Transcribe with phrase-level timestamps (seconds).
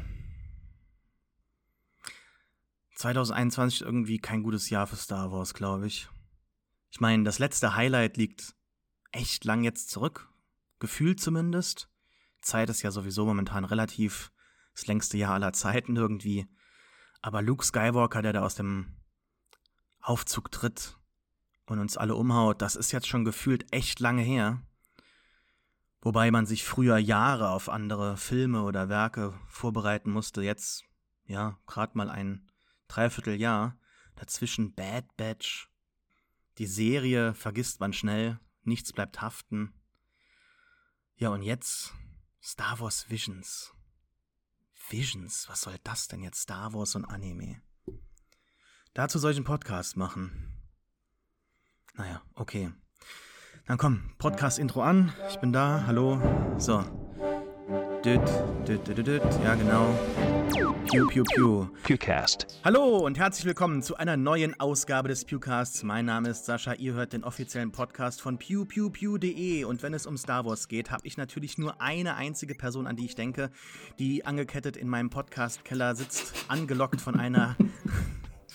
[2.95, 6.09] 2021 irgendwie kein gutes Jahr für Star Wars, glaube ich.
[6.89, 8.55] Ich meine, das letzte Highlight liegt
[9.11, 10.29] echt lang jetzt zurück.
[10.79, 11.89] Gefühlt zumindest.
[12.41, 14.31] Zeit ist ja sowieso momentan relativ
[14.73, 16.47] das längste Jahr aller Zeiten irgendwie.
[17.21, 18.95] Aber Luke Skywalker, der da aus dem
[19.99, 20.97] Aufzug tritt
[21.67, 24.61] und uns alle umhaut, das ist jetzt schon gefühlt echt lange her.
[26.01, 30.41] Wobei man sich früher Jahre auf andere Filme oder Werke vorbereiten musste.
[30.41, 30.83] Jetzt,
[31.25, 32.49] ja, gerade mal ein
[32.87, 33.77] Dreivierteljahr.
[34.15, 35.69] Dazwischen Bad Batch.
[36.57, 38.39] Die Serie vergisst man schnell.
[38.63, 39.73] Nichts bleibt haften.
[41.15, 41.93] Ja, und jetzt
[42.41, 43.73] Star Wars Visions.
[44.89, 46.41] Visions, was soll das denn jetzt?
[46.41, 47.61] Star Wars und Anime.
[48.93, 50.56] Dazu soll ich einen Podcast machen.
[51.97, 52.69] Naja, okay.
[53.65, 55.11] Dann komm, Podcast-Intro an.
[55.31, 55.83] Ich bin da.
[55.87, 56.21] Hallo.
[56.59, 56.83] So.
[58.05, 58.21] Düt,
[58.67, 59.23] düt, düt, düt.
[59.43, 59.97] Ja, genau.
[60.91, 61.65] Pew, pew, pew.
[61.81, 62.61] Pewcast.
[62.63, 65.81] Hallo und herzlich willkommen zu einer neuen Ausgabe des Pewcasts.
[65.81, 70.17] Mein Name ist Sascha, ihr hört den offiziellen Podcast von pewpewpew.de und wenn es um
[70.17, 73.49] Star Wars geht, habe ich natürlich nur eine einzige Person, an die ich denke,
[73.97, 77.57] die angekettet in meinem Podcast-Keller sitzt, angelockt von einer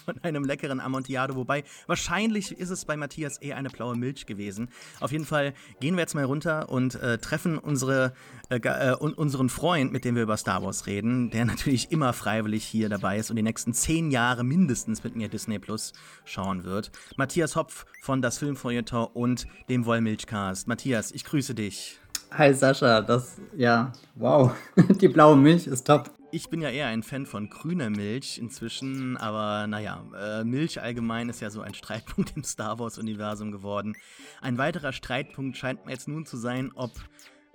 [0.05, 1.35] von einem leckeren Amontillado.
[1.37, 4.69] Wobei wahrscheinlich ist es bei Matthias eher eine blaue Milch gewesen.
[5.01, 8.13] Auf jeden Fall gehen wir jetzt mal runter und äh, treffen unsere,
[8.51, 12.65] äh, äh, unseren Freund, mit dem wir über Star Wars reden, der natürlich immer freiwillig
[12.65, 15.93] hier dabei ist und die nächsten zehn Jahre mindestens mit mir Disney Plus
[16.25, 16.91] schauen wird.
[17.17, 20.69] Matthias Hopf von Das Filmfeuilleton und dem Wollmilchcast.
[20.69, 21.99] Matthias, ich grüße dich.
[22.33, 24.53] Hi Sascha, das, ja, wow,
[25.01, 26.11] die blaue Milch ist top.
[26.35, 31.29] Ich bin ja eher ein Fan von grüner Milch inzwischen, aber naja, äh, Milch allgemein
[31.29, 33.95] ist ja so ein Streitpunkt im Star Wars-Universum geworden.
[34.41, 36.93] Ein weiterer Streitpunkt scheint mir jetzt nun zu sein, ob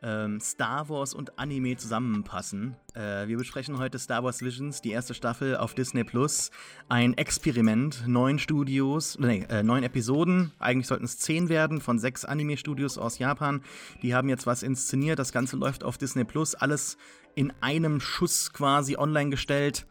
[0.03, 2.75] ähm, Star Wars und Anime zusammenpassen.
[2.93, 6.51] Äh, wir besprechen heute Star Wars Visions, die erste Staffel auf Disney Plus.
[6.87, 10.51] Ein Experiment, neun Studios, nee, äh, neun Episoden.
[10.59, 13.63] Eigentlich sollten es zehn werden von sechs Anime-Studios aus Japan.
[14.03, 15.17] Die haben jetzt was inszeniert.
[15.17, 16.53] Das Ganze läuft auf Disney Plus.
[16.53, 16.99] Alles
[17.37, 19.85] in einem Schuss quasi online gestellt.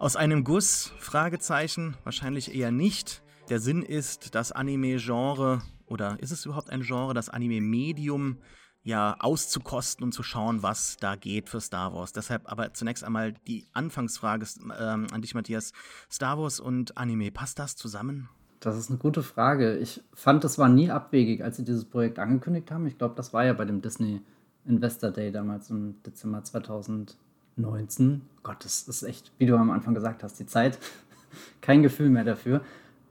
[0.00, 0.92] Aus einem Guss?
[0.98, 1.96] Fragezeichen.
[2.02, 3.22] Wahrscheinlich eher nicht.
[3.48, 8.38] Der Sinn ist, das Anime-Genre, oder ist es überhaupt ein Genre, das Anime-Medium
[8.82, 12.12] ja auszukosten und zu schauen, was da geht für Star Wars.
[12.12, 14.44] Deshalb aber zunächst einmal die Anfangsfrage
[14.80, 15.72] ähm, an dich, Matthias.
[16.10, 18.28] Star Wars und Anime, passt das zusammen?
[18.58, 19.76] Das ist eine gute Frage.
[19.76, 22.88] Ich fand, das war nie abwegig, als sie dieses Projekt angekündigt haben.
[22.88, 24.22] Ich glaube, das war ja bei dem Disney
[24.68, 28.22] Investor Day damals im Dezember 2019.
[28.42, 30.78] Gott, das ist echt, wie du am Anfang gesagt hast, die Zeit.
[31.60, 32.60] Kein Gefühl mehr dafür.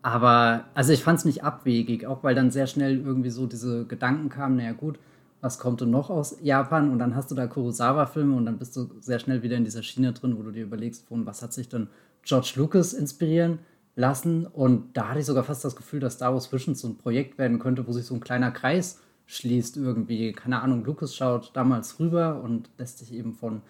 [0.01, 3.85] Aber, also ich fand es nicht abwegig, auch weil dann sehr schnell irgendwie so diese
[3.85, 4.99] Gedanken kamen, naja gut,
[5.41, 6.91] was kommt denn noch aus Japan?
[6.91, 9.83] Und dann hast du da Kurosawa-Filme und dann bist du sehr schnell wieder in dieser
[9.83, 11.87] Schiene drin, wo du dir überlegst, von was hat sich denn
[12.23, 13.59] George Lucas inspirieren
[13.95, 14.45] lassen?
[14.45, 17.37] Und da hatte ich sogar fast das Gefühl, dass Star Wars Visions so ein Projekt
[17.37, 20.31] werden könnte, wo sich so ein kleiner Kreis schließt irgendwie.
[20.31, 23.61] Keine Ahnung, Lucas schaut damals rüber und lässt sich eben von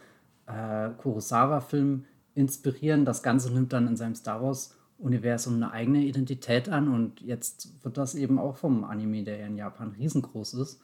[0.45, 3.03] äh, Kurosawa-Filmen inspirieren.
[3.03, 7.97] Das Ganze nimmt dann in seinem Star Wars-Universum eine eigene Identität an und jetzt wird
[7.97, 10.79] das eben auch vom Anime, der ja in Japan riesengroß ist,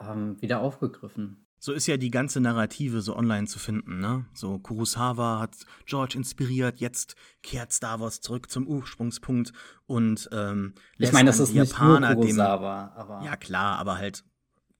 [0.00, 1.38] ähm, wieder aufgegriffen.
[1.62, 4.24] So ist ja die ganze Narrative so online zu finden, ne?
[4.32, 9.52] So Kurosawa hat George inspiriert, jetzt kehrt Star Wars zurück zum Ursprungspunkt
[9.86, 13.98] und ähm, ich meine, das ist Japaner nicht nur Kurosawa, dem, aber ja klar, aber
[13.98, 14.24] halt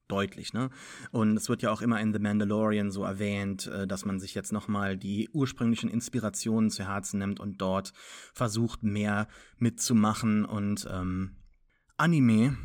[0.08, 0.70] deutlich, ne?
[1.10, 4.34] Und es wird ja auch immer in The Mandalorian so erwähnt, äh, dass man sich
[4.34, 7.92] jetzt nochmal die ursprünglichen Inspirationen zu Herzen nimmt und dort
[8.32, 11.36] versucht mehr mitzumachen und ähm,
[11.98, 12.56] Anime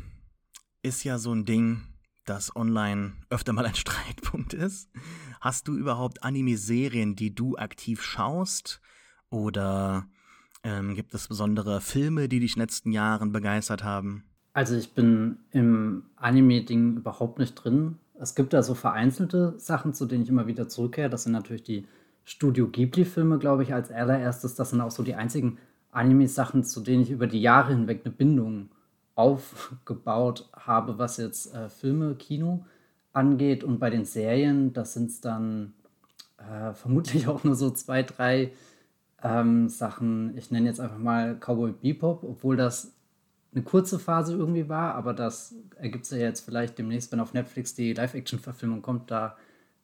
[0.82, 1.82] ist ja so ein Ding
[2.26, 4.90] das online öfter mal ein Streitpunkt ist.
[5.40, 8.80] Hast du überhaupt Anime-Serien, die du aktiv schaust?
[9.30, 10.06] Oder
[10.62, 14.24] ähm, gibt es besondere Filme, die dich in den letzten Jahren begeistert haben?
[14.52, 17.98] Also ich bin im Anime-Ding überhaupt nicht drin.
[18.18, 21.10] Es gibt da so vereinzelte Sachen, zu denen ich immer wieder zurückkehre.
[21.10, 21.86] Das sind natürlich die
[22.24, 24.54] Studio Ghibli-Filme, glaube ich, als allererstes.
[24.54, 25.58] Das sind auch so die einzigen
[25.92, 28.70] Anime-Sachen, zu denen ich über die Jahre hinweg eine Bindung
[29.16, 32.64] aufgebaut habe, was jetzt äh, Filme, Kino
[33.12, 33.64] angeht.
[33.64, 35.72] Und bei den Serien, das sind es dann
[36.38, 38.52] äh, vermutlich auch nur so zwei, drei
[39.22, 40.36] ähm, Sachen.
[40.36, 42.92] Ich nenne jetzt einfach mal Cowboy Bebop, obwohl das
[43.52, 47.32] eine kurze Phase irgendwie war, aber das ergibt sich ja jetzt vielleicht demnächst, wenn auf
[47.32, 49.36] Netflix die Live-Action-Verfilmung kommt, da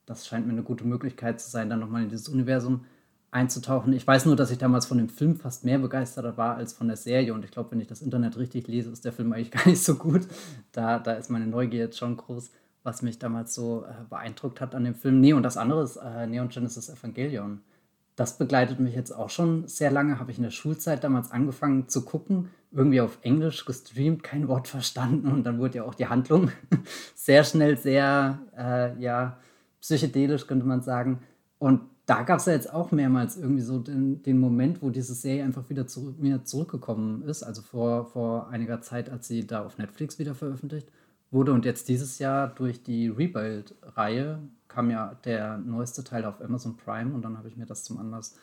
[0.05, 2.85] das scheint mir eine gute Möglichkeit zu sein, dann nochmal in dieses Universum
[3.33, 3.93] einzutauchen.
[3.95, 6.87] Ich weiß nur, dass ich damals von dem Film fast mehr begeistert war als von
[6.87, 7.35] der Serie.
[7.35, 9.83] Und ich glaube, wenn ich das Internet richtig lese, ist der Film eigentlich gar nicht
[9.83, 10.29] so gut.
[10.71, 12.51] Da, da ist meine Neugier jetzt schon groß,
[12.83, 15.21] was mich damals so äh, beeindruckt hat an dem Film.
[15.21, 17.63] Nee, und das andere ist äh, Neon Genesis Evangelion.
[18.17, 20.21] Das begleitet mich jetzt auch schon sehr lange.
[20.21, 22.51] Habe ich in der Schulzeit damals angefangen zu gucken.
[22.71, 25.33] Irgendwie auf Englisch gestreamt, kein Wort verstanden.
[25.33, 26.51] Und dann wurde ja auch die Handlung
[27.15, 29.39] sehr schnell sehr, äh, ja,
[29.81, 31.21] psychedelisch, könnte man sagen.
[31.59, 35.15] Und da gab es ja jetzt auch mehrmals irgendwie so den, den Moment, wo diese
[35.15, 37.43] Serie einfach wieder zu mir zurückgekommen ist.
[37.43, 40.89] Also vor, vor einiger Zeit, als sie da auf Netflix wieder veröffentlicht
[41.31, 41.53] wurde.
[41.53, 47.15] Und jetzt dieses Jahr durch die Rebuild-Reihe kam ja der neueste Teil auf Amazon Prime
[47.15, 48.37] und dann habe ich mir das zum Anlass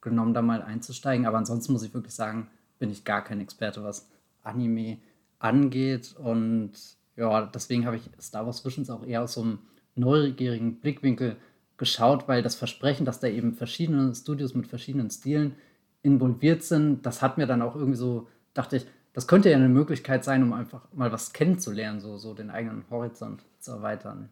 [0.00, 1.26] genommen, da mal einzusteigen.
[1.26, 4.08] Aber ansonsten muss ich wirklich sagen, bin ich gar kein Experte, was
[4.42, 4.98] Anime
[5.38, 6.16] angeht.
[6.18, 6.72] Und
[7.16, 9.58] ja, deswegen habe ich Star Wars Visions auch eher aus so einem
[9.94, 11.36] neugierigen Blickwinkel
[11.76, 15.54] geschaut, weil das Versprechen, dass da eben verschiedene Studios mit verschiedenen Stilen
[16.02, 19.68] involviert sind, das hat mir dann auch irgendwie so, dachte ich, das könnte ja eine
[19.68, 24.28] Möglichkeit sein, um einfach mal was kennenzulernen, so, so den eigenen Horizont zu erweitern.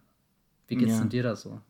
[0.66, 1.00] Wie geht's ja.
[1.00, 1.60] denn dir da so?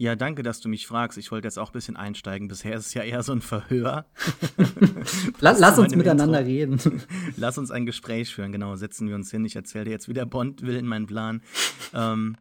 [0.00, 1.18] Ja, danke, dass du mich fragst.
[1.18, 2.46] Ich wollte jetzt auch ein bisschen einsteigen.
[2.46, 4.06] Bisher ist es ja eher so ein Verhör.
[5.40, 6.52] lass, lass uns miteinander Intro.
[6.52, 7.02] reden.
[7.36, 8.76] Lass uns ein Gespräch führen, genau.
[8.76, 9.44] Setzen wir uns hin.
[9.44, 11.42] Ich erzähle dir jetzt, wie der Bond will in meinen Plan.
[11.92, 12.36] Ähm,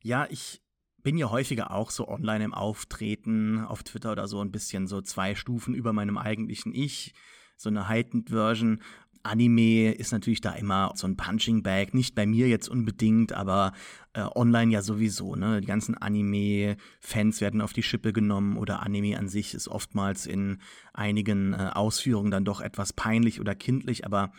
[0.00, 0.62] ja, ich
[1.02, 5.00] bin ja häufiger auch so online im Auftreten, auf Twitter oder so, ein bisschen so
[5.00, 7.14] zwei Stufen über meinem eigentlichen Ich.
[7.56, 8.80] So eine heightened Version.
[9.24, 13.72] Anime ist natürlich da immer so ein Punching Bag, nicht bei mir jetzt unbedingt, aber
[14.14, 15.36] äh, online ja sowieso.
[15.36, 15.60] Ne?
[15.60, 20.58] Die ganzen Anime-Fans werden auf die Schippe genommen oder Anime an sich ist oftmals in
[20.92, 24.32] einigen äh, Ausführungen dann doch etwas peinlich oder kindlich, aber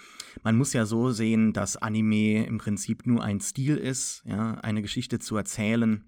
[0.44, 4.56] man muss ja so sehen, dass Anime im Prinzip nur ein Stil ist, ja?
[4.56, 6.04] eine Geschichte zu erzählen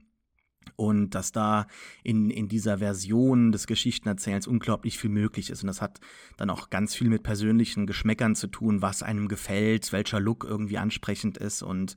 [0.76, 1.68] und dass da
[2.04, 5.64] in, in dieser Version des Geschichtenerzählens unglaublich viel möglich ist.
[5.64, 6.00] Und das hat
[6.38, 10.78] dann auch ganz viel mit persönlichen Geschmäckern zu tun, was einem gefällt, welcher Look irgendwie
[10.78, 11.62] ansprechend ist.
[11.62, 11.96] Und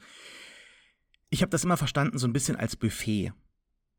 [1.31, 3.33] ich habe das immer verstanden, so ein bisschen als Buffet.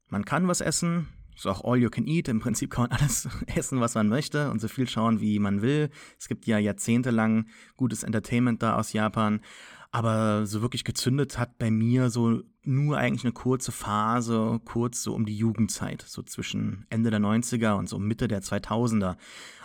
[0.07, 1.07] Man kann was essen,
[1.39, 2.27] ist auch all you can eat.
[2.27, 5.61] Im Prinzip kann man alles essen, was man möchte und so viel schauen, wie man
[5.61, 5.89] will.
[6.17, 9.41] Es gibt ja jahrzehntelang gutes Entertainment da aus Japan.
[9.91, 15.13] Aber so wirklich gezündet hat bei mir so nur eigentlich eine kurze Phase, kurz so
[15.13, 19.15] um die Jugendzeit, so zwischen Ende der 90er und so Mitte der 2000er.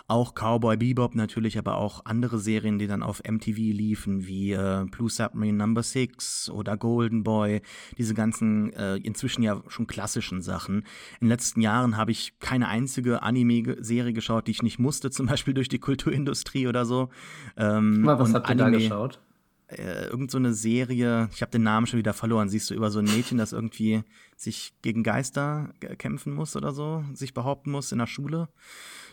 [0.07, 4.85] Auch Cowboy Bebop natürlich, aber auch andere Serien, die dann auf MTV liefen, wie äh,
[4.89, 7.61] Blue Submarine Number 6 oder Golden Boy,
[7.97, 10.77] diese ganzen äh, inzwischen ja schon klassischen Sachen.
[11.19, 15.25] In den letzten Jahren habe ich keine einzige Anime-Serie geschaut, die ich nicht musste, zum
[15.25, 17.09] Beispiel durch die Kulturindustrie oder so.
[17.57, 19.19] Ähm, was habt ihr Anime, da geschaut?
[19.67, 22.91] Äh, irgend so eine Serie, ich habe den Namen schon wieder verloren, siehst du über
[22.91, 24.03] so ein Mädchen, das irgendwie
[24.35, 28.49] sich gegen Geister kämpfen muss oder so, sich behaupten muss in der Schule.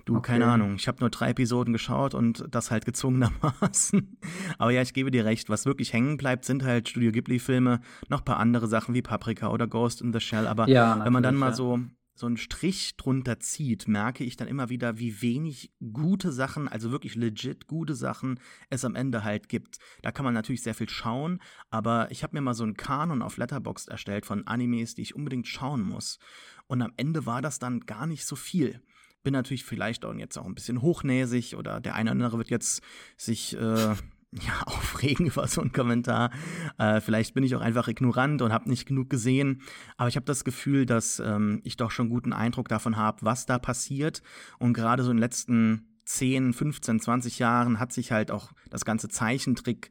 [0.05, 0.33] Du, okay.
[0.33, 4.19] keine Ahnung, ich habe nur drei Episoden geschaut und das halt gezwungenermaßen.
[4.59, 8.21] Aber ja, ich gebe dir recht, was wirklich hängen bleibt, sind halt Studio Ghibli-Filme, noch
[8.21, 10.47] ein paar andere Sachen wie Paprika oder Ghost in the Shell.
[10.47, 11.55] Aber ja, wenn man dann mal ja.
[11.55, 11.81] so
[12.15, 16.91] so einen Strich drunter zieht, merke ich dann immer wieder, wie wenig gute Sachen, also
[16.91, 18.39] wirklich legit gute Sachen
[18.71, 19.79] es am Ende halt gibt.
[20.03, 23.23] Da kann man natürlich sehr viel schauen, aber ich habe mir mal so einen Kanon
[23.23, 26.19] auf Letterboxd erstellt von Animes, die ich unbedingt schauen muss.
[26.67, 28.83] Und am Ende war das dann gar nicht so viel.
[29.23, 32.51] Bin natürlich vielleicht auch jetzt auch ein bisschen hochnäsig oder der eine oder andere wird
[32.51, 32.83] jetzt
[33.17, 33.95] sich äh,
[34.33, 36.31] ja, aufregen über so einen Kommentar.
[36.79, 39.63] Äh, vielleicht bin ich auch einfach ignorant und habe nicht genug gesehen.
[39.97, 43.47] Aber ich habe das Gefühl, dass ähm, ich doch schon guten Eindruck davon habe, was
[43.47, 44.23] da passiert.
[44.59, 48.85] Und gerade so in den letzten 10, 15, 20 Jahren hat sich halt auch das
[48.85, 49.91] ganze Zeichentrick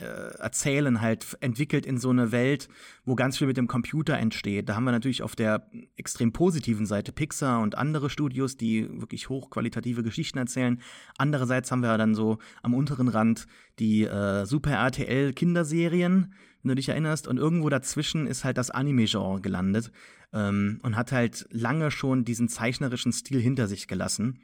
[0.00, 2.68] Erzählen halt entwickelt in so eine Welt,
[3.04, 4.68] wo ganz viel mit dem Computer entsteht.
[4.68, 9.28] Da haben wir natürlich auf der extrem positiven Seite Pixar und andere Studios, die wirklich
[9.28, 10.80] hochqualitative Geschichten erzählen.
[11.16, 13.48] Andererseits haben wir dann so am unteren Rand
[13.80, 17.26] die äh, Super RTL Kinderserien, wenn du dich erinnerst.
[17.26, 19.90] Und irgendwo dazwischen ist halt das Anime-Genre gelandet
[20.32, 24.42] ähm, und hat halt lange schon diesen zeichnerischen Stil hinter sich gelassen.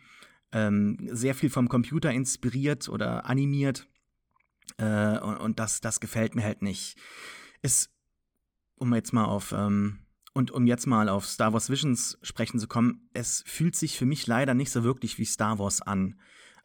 [0.51, 3.87] Ähm, sehr viel vom Computer inspiriert oder animiert
[4.79, 6.97] äh, und, und das, das gefällt mir halt nicht.
[7.63, 7.91] Es,
[8.77, 10.01] um jetzt mal auf, ähm,
[10.33, 14.07] und um jetzt mal auf Star Wars Visions sprechen zu kommen, es fühlt sich für
[14.07, 16.19] mich leider nicht so wirklich wie Star Wars an.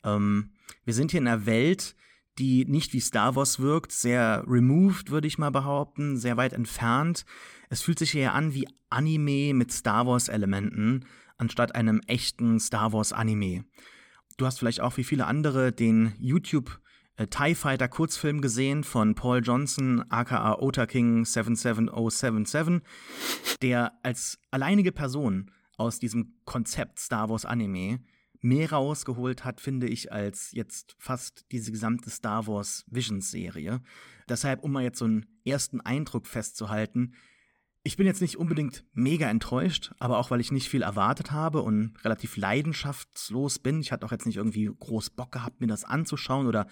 [0.04, 0.54] Ähm,
[0.86, 1.96] wir sind hier in einer Welt,
[2.40, 7.26] die nicht wie Star Wars wirkt, sehr removed, würde ich mal behaupten, sehr weit entfernt.
[7.70, 11.06] Es fühlt sich eher an wie Anime mit Star Wars-Elementen,
[11.38, 13.66] anstatt einem echten Star Wars-Anime.
[14.38, 16.80] Du hast vielleicht auch wie viele andere den YouTube-
[17.28, 22.82] TIE Fighter Kurzfilm gesehen von Paul Johnson, aka Ota King 77077,
[23.62, 28.00] der als alleinige Person aus diesem Konzept Star Wars Anime
[28.42, 33.82] mehr rausgeholt hat, finde ich, als jetzt fast diese gesamte Star Wars Visions Serie.
[34.30, 37.16] Deshalb, um mal jetzt so einen ersten Eindruck festzuhalten,
[37.84, 41.62] ich bin jetzt nicht unbedingt mega enttäuscht, aber auch weil ich nicht viel erwartet habe
[41.62, 43.80] und relativ leidenschaftslos bin.
[43.82, 46.68] Ich hatte auch jetzt nicht irgendwie groß Bock gehabt, mir das anzuschauen oder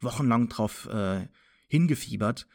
[0.00, 1.28] wochenlang drauf äh,
[1.68, 2.46] hingefiebert.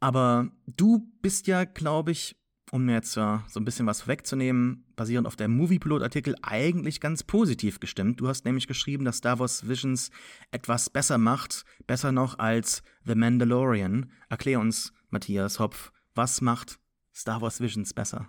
[0.00, 2.36] Aber du bist ja, glaube ich,
[2.72, 7.22] um mir jetzt uh, so ein bisschen was wegzunehmen, basierend auf der Moviepilot-Artikel, eigentlich ganz
[7.22, 8.20] positiv gestimmt.
[8.20, 10.10] Du hast nämlich geschrieben, dass Star Wars Visions
[10.52, 14.10] etwas besser macht, besser noch als The Mandalorian.
[14.28, 16.78] Erklär uns, Matthias Hopf, was macht
[17.14, 18.28] Star Wars Visions besser?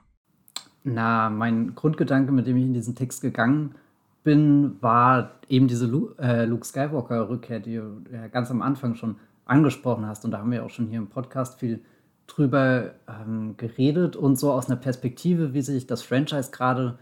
[0.84, 3.76] Na, mein Grundgedanke, mit dem ich in diesen Text gegangen
[4.24, 9.18] bin, war eben diese Lu äh, Luke Skywalker-Rückkehr, die du ja ganz am Anfang schon
[9.46, 10.26] angesprochen hast.
[10.26, 11.82] Und da haben wir auch schon hier im Podcast viel
[12.28, 14.16] drüber ähm, geredet.
[14.16, 17.00] Und so aus einer Perspektive, wie sich das Franchise gerade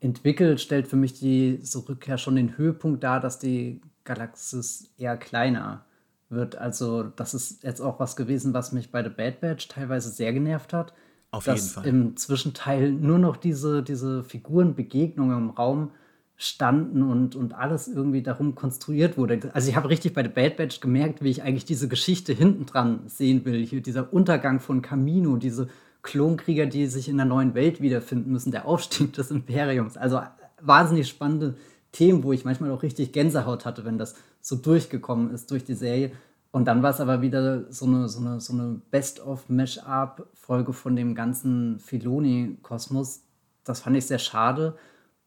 [0.00, 5.16] entwickelt, stellt für mich die so Rückkehr schon den Höhepunkt dar, dass die Galaxis eher
[5.16, 5.84] kleiner
[6.28, 6.56] wird.
[6.56, 10.32] Also, das ist jetzt auch was gewesen, was mich bei The Bad Batch teilweise sehr
[10.32, 10.92] genervt hat.
[11.30, 11.86] Auf dass jeden Fall.
[11.86, 15.90] Im Zwischenteil nur noch diese, diese Figurenbegegnungen im Raum
[16.36, 19.50] standen und, und alles irgendwie darum konstruiert wurde.
[19.54, 22.66] Also ich habe richtig bei The Bad Batch gemerkt, wie ich eigentlich diese Geschichte hinten
[22.66, 23.64] dran sehen will.
[23.64, 25.68] Hier dieser Untergang von Camino, diese
[26.02, 29.96] Klonkrieger, die sich in der neuen Welt wiederfinden müssen, der Aufstieg des Imperiums.
[29.96, 30.20] Also
[30.60, 31.54] wahnsinnig spannende
[31.92, 35.74] Themen, wo ich manchmal auch richtig Gänsehaut hatte, wenn das so durchgekommen ist durch die
[35.74, 36.10] Serie.
[36.50, 41.14] Und dann war es aber wieder so eine, so eine, so eine Best-of-Mash-up-Folge von dem
[41.14, 43.22] ganzen Filoni-Kosmos.
[43.64, 44.76] Das fand ich sehr schade.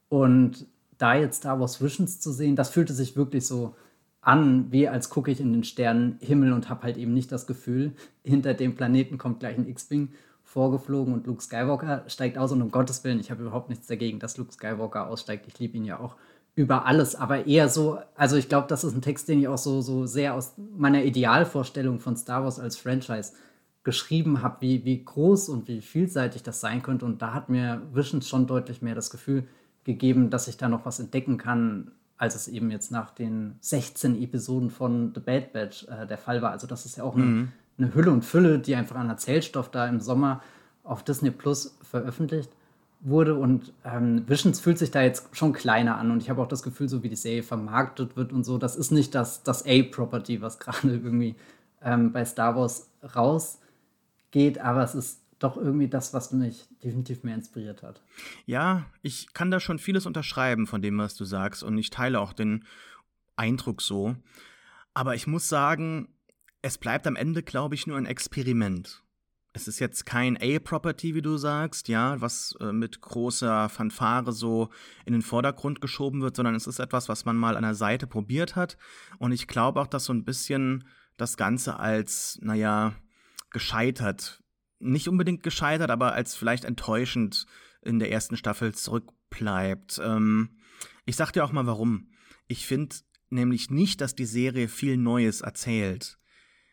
[0.10, 3.76] Und da jetzt Star Wars Visions zu sehen, das fühlte sich wirklich so
[4.22, 7.94] an, wie als gucke ich in den Sternenhimmel und habe halt eben nicht das Gefühl,
[8.24, 10.10] hinter dem Planeten kommt gleich ein X-Wing
[10.44, 14.20] vorgeflogen und Luke Skywalker steigt aus und um Gottes Willen, ich habe überhaupt nichts dagegen,
[14.20, 15.46] dass Luke Skywalker aussteigt.
[15.48, 16.16] Ich liebe ihn ja auch
[16.56, 19.58] über alles, aber eher so, also ich glaube, das ist ein Text, den ich auch
[19.58, 23.34] so, so sehr aus meiner Idealvorstellung von Star Wars als Franchise
[23.84, 27.06] geschrieben habe, wie, wie groß und wie vielseitig das sein könnte.
[27.06, 29.48] Und da hat mir Visions schon deutlich mehr das Gefühl
[29.86, 34.22] gegeben, dass ich da noch was entdecken kann, als es eben jetzt nach den 16
[34.22, 36.52] Episoden von The Bad Batch äh, der Fall war.
[36.52, 37.52] Also das ist ja auch eine, mhm.
[37.78, 40.42] eine Hülle und Fülle, die einfach an Erzählstoff da im Sommer
[40.84, 42.50] auf Disney Plus veröffentlicht
[43.02, 43.36] wurde.
[43.36, 46.12] Und ähm, Visions fühlt sich da jetzt schon kleiner an.
[46.12, 48.76] Und ich habe auch das Gefühl, so wie die Serie vermarktet wird und so, das
[48.76, 51.36] ist nicht das, das A-Property, was gerade irgendwie
[51.84, 57.36] ähm, bei Star Wars rausgeht, aber es ist doch irgendwie das, was mich definitiv mehr
[57.36, 58.02] inspiriert hat.
[58.46, 61.64] Ja, ich kann da schon vieles unterschreiben von dem, was du sagst.
[61.64, 62.66] Und ich teile auch den
[63.36, 64.16] Eindruck so.
[64.94, 66.08] Aber ich muss sagen,
[66.62, 69.04] es bleibt am Ende, glaube ich, nur ein Experiment.
[69.52, 74.70] Es ist jetzt kein A-Property, wie du sagst, ja, was äh, mit großer Fanfare so
[75.06, 78.06] in den Vordergrund geschoben wird, sondern es ist etwas, was man mal an der Seite
[78.06, 78.78] probiert hat.
[79.18, 82.96] Und ich glaube auch, dass so ein bisschen das Ganze als, naja,
[83.50, 84.44] gescheitert,
[84.80, 87.46] nicht unbedingt gescheitert, aber als vielleicht enttäuschend
[87.82, 90.02] in der ersten Staffel zurückbleibt.
[90.04, 90.58] Ähm,
[91.06, 92.12] ich sag dir auch mal warum.
[92.48, 92.96] Ich finde
[93.30, 96.18] nämlich nicht, dass die Serie viel Neues erzählt.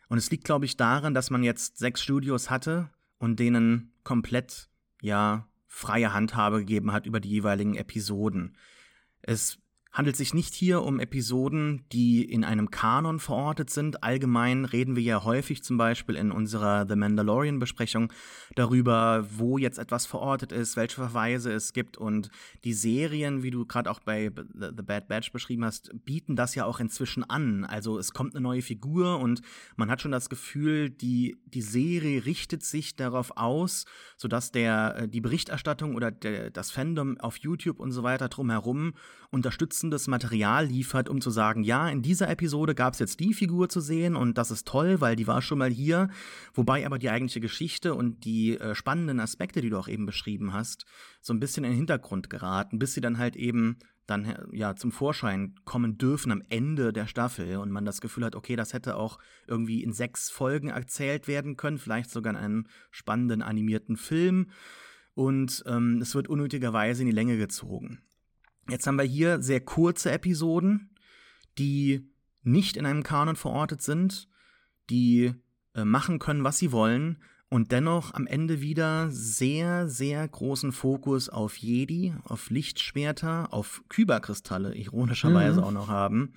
[0.09, 4.69] Und es liegt, glaube ich, daran, dass man jetzt sechs Studios hatte und denen komplett,
[5.01, 8.57] ja, freie Handhabe gegeben hat über die jeweiligen Episoden.
[9.23, 9.59] Es
[9.93, 14.03] handelt sich nicht hier um Episoden, die in einem Kanon verortet sind.
[14.03, 18.11] Allgemein reden wir ja häufig zum Beispiel in unserer The Mandalorian-Besprechung
[18.55, 21.99] darüber, wo jetzt etwas verortet ist, welche Verweise es gibt.
[21.99, 22.31] Und
[22.65, 26.65] die Serien, wie du gerade auch bei The Bad Batch beschrieben hast, bieten das ja
[26.65, 27.67] auch inzwischen an.
[27.67, 29.43] Also es kommt eine neue Figur und
[29.77, 33.85] man hat schon das Gefühl, die, die Serie richtet sich darauf aus,
[34.17, 38.95] sodass der, äh, die Berichterstattung oder der, das Fandom auf YouTube und so weiter drumherum
[39.83, 43.69] unterstützendes Material liefert, um zu sagen, ja, in dieser Episode gab es jetzt die Figur
[43.69, 46.09] zu sehen und das ist toll, weil die war schon mal hier,
[46.55, 50.53] wobei aber die eigentliche Geschichte und die äh, spannenden Aspekte, die du auch eben beschrieben
[50.53, 50.87] hast,
[51.21, 54.91] so ein bisschen in den Hintergrund geraten, bis sie dann halt eben dann ja zum
[54.93, 58.97] Vorschein kommen dürfen am Ende der Staffel und man das Gefühl hat, okay, das hätte
[58.97, 64.49] auch irgendwie in sechs Folgen erzählt werden können, vielleicht sogar in einem spannenden animierten Film
[65.15, 68.01] und ähm, es wird unnötigerweise in die Länge gezogen.
[68.69, 70.91] Jetzt haben wir hier sehr kurze Episoden,
[71.59, 72.09] die
[72.43, 74.29] nicht in einem Kanon verortet sind,
[74.91, 75.33] die
[75.75, 77.19] äh, machen können, was sie wollen
[77.53, 84.75] und dennoch am Ende wieder sehr, sehr großen Fokus auf Jedi, auf Lichtschwerter, auf Kyberkristalle,
[84.75, 85.67] ironischerweise mhm.
[85.67, 86.33] auch noch haben.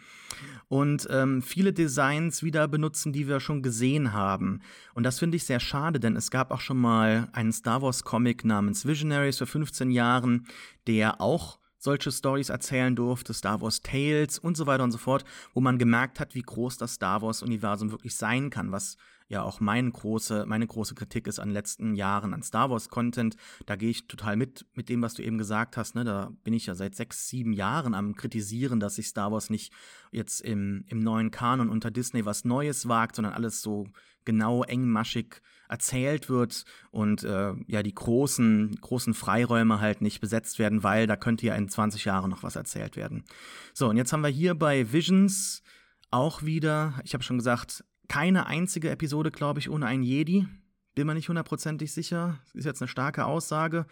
[0.67, 4.59] Und ähm, viele Designs wieder benutzen, die wir schon gesehen haben.
[4.93, 8.43] Und das finde ich sehr schade, denn es gab auch schon mal einen Star Wars-Comic
[8.43, 10.47] namens Visionaries vor 15 Jahren,
[10.85, 15.23] der auch solche Stories erzählen durfte, Star Wars Tales und so weiter und so fort,
[15.53, 19.59] wo man gemerkt hat, wie groß das Star Wars-Universum wirklich sein kann, was ja auch
[19.59, 23.35] mein große, meine große Kritik ist an den letzten Jahren an Star Wars-Content.
[23.65, 25.95] Da gehe ich total mit, mit dem, was du eben gesagt hast.
[25.95, 26.03] Ne?
[26.03, 29.73] Da bin ich ja seit sechs, sieben Jahren am Kritisieren, dass sich Star Wars nicht
[30.11, 33.87] jetzt im, im neuen Kanon unter Disney was Neues wagt, sondern alles so
[34.25, 40.83] genau engmaschig erzählt wird und äh, ja die großen großen Freiräume halt nicht besetzt werden,
[40.83, 43.23] weil da könnte ja in 20 Jahren noch was erzählt werden.
[43.73, 45.63] So, und jetzt haben wir hier bei Visions
[46.11, 50.47] auch wieder, ich habe schon gesagt, keine einzige Episode, glaube ich, ohne einen Jedi.
[50.95, 52.39] Bin mir nicht hundertprozentig sicher.
[52.53, 53.85] Ist jetzt eine starke Aussage.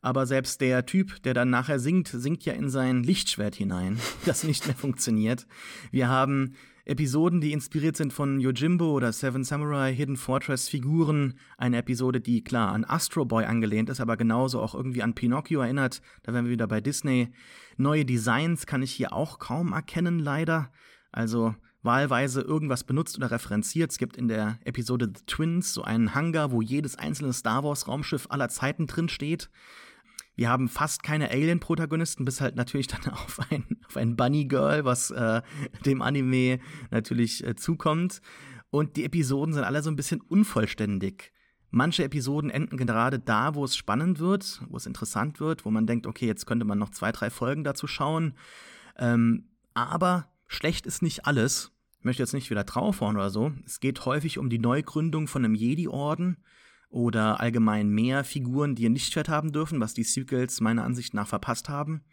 [0.00, 4.44] Aber selbst der Typ, der dann nachher singt, singt ja in sein Lichtschwert hinein, das
[4.44, 5.46] nicht mehr funktioniert.
[5.90, 11.38] Wir haben Episoden, die inspiriert sind von Yojimbo oder Seven Samurai, Hidden Fortress Figuren.
[11.56, 15.62] Eine Episode, die klar an Astro Boy angelehnt ist, aber genauso auch irgendwie an Pinocchio
[15.62, 16.02] erinnert.
[16.22, 17.30] Da wären wir wieder bei Disney.
[17.78, 20.70] Neue Designs kann ich hier auch kaum erkennen, leider.
[21.10, 21.54] Also
[21.84, 23.92] wahlweise irgendwas benutzt oder referenziert.
[23.92, 27.86] Es gibt in der Episode The Twins so einen Hangar, wo jedes einzelne Star Wars
[27.86, 29.50] Raumschiff aller Zeiten drin steht.
[30.36, 34.84] Wir haben fast keine Alien-Protagonisten, bis halt natürlich dann auf ein, auf ein Bunny Girl,
[34.84, 35.42] was äh,
[35.84, 36.58] dem Anime
[36.90, 38.20] natürlich äh, zukommt.
[38.70, 41.32] Und die Episoden sind alle so ein bisschen unvollständig.
[41.70, 45.86] Manche Episoden enden gerade da, wo es spannend wird, wo es interessant wird, wo man
[45.86, 48.34] denkt, okay, jetzt könnte man noch zwei, drei Folgen dazu schauen.
[48.96, 51.73] Ähm, aber schlecht ist nicht alles.
[52.04, 53.54] Ich möchte jetzt nicht wieder draufhauen oder so.
[53.64, 56.36] Es geht häufig um die Neugründung von einem Jedi-Orden
[56.90, 61.26] oder allgemein mehr Figuren, die ihr Lichtschwert haben dürfen, was die Sequels meiner Ansicht nach
[61.26, 62.04] verpasst haben.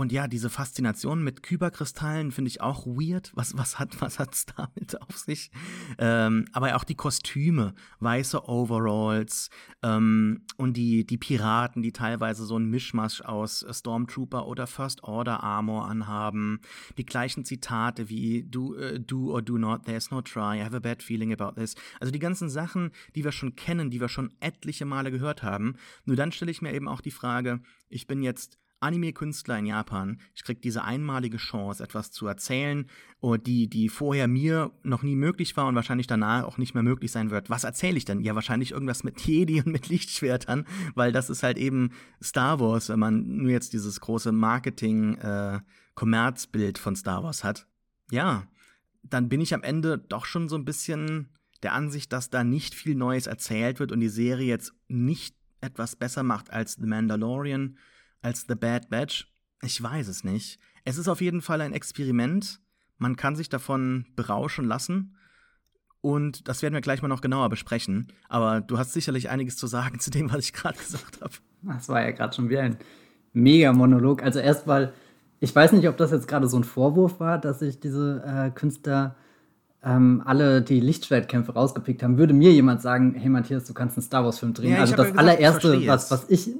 [0.00, 3.32] Und ja, diese Faszination mit Kyberkristallen finde ich auch weird.
[3.34, 4.16] Was, was hat was
[4.56, 5.50] damit auf sich?
[5.98, 9.50] Ähm, aber auch die Kostüme, weiße Overalls
[9.82, 15.42] ähm, und die, die Piraten, die teilweise so ein Mischmasch aus Stormtrooper oder First Order
[15.42, 16.62] Armor anhaben.
[16.96, 20.74] Die gleichen Zitate wie do, uh, do or do not, there's no try, I have
[20.74, 21.74] a bad feeling about this.
[22.00, 25.76] Also die ganzen Sachen, die wir schon kennen, die wir schon etliche Male gehört haben.
[26.06, 27.60] Nur dann stelle ich mir eben auch die Frage,
[27.90, 30.18] ich bin jetzt Anime-Künstler in Japan.
[30.34, 32.86] Ich kriege diese einmalige Chance, etwas zu erzählen,
[33.20, 36.82] oh, die, die vorher mir noch nie möglich war und wahrscheinlich danach auch nicht mehr
[36.82, 37.48] möglich sein wird.
[37.50, 38.20] Was erzähle ich denn?
[38.20, 41.90] Ja, wahrscheinlich irgendwas mit Jedi und mit Lichtschwertern, weil das ist halt eben
[42.22, 47.66] Star Wars, wenn man nur jetzt dieses große Marketing-Kommerzbild äh, von Star Wars hat.
[48.10, 48.46] Ja,
[49.02, 51.28] dann bin ich am Ende doch schon so ein bisschen
[51.62, 55.96] der Ansicht, dass da nicht viel Neues erzählt wird und die Serie jetzt nicht etwas
[55.96, 57.76] besser macht als The Mandalorian
[58.22, 59.28] als The Bad Batch?
[59.62, 60.58] Ich weiß es nicht.
[60.84, 62.60] Es ist auf jeden Fall ein Experiment.
[62.98, 65.16] Man kann sich davon berauschen lassen.
[66.00, 68.08] Und das werden wir gleich mal noch genauer besprechen.
[68.28, 71.32] Aber du hast sicherlich einiges zu sagen zu dem, was ich gerade gesagt habe.
[71.62, 72.78] Das war ja gerade schon wieder ein
[73.32, 74.22] Mega-Monolog.
[74.22, 74.92] Also erstmal,
[75.40, 78.50] ich weiß nicht, ob das jetzt gerade so ein Vorwurf war, dass sich diese äh,
[78.50, 79.16] Künstler
[79.82, 82.18] ähm, alle die Lichtschwertkämpfe rausgepickt haben.
[82.18, 84.72] Würde mir jemand sagen, hey Matthias, du kannst einen Star Wars-Film drehen.
[84.72, 86.50] Ja, also das gesagt, allererste, was, was ich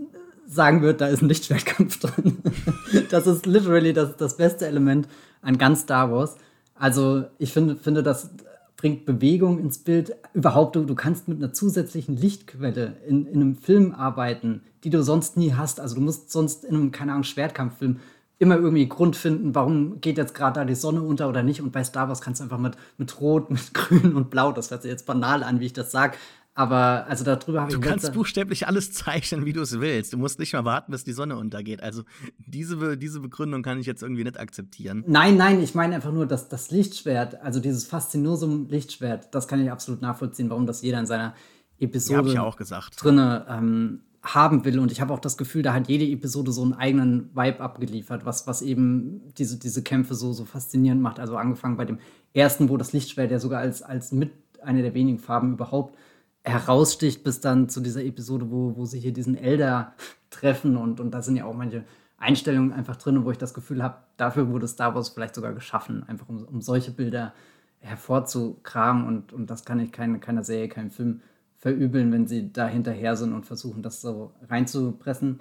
[0.50, 2.38] sagen würde, da ist ein Lichtschwertkampf drin.
[3.10, 5.08] das ist literally das, das beste Element
[5.42, 6.36] an ganz Star Wars.
[6.74, 8.30] Also ich finde, finde, das
[8.76, 10.16] bringt Bewegung ins Bild.
[10.34, 15.02] Überhaupt, du, du kannst mit einer zusätzlichen Lichtquelle in, in einem Film arbeiten, die du
[15.02, 15.78] sonst nie hast.
[15.78, 17.98] Also du musst sonst in einem, keine Ahnung, Schwertkampffilm
[18.40, 21.60] immer irgendwie Grund finden, warum geht jetzt gerade da die Sonne unter oder nicht.
[21.60, 24.70] Und bei Star Wars kannst du einfach mit, mit Rot, mit Grün und Blau, das
[24.70, 26.16] hört sich jetzt banal an, wie ich das sage,
[26.54, 27.78] aber also darüber habe ich.
[27.78, 30.12] Du kannst buchstäblich alles zeichnen, wie du es willst.
[30.12, 31.82] Du musst nicht mal warten, bis die Sonne untergeht.
[31.82, 32.02] Also
[32.38, 35.04] diese, diese Begründung kann ich jetzt irgendwie nicht akzeptieren.
[35.06, 39.62] Nein, nein, ich meine einfach nur, dass das Lichtschwert, also dieses Faszinosum Lichtschwert, das kann
[39.62, 41.34] ich absolut nachvollziehen, warum das jeder in seiner
[41.78, 42.52] Episode ja,
[42.96, 44.78] drinne ähm, haben will.
[44.80, 48.26] Und ich habe auch das Gefühl, da hat jede Episode so einen eigenen Vibe abgeliefert,
[48.26, 51.20] was, was eben diese, diese Kämpfe so, so faszinierend macht.
[51.20, 51.98] Also angefangen bei dem
[52.34, 54.32] ersten, wo das Lichtschwert ja sogar als, als mit
[54.62, 55.96] eine der wenigen Farben überhaupt
[56.44, 59.94] heraussticht, bis dann zu dieser Episode, wo, wo sie hier diesen Elder
[60.30, 61.84] treffen und, und da sind ja auch manche
[62.18, 66.04] Einstellungen einfach drin, wo ich das Gefühl habe, dafür wurde Star Wars vielleicht sogar geschaffen,
[66.06, 67.34] einfach um, um solche Bilder
[67.80, 71.22] hervorzukramen und, und das kann ich keine, keiner Serie, keinem Film
[71.56, 75.40] verübeln, wenn sie da hinterher sind und versuchen, das so reinzupressen.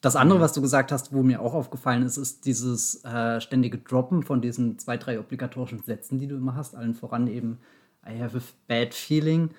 [0.00, 3.78] Das andere, was du gesagt hast, wo mir auch aufgefallen ist, ist dieses äh, ständige
[3.78, 7.58] Droppen von diesen zwei, drei obligatorischen Sätzen, die du immer hast, allen voran eben
[8.06, 9.50] I have a bad feeling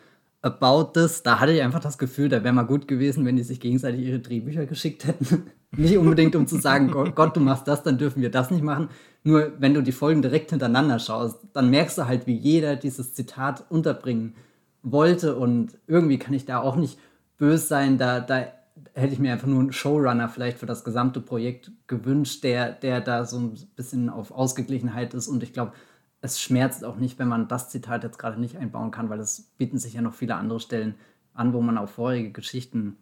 [0.41, 3.43] About This, da hatte ich einfach das Gefühl, da wäre mal gut gewesen, wenn die
[3.43, 5.52] sich gegenseitig ihre Drehbücher geschickt hätten.
[5.71, 8.89] nicht unbedingt, um zu sagen, Gott, du machst das, dann dürfen wir das nicht machen.
[9.23, 13.13] Nur wenn du die Folgen direkt hintereinander schaust, dann merkst du halt, wie jeder dieses
[13.13, 14.36] Zitat unterbringen
[14.82, 15.36] wollte.
[15.36, 16.97] Und irgendwie kann ich da auch nicht
[17.38, 17.97] böse sein.
[17.97, 18.47] Da, da
[18.93, 23.02] hätte ich mir einfach nur einen Showrunner vielleicht für das gesamte Projekt gewünscht, der, der
[23.02, 25.28] da so ein bisschen auf Ausgeglichenheit ist.
[25.28, 25.73] Und ich glaube,
[26.21, 29.51] es schmerzt auch nicht, wenn man das Zitat jetzt gerade nicht einbauen kann, weil es
[29.58, 30.95] bieten sich ja noch viele andere Stellen
[31.34, 32.97] an, wo man auf vorherige Geschichten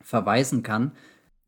[0.00, 0.92] verweisen kann.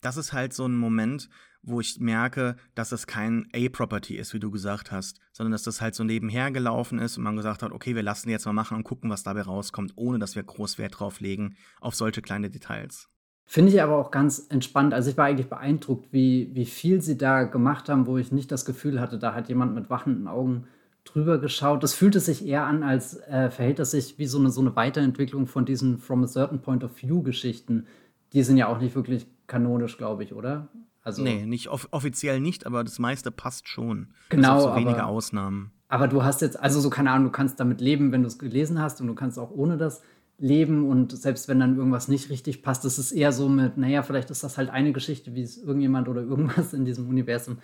[0.00, 1.28] Das ist halt so ein Moment,
[1.62, 5.80] wo ich merke, dass es kein A-Property ist, wie du gesagt hast, sondern dass das
[5.80, 8.76] halt so nebenher gelaufen ist und man gesagt hat, okay, wir lassen jetzt mal machen
[8.76, 12.50] und gucken, was dabei rauskommt, ohne dass wir groß Wert drauf legen auf solche kleine
[12.50, 13.08] Details.
[13.46, 14.92] Finde ich aber auch ganz entspannt.
[14.92, 18.52] Also ich war eigentlich beeindruckt, wie, wie viel sie da gemacht haben, wo ich nicht
[18.52, 20.66] das Gefühl hatte, da hat jemand mit wachenden Augen
[21.12, 21.82] drüber geschaut.
[21.82, 24.76] Das fühlte sich eher an, als äh, verhält das sich wie so eine, so eine
[24.76, 27.86] Weiterentwicklung von diesen From a Certain Point of View Geschichten.
[28.32, 30.68] Die sind ja auch nicht wirklich kanonisch, glaube ich, oder?
[31.02, 34.08] Also, nee, nicht off offiziell nicht, aber das meiste passt schon.
[34.28, 34.60] Genau.
[34.60, 35.72] so wenige Ausnahmen.
[35.88, 38.38] Aber du hast jetzt, also so keine Ahnung, du kannst damit leben, wenn du es
[38.38, 40.02] gelesen hast und du kannst auch ohne das
[40.38, 44.02] leben und selbst wenn dann irgendwas nicht richtig passt, ist es eher so mit, naja,
[44.02, 47.58] vielleicht ist das halt eine Geschichte, wie es irgendjemand oder irgendwas in diesem Universum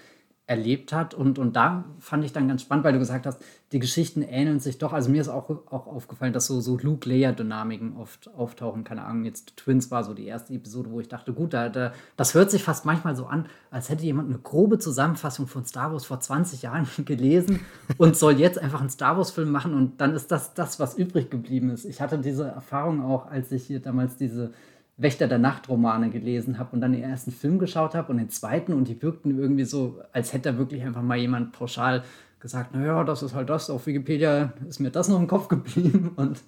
[0.47, 1.15] erlebt hat.
[1.15, 4.61] Und, und da fand ich dann ganz spannend, weil du gesagt hast, die Geschichten ähneln
[4.61, 4.93] sich doch.
[4.93, 8.85] Also mir ist auch, auch aufgefallen, dass so, so Luke-Leia-Dynamiken oft auftauchen.
[8.85, 11.93] Keine Ahnung, jetzt Twins war so die erste Episode, wo ich dachte, gut, da, da,
[12.19, 15.93] das hört sich fast manchmal so an, als hätte jemand eine grobe Zusammenfassung von Star
[15.93, 17.61] Wars vor 20 Jahren gelesen
[17.97, 21.31] und soll jetzt einfach einen Star Wars-Film machen und dann ist das das, was übrig
[21.31, 21.87] geblieben ist.
[21.87, 24.53] Ich hatte diese Erfahrung auch, als ich hier damals diese
[24.97, 28.73] Wächter der Nacht-Romane gelesen habe und dann den ersten Film geschaut habe und den zweiten
[28.73, 32.05] und die wirkten irgendwie so, als hätte da wirklich einfach mal jemand pauschal
[32.39, 36.13] gesagt, naja, das ist halt das, auf Wikipedia ist mir das noch im Kopf geblieben
[36.17, 36.43] und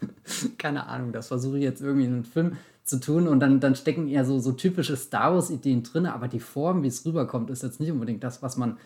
[0.58, 2.52] keine Ahnung, das versuche ich jetzt irgendwie in einem Film
[2.84, 6.38] zu tun und dann, dann stecken eher so, so typische Star Wars-Ideen drin, aber die
[6.38, 8.76] Form, wie es rüberkommt, ist jetzt nicht unbedingt das, was man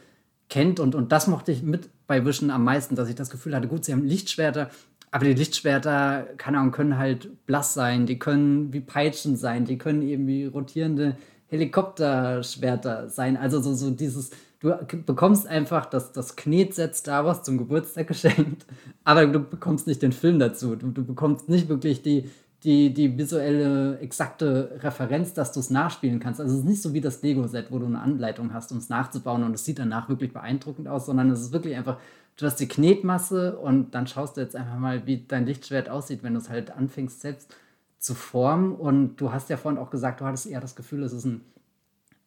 [0.48, 3.54] kennt und, und das mochte ich mit bei Vision am meisten, dass ich das Gefühl
[3.54, 4.70] hatte, gut, sie haben Lichtschwerter,
[5.10, 9.78] aber die Lichtschwerter, keine Ahnung, können halt blass sein, die können wie Peitschen sein, die
[9.78, 11.16] können eben wie rotierende
[11.48, 13.36] Helikopterschwerter sein.
[13.36, 14.72] Also so, so dieses, du
[15.04, 18.66] bekommst einfach das, das Knetset Star Wars zum Geburtstag geschenkt,
[19.04, 20.76] aber du bekommst nicht den Film dazu.
[20.76, 22.30] Du, du bekommst nicht wirklich die,
[22.62, 26.40] die, die visuelle, exakte Referenz, dass du es nachspielen kannst.
[26.40, 28.88] Also es ist nicht so wie das Lego-Set, wo du eine Anleitung hast, um es
[28.88, 31.96] nachzubauen und es sieht danach wirklich beeindruckend aus, sondern es ist wirklich einfach
[32.40, 36.22] du hast die Knetmasse und dann schaust du jetzt einfach mal, wie dein Lichtschwert aussieht,
[36.22, 37.54] wenn du es halt anfängst selbst
[37.98, 38.74] zu formen.
[38.74, 41.42] Und du hast ja vorhin auch gesagt, du hattest eher das Gefühl, es ist ein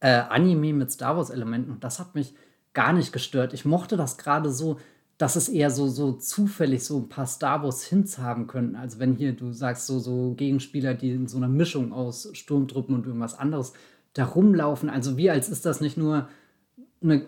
[0.01, 2.35] äh, Anime mit Star Wars-Elementen und das hat mich
[2.73, 3.53] gar nicht gestört.
[3.53, 4.79] Ich mochte das gerade so,
[5.17, 8.75] dass es eher so, so zufällig so ein paar Star Wars-Hints haben könnten.
[8.75, 12.93] Also wenn hier du sagst, so, so Gegenspieler, die in so einer Mischung aus Sturmtruppen
[12.93, 13.73] und irgendwas anderes
[14.13, 14.89] da rumlaufen.
[14.89, 16.27] Also wie als ist das nicht nur
[17.01, 17.25] eine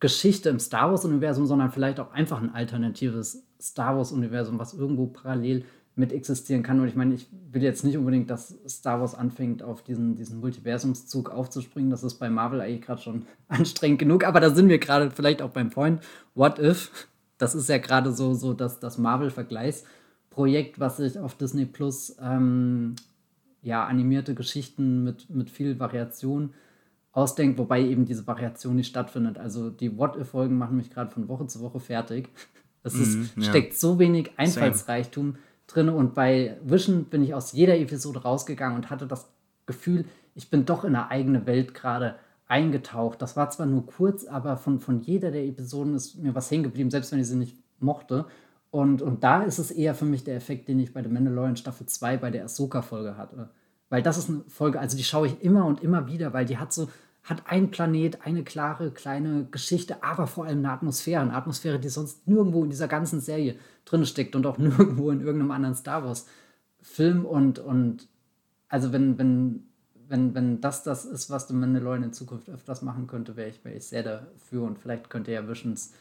[0.00, 5.64] Geschichte im Star Wars-Universum, sondern vielleicht auch einfach ein alternatives Star Wars-Universum, was irgendwo parallel
[5.94, 6.78] mit existieren kann.
[6.78, 10.40] Und ich meine, ich will jetzt nicht unbedingt, dass Star Wars anfängt, auf diesen, diesen
[10.40, 11.90] Multiversumszug aufzuspringen.
[11.90, 14.24] Das ist bei Marvel eigentlich gerade schon anstrengend genug.
[14.24, 16.02] Aber da sind wir gerade vielleicht auch beim Point.
[16.34, 16.90] What if?
[17.38, 22.96] Das ist ja gerade so, so das, das Marvel-Vergleichsprojekt, was sich auf Disney Plus ähm,
[23.62, 26.52] ja, animierte Geschichten mit, mit viel Variation
[27.16, 29.38] ausdenkt, wobei eben diese Variation nicht stattfindet.
[29.38, 32.28] Also die What-If-Folgen machen mich gerade von Woche zu Woche fertig.
[32.82, 33.48] Es ist, mm, ja.
[33.48, 35.38] steckt so wenig Einfallsreichtum Same.
[35.66, 39.28] drin und bei Vision bin ich aus jeder Episode rausgegangen und hatte das
[39.66, 40.04] Gefühl,
[40.36, 42.14] ich bin doch in eine eigene Welt gerade
[42.46, 43.20] eingetaucht.
[43.20, 46.62] Das war zwar nur kurz, aber von, von jeder der Episoden ist mir was hängen
[46.62, 48.26] geblieben, selbst wenn ich sie nicht mochte.
[48.70, 51.56] Und, und da ist es eher für mich der Effekt, den ich bei The Mandalorian
[51.56, 53.50] Staffel 2 bei der Ahsoka-Folge hatte.
[53.88, 56.58] Weil das ist eine Folge, also die schaue ich immer und immer wieder, weil die
[56.58, 56.88] hat so,
[57.26, 61.20] hat ein Planet eine klare kleine Geschichte, aber vor allem eine Atmosphäre.
[61.20, 65.20] Eine Atmosphäre, die sonst nirgendwo in dieser ganzen Serie drin steckt und auch nirgendwo in
[65.20, 67.24] irgendeinem anderen Star Wars-Film.
[67.24, 68.08] Und, und
[68.68, 69.66] also wenn, wenn,
[70.08, 73.64] wenn, wenn das das ist, was The Mandalorian in Zukunft öfters machen könnte, wäre ich,
[73.64, 74.62] wär ich sehr dafür.
[74.62, 75.94] Und vielleicht könnte ja Visions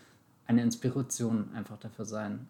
[0.45, 2.49] eine Inspiration einfach dafür sein.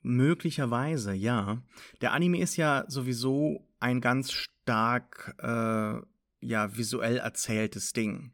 [0.00, 1.62] Möglicherweise, ja.
[2.00, 6.00] Der Anime ist ja sowieso ein ganz stark äh,
[6.42, 8.32] ja visuell erzähltes Ding.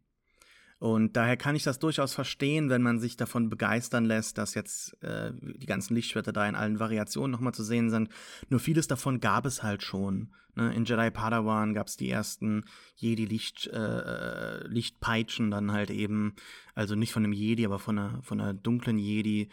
[0.79, 5.03] Und daher kann ich das durchaus verstehen, wenn man sich davon begeistern lässt, dass jetzt
[5.03, 8.11] äh, die ganzen Lichtschwerter da in allen Variationen nochmal zu sehen sind.
[8.49, 10.33] Nur vieles davon gab es halt schon.
[10.55, 10.73] Ne?
[10.75, 16.35] In Jedi Padawan gab es die ersten Jedi-Licht, äh, Lichtpeitschen dann halt eben,
[16.75, 19.49] also nicht von einem Jedi, aber von einer, von einer dunklen Jedi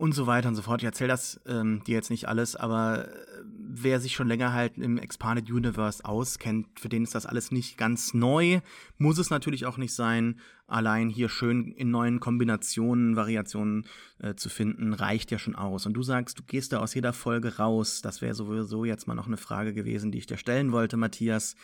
[0.00, 0.80] und so weiter und so fort.
[0.80, 3.10] Ich erzähle das ähm, dir jetzt nicht alles, aber äh,
[3.44, 7.76] wer sich schon länger halt im Expanded Universe auskennt, für den ist das alles nicht
[7.76, 8.60] ganz neu.
[8.96, 10.40] Muss es natürlich auch nicht sein.
[10.66, 13.86] Allein hier schön in neuen Kombinationen, Variationen
[14.20, 15.84] äh, zu finden, reicht ja schon aus.
[15.84, 18.00] Und du sagst, du gehst da aus jeder Folge raus.
[18.00, 21.56] Das wäre sowieso jetzt mal noch eine Frage gewesen, die ich dir stellen wollte, Matthias.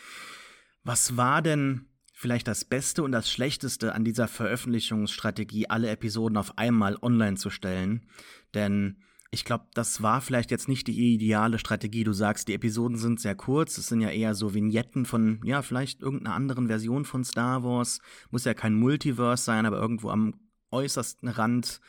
[0.83, 6.57] Was war denn vielleicht das Beste und das Schlechteste an dieser Veröffentlichungsstrategie, alle Episoden auf
[6.57, 8.07] einmal online zu stellen?
[8.55, 8.97] Denn
[9.29, 12.03] ich glaube, das war vielleicht jetzt nicht die ideale Strategie.
[12.03, 13.77] Du sagst, die Episoden sind sehr kurz.
[13.77, 17.99] Es sind ja eher so Vignetten von, ja, vielleicht irgendeiner anderen Version von Star Wars.
[18.31, 20.39] Muss ja kein Multiverse sein, aber irgendwo am
[20.71, 21.81] äußersten Rand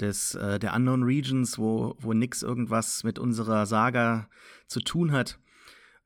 [0.00, 4.30] des, äh, der Unknown Regions, wo, wo nix irgendwas mit unserer Saga
[4.66, 5.38] zu tun hat.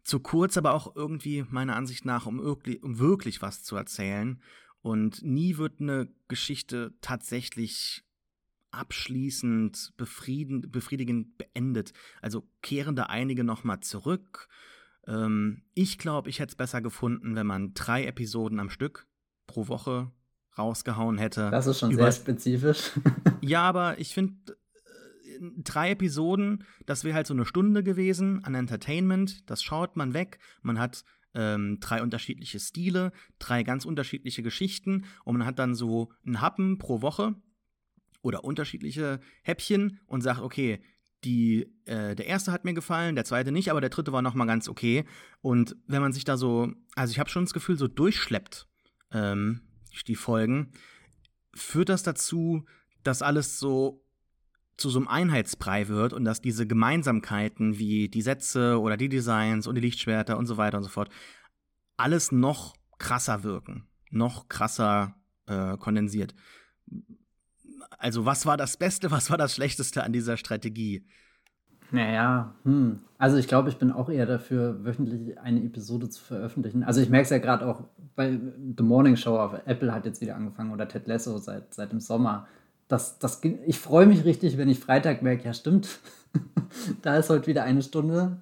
[0.08, 4.40] Zu kurz, aber auch irgendwie meiner Ansicht nach, um wirklich, um wirklich was zu erzählen.
[4.80, 8.04] Und nie wird eine Geschichte tatsächlich
[8.70, 11.92] abschließend befriedigend beendet.
[12.22, 14.48] Also kehren da einige nochmal zurück.
[15.06, 19.06] Ähm, ich glaube, ich hätte es besser gefunden, wenn man drei Episoden am Stück
[19.46, 20.10] pro Woche
[20.56, 21.50] rausgehauen hätte.
[21.50, 22.92] Das ist schon sehr spezifisch.
[23.42, 24.56] ja, aber ich finde,
[25.62, 29.48] drei Episoden, das wäre halt so eine Stunde gewesen an Entertainment.
[29.50, 30.38] Das schaut man weg.
[30.62, 36.10] Man hat ähm, drei unterschiedliche Stile, drei ganz unterschiedliche Geschichten und man hat dann so
[36.26, 37.34] einen Happen pro Woche
[38.22, 40.80] oder unterschiedliche Häppchen und sagt, okay,
[41.24, 44.46] die, äh, der erste hat mir gefallen, der zweite nicht, aber der dritte war nochmal
[44.46, 45.04] ganz okay.
[45.40, 48.68] Und wenn man sich da so, also ich habe schon das Gefühl, so durchschleppt,
[49.12, 49.62] ähm,
[50.06, 50.70] die Folgen,
[51.54, 52.64] führt das dazu,
[53.02, 54.04] dass alles so
[54.78, 59.66] zu so einem Einheitsbrei wird und dass diese Gemeinsamkeiten wie die Sätze oder die Designs
[59.66, 61.10] und die Lichtschwerter und so weiter und so fort
[61.96, 66.34] alles noch krasser wirken, noch krasser äh, kondensiert
[67.98, 71.04] also was war das Beste, was war das Schlechteste an dieser Strategie?
[71.90, 73.00] Naja, hm.
[73.16, 76.84] also ich glaube, ich bin auch eher dafür, wöchentlich eine Episode zu veröffentlichen.
[76.84, 78.38] Also ich merke es ja gerade auch bei
[78.76, 82.00] The Morning Show auf Apple hat jetzt wieder angefangen oder Ted Lasso seit, seit dem
[82.00, 82.46] Sommer.
[82.88, 86.00] Das, das, ich freue mich richtig, wenn ich Freitag merke, ja stimmt,
[87.02, 88.38] da ist heute wieder eine Stunde,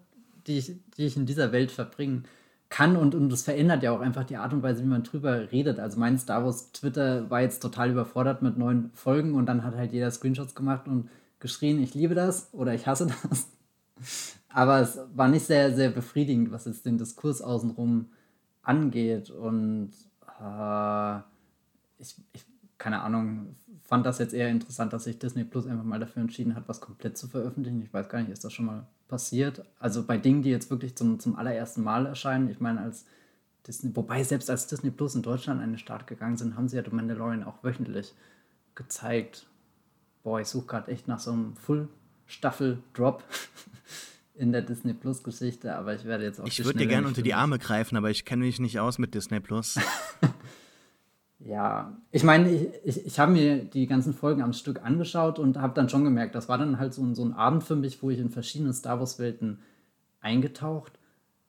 [0.47, 2.25] die ich, die ich in dieser Welt verbringen
[2.69, 5.53] kann und, und das verändert ja auch einfach die Art und Weise, wie man drüber
[5.53, 5.79] redet.
[5.79, 9.77] Also mein Star Wars Twitter war jetzt total überfordert mit neuen Folgen und dann hat
[9.77, 13.49] halt jeder Screenshots gemacht und geschrien, ich liebe das oder ich hasse das.
[14.49, 18.07] Aber es war nicht sehr, sehr befriedigend, was jetzt den Diskurs außenrum
[18.63, 19.31] angeht.
[19.31, 19.91] Und
[20.41, 21.19] äh,
[21.99, 22.45] ich, ich,
[22.79, 23.55] keine Ahnung,
[23.87, 26.81] fand das jetzt eher interessant, dass sich Disney Plus einfach mal dafür entschieden hat, was
[26.81, 27.83] komplett zu veröffentlichen.
[27.83, 29.64] Ich weiß gar nicht, ist das schon mal passiert?
[29.79, 32.51] Also bei Dingen, die jetzt wirklich zum, zum allerersten Mal erscheinen.
[32.51, 33.07] Ich meine, als
[33.66, 36.77] Disney, wobei selbst als Disney Plus in Deutschland an den Start gegangen sind, haben sie
[36.77, 38.12] ja The Mandalorian auch wöchentlich
[38.75, 39.46] gezeigt.
[40.25, 43.22] Boah, ich suche gerade echt nach so einem Full-Staffel-Drop
[44.35, 46.46] in der Disney Plus Geschichte, aber ich werde jetzt auch.
[46.46, 49.14] Ich würde dir gerne unter die Arme greifen, aber ich kenne mich nicht aus mit
[49.14, 49.79] Disney Plus.
[51.38, 55.59] Ja, ich meine, ich, ich, ich habe mir die ganzen Folgen am Stück angeschaut und
[55.59, 58.11] habe dann schon gemerkt, das war dann halt so, so ein Abend für mich, wo
[58.11, 59.59] ich in verschiedene Star Wars-Welten
[60.20, 60.99] eingetaucht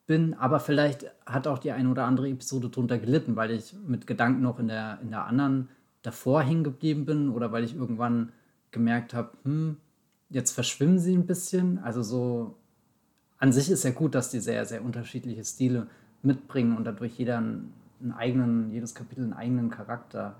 [0.05, 0.33] bin.
[0.33, 4.41] Aber vielleicht hat auch die eine oder andere Episode drunter gelitten, weil ich mit Gedanken
[4.41, 5.69] noch in der, in der anderen
[6.01, 8.33] davor hingeblieben bin oder weil ich irgendwann
[8.71, 9.77] gemerkt habe, hm,
[10.29, 11.79] jetzt verschwimmen sie ein bisschen.
[11.79, 12.55] Also so
[13.37, 15.87] an sich ist ja gut, dass die sehr, sehr unterschiedliche Stile
[16.23, 17.71] mitbringen und dadurch jeder ein
[18.01, 20.35] einen eigenen, jedes Kapitel einen eigenen Charakter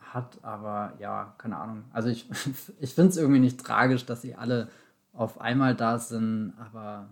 [0.00, 1.84] hat, aber ja, keine Ahnung.
[1.92, 2.28] Also ich,
[2.80, 4.68] ich finde es irgendwie nicht tragisch, dass sie alle
[5.12, 7.08] auf einmal da sind, aber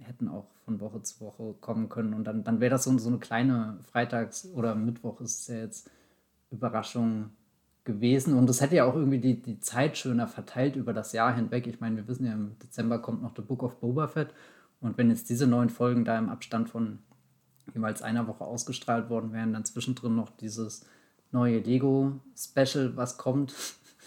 [0.00, 2.14] hätten auch von Woche zu Woche kommen können.
[2.14, 5.90] Und dann, dann wäre das so, so eine kleine Freitags- oder Mittwoch ist ja jetzt
[6.50, 7.30] Überraschung
[7.84, 8.34] gewesen.
[8.34, 11.66] Und das hätte ja auch irgendwie die, die Zeit schöner verteilt über das Jahr hinweg.
[11.66, 14.34] Ich meine, wir wissen ja, im Dezember kommt noch The Book of Boba Fett.
[14.80, 17.00] Und wenn jetzt diese neun Folgen da im Abstand von
[17.74, 19.52] jeweils einer Woche ausgestrahlt worden wären.
[19.52, 20.86] Dann zwischendrin noch dieses
[21.30, 23.54] neue Lego-Special, was kommt.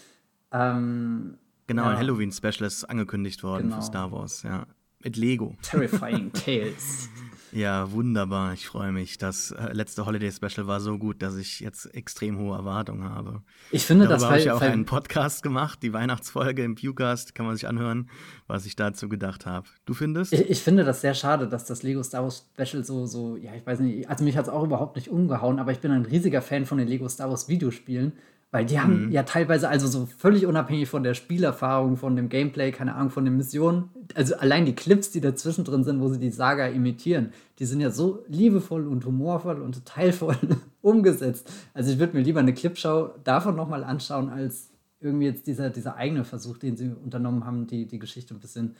[0.52, 1.90] ähm, genau, ja.
[1.90, 3.76] ein Halloween-Special ist angekündigt worden genau.
[3.76, 4.66] für Star Wars, ja.
[5.00, 5.56] Mit Lego.
[5.62, 7.08] Terrifying Tales.
[7.52, 8.54] Ja, wunderbar.
[8.54, 9.18] Ich freue mich.
[9.18, 13.42] Das äh, letzte Holiday Special war so gut, dass ich jetzt extrem hohe Erwartungen habe.
[13.70, 17.44] Ich finde, Darüber das habe ich auch einen Podcast gemacht, die Weihnachtsfolge im Pewcast, kann
[17.44, 18.08] man sich anhören,
[18.46, 19.68] was ich dazu gedacht habe.
[19.84, 20.32] Du findest?
[20.32, 23.54] Ich, ich, finde das sehr schade, dass das Lego Star Wars Special so, so, ja,
[23.54, 26.06] ich weiß nicht, also mich hat es auch überhaupt nicht umgehauen, aber ich bin ein
[26.06, 28.14] riesiger Fan von den Lego Star Wars Videospielen
[28.52, 29.10] weil die haben mhm.
[29.10, 33.24] ja teilweise also so völlig unabhängig von der Spielerfahrung, von dem Gameplay, keine Ahnung, von
[33.24, 37.32] den Missionen, also allein die Clips, die dazwischen drin sind, wo sie die Saga imitieren,
[37.58, 40.36] die sind ja so liebevoll und humorvoll und teilvoll
[40.82, 41.50] umgesetzt.
[41.72, 44.68] Also ich würde mir lieber eine Clipschau davon nochmal anschauen, als
[45.00, 48.76] irgendwie jetzt dieser, dieser eigene Versuch, den sie unternommen haben, die, die Geschichte ein bisschen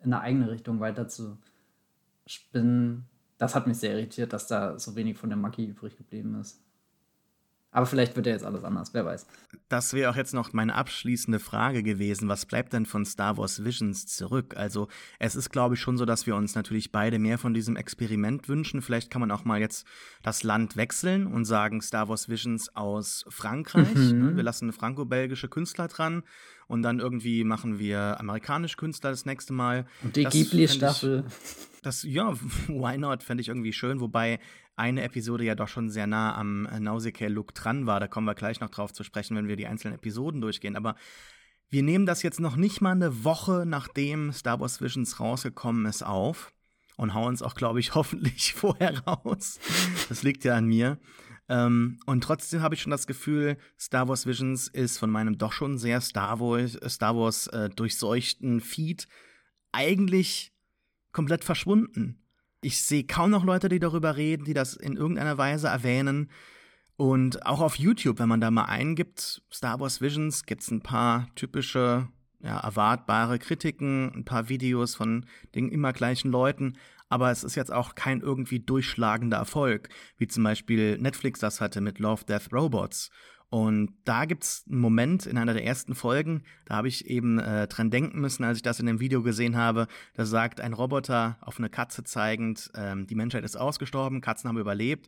[0.00, 1.38] in eine eigene Richtung weiter zu
[2.26, 3.04] spinnen.
[3.38, 6.61] Das hat mich sehr irritiert, dass da so wenig von der Magie übrig geblieben ist.
[7.74, 9.26] Aber vielleicht wird ja jetzt alles anders, wer weiß.
[9.70, 12.28] Das wäre auch jetzt noch meine abschließende Frage gewesen.
[12.28, 14.54] Was bleibt denn von Star Wars Visions zurück?
[14.58, 17.76] Also, es ist, glaube ich, schon so, dass wir uns natürlich beide mehr von diesem
[17.76, 18.82] Experiment wünschen.
[18.82, 19.86] Vielleicht kann man auch mal jetzt
[20.22, 23.94] das Land wechseln und sagen Star Wars Visions aus Frankreich.
[23.94, 24.36] Mhm.
[24.36, 26.24] Wir lassen franco-belgische Künstler dran
[26.66, 29.86] und dann irgendwie machen wir amerikanische Künstler das nächste Mal.
[30.02, 31.24] Und die Ghibli-Staffel.
[31.82, 32.32] Das, ja,
[32.68, 34.40] why not, fände ich irgendwie schön, wobei
[34.76, 38.00] eine Episode ja doch schon sehr nah am äh, Nausicaa-Look dran war.
[38.00, 40.76] Da kommen wir gleich noch drauf zu sprechen, wenn wir die einzelnen Episoden durchgehen.
[40.76, 40.96] Aber
[41.70, 46.02] wir nehmen das jetzt noch nicht mal eine Woche, nachdem Star Wars Visions rausgekommen ist,
[46.02, 46.52] auf
[46.96, 49.58] und hauen es auch, glaube ich, hoffentlich vorher raus.
[50.08, 50.98] Das liegt ja an mir.
[51.48, 55.52] Ähm, und trotzdem habe ich schon das Gefühl, Star Wars Visions ist von meinem doch
[55.52, 59.08] schon sehr Star Wars, Star Wars äh, durchseuchten Feed
[59.72, 60.52] eigentlich
[61.12, 62.21] komplett verschwunden.
[62.64, 66.30] Ich sehe kaum noch Leute, die darüber reden, die das in irgendeiner Weise erwähnen.
[66.96, 70.80] Und auch auf YouTube, wenn man da mal eingibt, Star Wars Visions, gibt es ein
[70.80, 72.08] paar typische,
[72.40, 76.78] ja, erwartbare Kritiken, ein paar Videos von den immer gleichen Leuten.
[77.08, 81.80] Aber es ist jetzt auch kein irgendwie durchschlagender Erfolg, wie zum Beispiel Netflix das hatte
[81.80, 83.10] mit Love, Death, Robots
[83.52, 87.38] und da gibt es einen Moment in einer der ersten Folgen, da habe ich eben
[87.38, 89.88] äh, dran denken müssen, als ich das in dem Video gesehen habe.
[90.14, 94.56] Da sagt ein Roboter auf eine Katze zeigend, ähm, die Menschheit ist ausgestorben, Katzen haben
[94.56, 95.06] überlebt.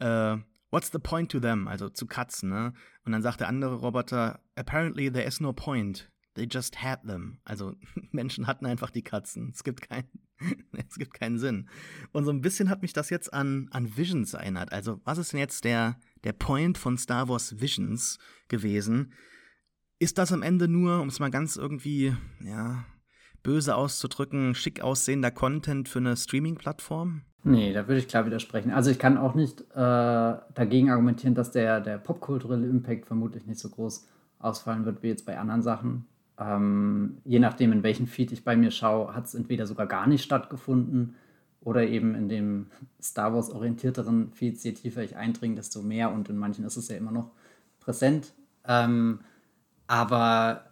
[0.00, 0.38] Äh,
[0.72, 1.68] what's the point to them?
[1.68, 2.72] Also zu Katzen, ne?
[3.04, 6.10] Und dann sagt der andere Roboter, apparently there is no point.
[6.34, 7.38] They just had them.
[7.44, 7.76] Also
[8.10, 9.52] Menschen hatten einfach die Katzen.
[9.54, 10.08] Es gibt keinen,
[10.88, 11.68] es gibt keinen Sinn.
[12.12, 14.72] Und so ein bisschen hat mich das jetzt an, an Visions erinnert.
[14.72, 18.18] Also was ist denn jetzt der, der Point von Star Wars Visions
[18.48, 19.12] gewesen.
[19.98, 22.84] Ist das am Ende nur, um es mal ganz irgendwie, ja,
[23.42, 27.22] böse auszudrücken, schick aussehender Content für eine Streaming-Plattform?
[27.44, 28.70] Nee, da würde ich klar widersprechen.
[28.70, 33.60] Also ich kann auch nicht äh, dagegen argumentieren, dass der, der popkulturelle Impact vermutlich nicht
[33.60, 36.06] so groß ausfallen wird wie jetzt bei anderen Sachen.
[36.38, 40.06] Ähm, je nachdem, in welchen Feed ich bei mir schaue, hat es entweder sogar gar
[40.06, 41.16] nicht stattgefunden
[41.60, 42.66] oder eben in dem
[43.00, 46.88] Star Wars orientierteren Feeds, je tiefer ich eindringe, desto mehr und in manchen ist es
[46.88, 47.30] ja immer noch
[47.80, 48.32] präsent.
[48.66, 49.20] Ähm,
[49.86, 50.64] aber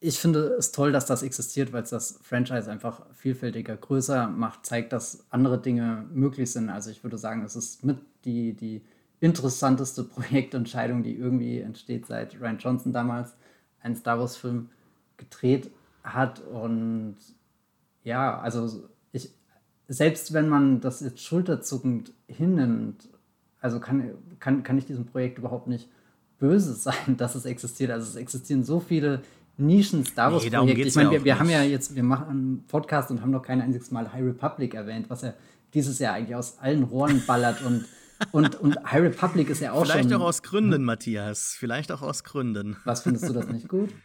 [0.00, 4.66] ich finde es toll, dass das existiert, weil es das Franchise einfach vielfältiger, größer macht,
[4.66, 6.68] zeigt, dass andere Dinge möglich sind.
[6.68, 8.84] Also ich würde sagen, es ist mit die, die
[9.20, 13.34] interessanteste Projektentscheidung, die irgendwie entsteht, seit Ryan Johnson damals
[13.80, 14.68] einen Star Wars-Film
[15.16, 15.70] gedreht
[16.02, 16.40] hat.
[16.40, 17.16] Und
[18.04, 19.30] ja, also ich,
[19.88, 23.08] selbst wenn man das jetzt schulterzuckend hinnimmt,
[23.60, 25.88] also kann, kann, kann ich diesem Projekt überhaupt nicht
[26.38, 27.90] böse sein, dass es existiert.
[27.90, 29.22] Also es existieren so viele
[29.58, 30.82] Nischen-Star Wars-Projekte.
[30.82, 33.42] Nee, ich meine, wir, wir haben ja jetzt, wir machen einen Podcast und haben noch
[33.42, 35.32] kein einziges Mal High Republic erwähnt, was ja
[35.72, 37.86] dieses Jahr eigentlich aus allen Rohren ballert und
[38.32, 40.08] und, und High Republic ist ja auch Vielleicht schon.
[40.08, 41.54] Vielleicht auch aus Gründen, Matthias.
[41.58, 42.76] Vielleicht auch aus Gründen.
[42.84, 43.90] Was findest du das nicht gut?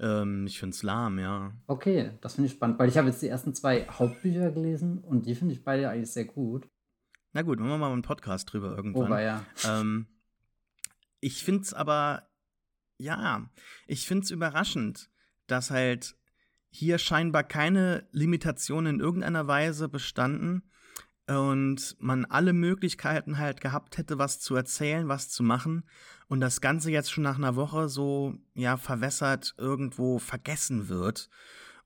[0.00, 1.52] Ähm, ich finde es lahm, ja.
[1.66, 5.26] Okay, das finde ich spannend, weil ich habe jetzt die ersten zwei Hauptbücher gelesen und
[5.26, 6.68] die finde ich beide eigentlich sehr gut.
[7.32, 9.12] Na gut, machen wir mal einen Podcast drüber irgendwann.
[9.12, 9.44] Oh, ja.
[9.66, 10.06] Ähm,
[11.20, 12.28] ich finde es aber,
[12.96, 13.50] ja,
[13.86, 15.10] ich finde es überraschend,
[15.46, 16.16] dass halt
[16.70, 20.70] hier scheinbar keine Limitationen in irgendeiner Weise bestanden
[21.28, 25.84] und man alle Möglichkeiten halt gehabt hätte, was zu erzählen, was zu machen
[26.28, 31.28] und das Ganze jetzt schon nach einer Woche so, ja, verwässert irgendwo vergessen wird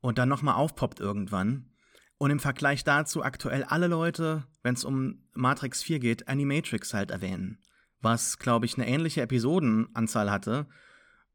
[0.00, 1.70] und dann nochmal aufpoppt irgendwann.
[2.18, 7.10] Und im Vergleich dazu aktuell alle Leute, wenn es um Matrix 4 geht, Animatrix halt
[7.10, 7.58] erwähnen.
[8.00, 10.66] Was, glaube ich, eine ähnliche Episodenanzahl hatte.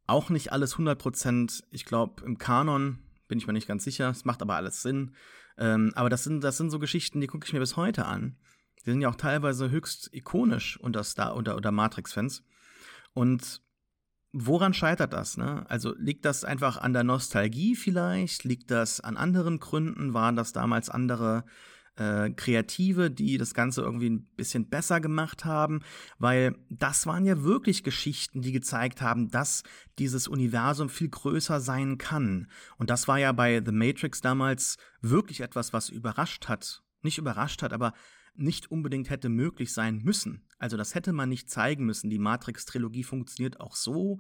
[0.06, 4.10] Auch nicht alles 100%, ich glaube, im Kanon bin ich mir nicht ganz sicher.
[4.10, 5.14] Es macht aber alles Sinn.
[5.58, 8.38] Ähm, aber das sind, das sind so Geschichten, die gucke ich mir bis heute an.
[8.80, 12.44] Die sind ja auch teilweise höchst ikonisch unter Star oder, unter Matrix-Fans.
[13.14, 13.62] Und
[14.32, 15.38] woran scheitert das?
[15.38, 15.66] Ne?
[15.70, 18.44] Also liegt das einfach an der Nostalgie vielleicht?
[18.44, 20.14] Liegt das an anderen Gründen?
[20.14, 21.44] Waren das damals andere
[21.98, 25.82] äh, Kreative, die das Ganze irgendwie ein bisschen besser gemacht haben?
[26.18, 29.64] Weil das waren ja wirklich Geschichten, die gezeigt haben, dass
[30.00, 32.48] dieses Universum viel größer sein kann.
[32.78, 36.84] Und das war ja bei The Matrix damals wirklich etwas, was überrascht hat.
[37.02, 37.94] Nicht überrascht hat, aber
[38.36, 40.46] nicht unbedingt hätte möglich sein müssen.
[40.60, 42.10] Also das hätte man nicht zeigen müssen.
[42.10, 44.20] Die Matrix-Trilogie funktioniert auch so.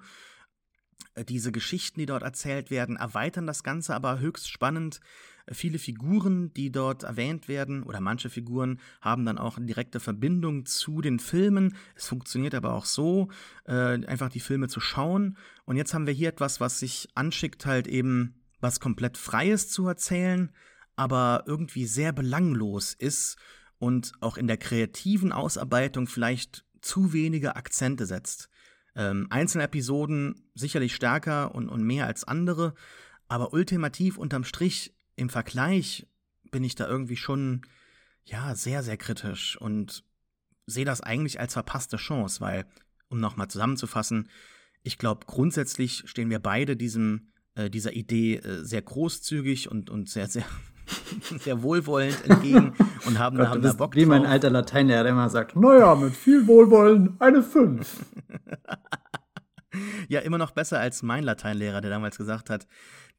[1.13, 4.99] Äh, diese Geschichten, die dort erzählt werden, erweitern das Ganze aber höchst spannend.
[5.51, 10.65] Viele Figuren, die dort erwähnt werden, oder manche Figuren haben dann auch eine direkte Verbindung
[10.65, 11.75] zu den Filmen.
[11.95, 13.29] Es funktioniert aber auch so,
[13.65, 15.37] äh, einfach die Filme zu schauen.
[15.65, 19.87] Und jetzt haben wir hier etwas, was sich anschickt, halt eben was komplett Freies zu
[19.87, 20.51] erzählen,
[20.95, 23.37] aber irgendwie sehr belanglos ist
[23.79, 28.49] und auch in der kreativen Ausarbeitung vielleicht zu wenige Akzente setzt.
[28.95, 32.73] Ähm, einzelne Episoden sicherlich stärker und, und mehr als andere,
[33.27, 36.07] aber ultimativ unterm Strich im Vergleich
[36.51, 37.63] bin ich da irgendwie schon
[38.23, 40.03] ja sehr, sehr kritisch und
[40.65, 42.65] sehe das eigentlich als verpasste Chance, weil,
[43.09, 44.29] um nochmal zusammenzufassen,
[44.83, 50.07] ich glaube, grundsätzlich stehen wir beide diesem, äh, dieser Idee äh, sehr großzügig und, und
[50.07, 50.45] sehr, sehr,
[51.39, 52.73] sehr wohlwollend entgegen
[53.05, 54.09] und haben, Gott, haben da Bock Wie drauf.
[54.09, 57.87] mein alter Lateinlehrer immer sagt, naja, mit viel Wohlwollen eine 5.
[60.07, 62.67] ja, immer noch besser als mein Lateinlehrer, der damals gesagt hat,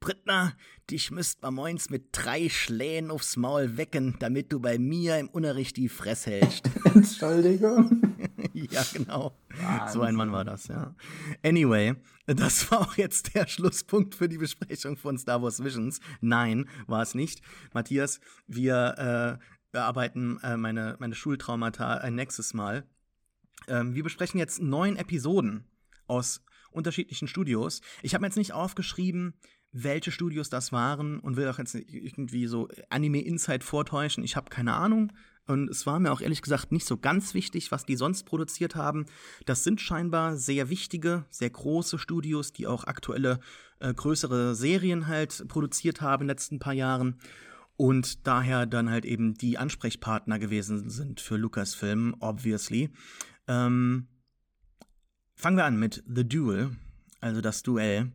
[0.01, 0.55] Brittner,
[0.91, 5.28] dich müsst man moins mit drei Schlägen aufs Maul wecken, damit du bei mir im
[5.28, 6.70] Unterricht die Fress hältst.
[6.84, 8.16] Entschuldigung.
[8.53, 9.36] ja, genau.
[9.61, 9.93] Wahnsinn.
[9.93, 10.95] So ein Mann war das, ja.
[11.43, 16.01] Anyway, das war auch jetzt der Schlusspunkt für die Besprechung von Star Wars Visions.
[16.20, 17.43] Nein, war es nicht.
[17.72, 22.86] Matthias, wir äh, bearbeiten äh, meine, meine Schultraumata ein nächstes Mal.
[23.66, 25.64] Ähm, wir besprechen jetzt neun Episoden
[26.07, 26.43] aus
[26.79, 27.83] unterschiedlichen Studios.
[28.03, 29.35] Ich habe mir jetzt nicht aufgeschrieben,
[29.72, 34.24] welche Studios das waren und will auch jetzt irgendwie so Anime Insight vortäuschen.
[34.24, 35.12] Ich habe keine Ahnung.
[35.47, 38.76] Und es war mir auch ehrlich gesagt nicht so ganz wichtig, was die sonst produziert
[38.76, 39.07] haben.
[39.47, 43.41] Das sind scheinbar sehr wichtige, sehr große Studios, die auch aktuelle
[43.81, 47.18] äh, größere Serien halt produziert haben in den letzten paar Jahren.
[47.76, 52.91] Und daher dann halt eben die Ansprechpartner gewesen sind für Lucasfilm, obviously.
[53.47, 54.09] Ähm,
[55.39, 56.76] fangen wir an mit The Duel,
[57.20, 58.12] also das Duell.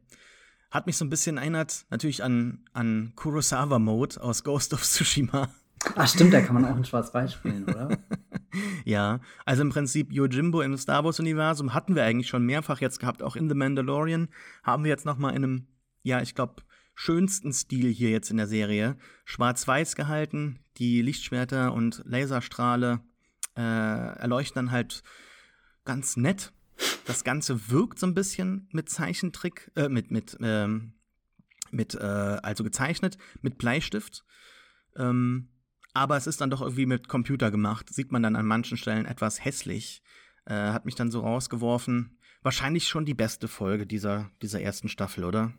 [0.69, 5.49] Hat mich so ein bisschen erinnert, natürlich an, an Kurosawa Mode aus Ghost of Tsushima.
[5.95, 7.97] Ach stimmt, da kann man auch in Schwarz-Weiß spielen, oder?
[8.85, 13.23] ja, also im Prinzip Yojimbo im Star Wars-Universum hatten wir eigentlich schon mehrfach jetzt gehabt,
[13.23, 14.29] auch in The Mandalorian
[14.63, 15.67] haben wir jetzt noch mal in einem,
[16.01, 16.63] ja, ich glaube,
[16.95, 18.97] schönsten Stil hier jetzt in der Serie.
[19.25, 22.99] Schwarz-Weiß gehalten, die Lichtschwerter und Laserstrahle
[23.55, 25.03] äh, erleuchten dann halt
[25.85, 26.53] ganz nett
[27.05, 30.93] das Ganze wirkt so ein bisschen mit Zeichentrick, äh, mit, mit, ähm,
[31.71, 34.23] mit, äh, also gezeichnet, mit Bleistift.
[34.95, 35.49] Ähm,
[35.93, 37.93] aber es ist dann doch irgendwie mit Computer gemacht.
[37.93, 40.01] Sieht man dann an manchen Stellen etwas hässlich.
[40.45, 42.17] Äh, hat mich dann so rausgeworfen.
[42.41, 45.53] Wahrscheinlich schon die beste Folge dieser, dieser ersten Staffel, oder?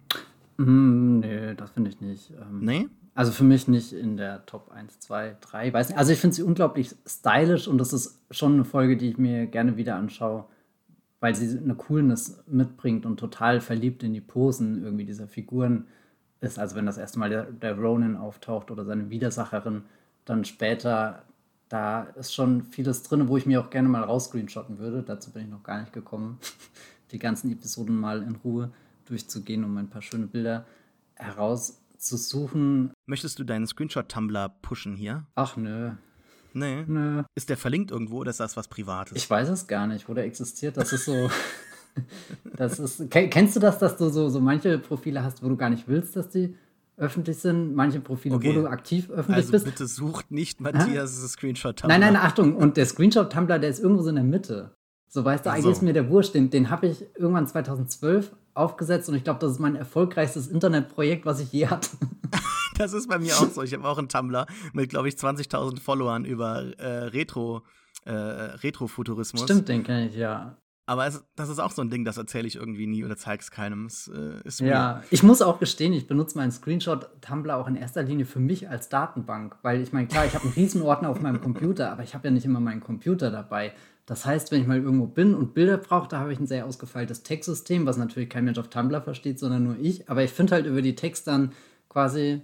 [0.58, 2.30] Mm, nee, das finde ich nicht.
[2.30, 2.88] Ähm, nee?
[3.14, 5.98] Also für mich nicht in der Top 1, 2, 3, weiß nicht.
[5.98, 9.46] Also ich finde sie unglaublich stylisch und das ist schon eine Folge, die ich mir
[9.46, 10.46] gerne wieder anschaue
[11.24, 15.86] weil sie eine Coolness mitbringt und total verliebt in die Posen irgendwie dieser Figuren
[16.42, 16.58] ist.
[16.58, 19.84] Also wenn das erste Mal der, der Ronin auftaucht oder seine Widersacherin,
[20.26, 21.24] dann später,
[21.70, 25.02] da ist schon vieles drin, wo ich mir auch gerne mal rausscreenshotten würde.
[25.02, 26.38] Dazu bin ich noch gar nicht gekommen,
[27.10, 28.70] die ganzen Episoden mal in Ruhe
[29.06, 30.66] durchzugehen, um ein paar schöne Bilder
[31.14, 32.92] herauszusuchen.
[33.06, 35.24] Möchtest du deinen Screenshot-Tumblr pushen hier?
[35.36, 35.92] Ach nö.
[36.54, 36.84] Nee.
[36.86, 37.22] Nö.
[37.34, 39.16] Ist der verlinkt irgendwo oder ist das was Privates?
[39.16, 40.76] Ich weiß es gar nicht, wo der existiert.
[40.76, 41.30] Das ist so.
[42.56, 43.10] das ist.
[43.10, 46.16] Kennst du das, dass du so, so manche Profile hast, wo du gar nicht willst,
[46.16, 46.56] dass die
[46.96, 48.50] öffentlich sind, manche Profile, okay.
[48.50, 49.64] wo du aktiv öffentlich also bist.
[49.64, 51.16] bitte sucht nicht Matthias?
[51.28, 51.88] Screenshot-Tumblr.
[51.88, 54.76] Nein, nein, Achtung, und der Screenshot-Tumblr, der ist irgendwo so in der Mitte.
[55.08, 55.70] So weißt du, eigentlich so.
[55.70, 59.52] ist mir der Wurscht, den, den habe ich irgendwann 2012 aufgesetzt und ich glaube, das
[59.52, 61.90] ist mein erfolgreichstes Internetprojekt, was ich je hatte.
[62.78, 63.62] das ist bei mir auch so.
[63.62, 67.62] Ich habe auch einen Tumblr mit, glaube ich, 20.000 Followern über äh, Retro,
[68.04, 69.44] äh, Retrofuturismus.
[69.44, 70.56] Stimmt, den kenne ich, ja.
[70.86, 73.40] Aber es, das ist auch so ein Ding, das erzähle ich irgendwie nie oder zeige
[73.40, 73.86] es keinem.
[73.86, 78.02] Es, äh, ist ja, ich muss auch gestehen, ich benutze meinen Screenshot-Tumblr auch in erster
[78.02, 79.56] Linie für mich als Datenbank.
[79.62, 82.34] Weil ich meine, klar, ich habe einen Riesenordner auf meinem Computer, aber ich habe ja
[82.34, 83.72] nicht immer meinen Computer dabei.
[84.06, 86.66] Das heißt, wenn ich mal irgendwo bin und Bilder brauche, da habe ich ein sehr
[86.66, 90.10] ausgefeiltes Textsystem, was natürlich kein Mensch auf Tumblr versteht, sondern nur ich.
[90.10, 91.52] Aber ich finde halt über die Text dann
[91.88, 92.42] quasi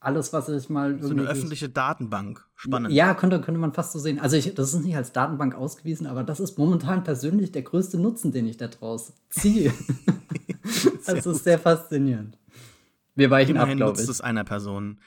[0.00, 1.00] alles, was ich mal.
[1.00, 2.44] So eine öffentliche Datenbank.
[2.56, 2.92] Spannend.
[2.92, 4.18] Ja, könnte, könnte man fast so sehen.
[4.18, 7.98] Also, ich, das ist nicht als Datenbank ausgewiesen, aber das ist momentan persönlich der größte
[7.98, 9.72] Nutzen, den ich da draus ziehe.
[11.06, 12.36] das ist sehr faszinierend.
[13.14, 14.06] Wir weichen Immerhin ab, glaube ich.
[14.06, 14.98] nutzt es einer Person.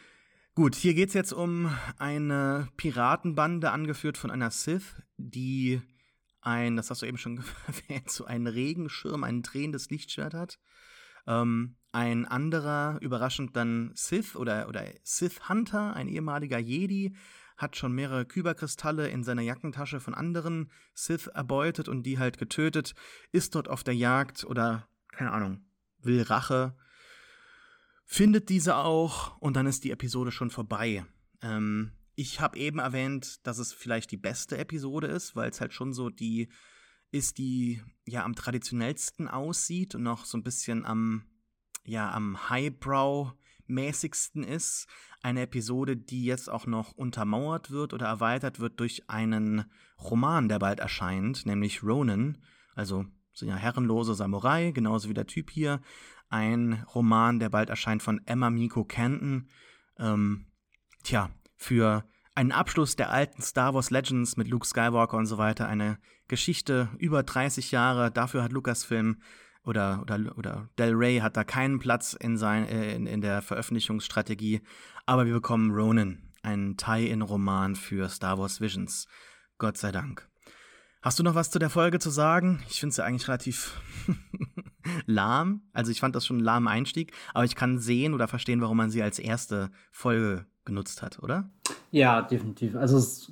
[0.56, 5.82] Gut, hier geht es jetzt um eine Piratenbande, angeführt von einer Sith, die
[6.42, 10.60] ein, das hast du eben schon erwähnt, so einen Regenschirm, ein drehendes Lichtschwert hat.
[11.26, 17.16] Ähm, ein anderer, überraschend dann Sith oder, oder Sith Hunter, ein ehemaliger Jedi,
[17.56, 22.94] hat schon mehrere Kyberkristalle in seiner Jackentasche von anderen Sith erbeutet und die halt getötet,
[23.32, 25.64] ist dort auf der Jagd oder, keine Ahnung,
[26.02, 26.76] will Rache
[28.06, 31.06] findet diese auch und dann ist die Episode schon vorbei.
[31.42, 35.74] Ähm, ich habe eben erwähnt, dass es vielleicht die beste Episode ist, weil es halt
[35.74, 36.50] schon so die
[37.12, 41.26] ist, die ja am traditionellsten aussieht und noch so ein bisschen am
[41.86, 43.34] ja am Highbrow
[43.68, 44.88] mäßigsten ist.
[45.22, 49.66] Eine Episode, die jetzt auch noch untermauert wird oder erweitert wird durch einen
[50.00, 52.40] Roman, der bald erscheint, nämlich Ronin.
[52.76, 55.82] Also sind ja herrenlose Samurai, genauso wie der Typ hier.
[56.30, 59.50] Ein Roman, der bald erscheint von Emma Miko Canton.
[59.98, 60.48] Ähm,
[61.04, 61.30] tja,
[61.64, 62.04] für
[62.36, 65.68] einen Abschluss der alten Star Wars Legends mit Luke Skywalker und so weiter.
[65.68, 65.98] Eine
[66.28, 68.12] Geschichte über 30 Jahre.
[68.12, 69.22] Dafür hat Lucasfilm
[69.64, 74.62] oder, oder, oder Del Rey hat da keinen Platz in, sein, in, in der Veröffentlichungsstrategie.
[75.06, 79.08] Aber wir bekommen Ronin, einen Tie-In-Roman für Star Wars Visions.
[79.58, 80.28] Gott sei Dank.
[81.02, 82.64] Hast du noch was zu der Folge zu sagen?
[82.70, 83.80] Ich finde es ja eigentlich relativ
[85.06, 85.70] lahm.
[85.74, 88.78] Also ich fand das schon einen lahmen Einstieg, aber ich kann sehen oder verstehen, warum
[88.78, 91.50] man sie als erste Folge genutzt hat, oder?
[91.92, 92.76] Ja, definitiv.
[92.76, 93.32] Also, es,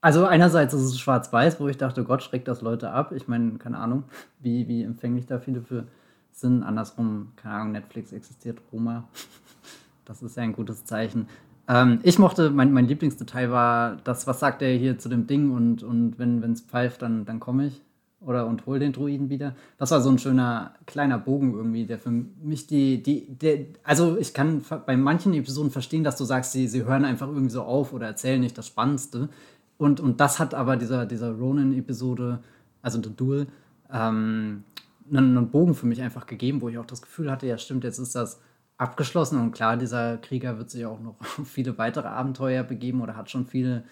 [0.00, 3.12] also einerseits ist es schwarz-weiß, wo ich dachte, Gott schreckt das Leute ab.
[3.12, 4.04] Ich meine, keine Ahnung,
[4.40, 5.86] wie, wie empfänglich da viele für
[6.32, 6.62] sind.
[6.62, 9.08] Andersrum, keine Ahnung, Netflix existiert, Roma.
[10.04, 11.28] Das ist ja ein gutes Zeichen.
[11.68, 15.50] Ähm, ich mochte, mein, mein Lieblingsdetail war das, was sagt er hier zu dem Ding
[15.50, 17.82] und, und wenn es pfeift, dann, dann komme ich
[18.20, 19.54] oder und hol den Druiden wieder.
[19.76, 24.18] Das war so ein schöner kleiner Bogen irgendwie, der für mich die, die, der, also
[24.18, 27.62] ich kann bei manchen Episoden verstehen, dass du sagst, sie, sie hören einfach irgendwie so
[27.62, 29.28] auf oder erzählen nicht das Spannendste.
[29.76, 32.40] Und, und das hat aber dieser, dieser Ronin-Episode,
[32.82, 33.46] also The Duel,
[33.92, 34.64] ähm,
[35.10, 37.84] einen, einen Bogen für mich einfach gegeben, wo ich auch das Gefühl hatte, ja stimmt,
[37.84, 38.40] jetzt ist das
[38.78, 43.30] abgeschlossen und klar, dieser Krieger wird sich auch noch viele weitere Abenteuer begeben oder hat
[43.30, 43.84] schon viele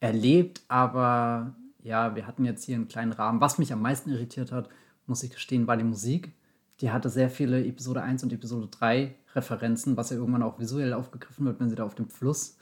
[0.00, 3.40] erlebt, aber ja, wir hatten jetzt hier einen kleinen Rahmen.
[3.40, 4.68] Was mich am meisten irritiert hat,
[5.06, 6.32] muss ich gestehen, war die Musik.
[6.80, 10.92] Die hatte sehr viele Episode 1 und Episode 3 Referenzen, was ja irgendwann auch visuell
[10.92, 12.56] aufgegriffen wird, wenn sie da auf dem Fluss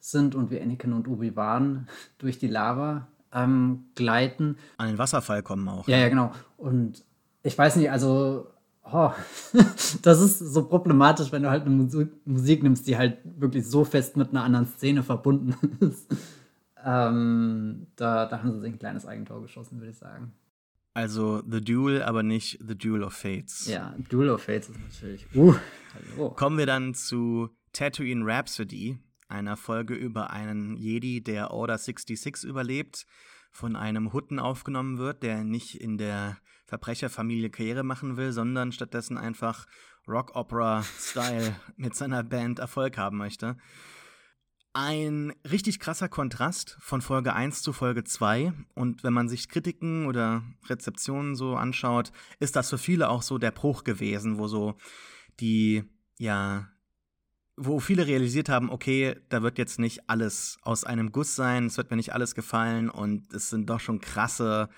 [0.00, 4.56] sind und wir Anakin und Obi-Wan durch die Lava ähm, gleiten.
[4.76, 5.88] An den Wasserfall kommen auch.
[5.88, 6.32] Ja, ja, genau.
[6.56, 7.04] Und
[7.42, 8.46] ich weiß nicht, also
[8.90, 9.10] oh,
[10.02, 13.84] das ist so problematisch, wenn du halt eine Musik, Musik nimmst, die halt wirklich so
[13.84, 16.06] fest mit einer anderen Szene verbunden ist.
[16.84, 20.32] Ähm, da, da haben sie sich ein kleines Eigentor geschossen, würde ich sagen.
[20.92, 23.66] Also The Duel, aber nicht The Duel of Fates.
[23.66, 25.26] Ja, Duel of Fates ist natürlich.
[25.34, 25.54] Uh,
[25.94, 26.30] hallo.
[26.30, 33.06] Kommen wir dann zu Tatooine Rhapsody, einer Folge über einen Jedi, der Order 66 überlebt,
[33.50, 39.18] von einem Hutten aufgenommen wird, der nicht in der Verbrecherfamilie Karriere machen will, sondern stattdessen
[39.18, 39.66] einfach
[40.06, 43.56] Rock Opera Style mit seiner Band Erfolg haben möchte.
[44.76, 48.52] Ein richtig krasser Kontrast von Folge 1 zu Folge 2.
[48.74, 52.10] Und wenn man sich Kritiken oder Rezeptionen so anschaut,
[52.40, 54.74] ist das für viele auch so der Bruch gewesen, wo so
[55.38, 55.84] die,
[56.18, 56.68] ja,
[57.56, 61.76] wo viele realisiert haben, okay, da wird jetzt nicht alles aus einem Guss sein, es
[61.76, 64.68] wird mir nicht alles gefallen und es sind doch schon krasse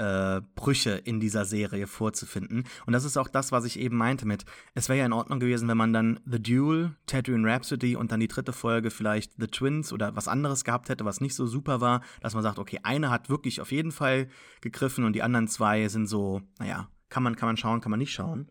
[0.00, 2.64] äh, Brüche in dieser Serie vorzufinden.
[2.86, 5.40] Und das ist auch das, was ich eben meinte mit, es wäre ja in Ordnung
[5.40, 9.46] gewesen, wenn man dann The Duel, Tatooine Rhapsody und dann die dritte Folge vielleicht The
[9.46, 12.80] Twins oder was anderes gehabt hätte, was nicht so super war, dass man sagt, okay,
[12.82, 14.28] eine hat wirklich auf jeden Fall
[14.62, 18.00] gegriffen und die anderen zwei sind so, naja, kann man, kann man schauen, kann man
[18.00, 18.50] nicht schauen.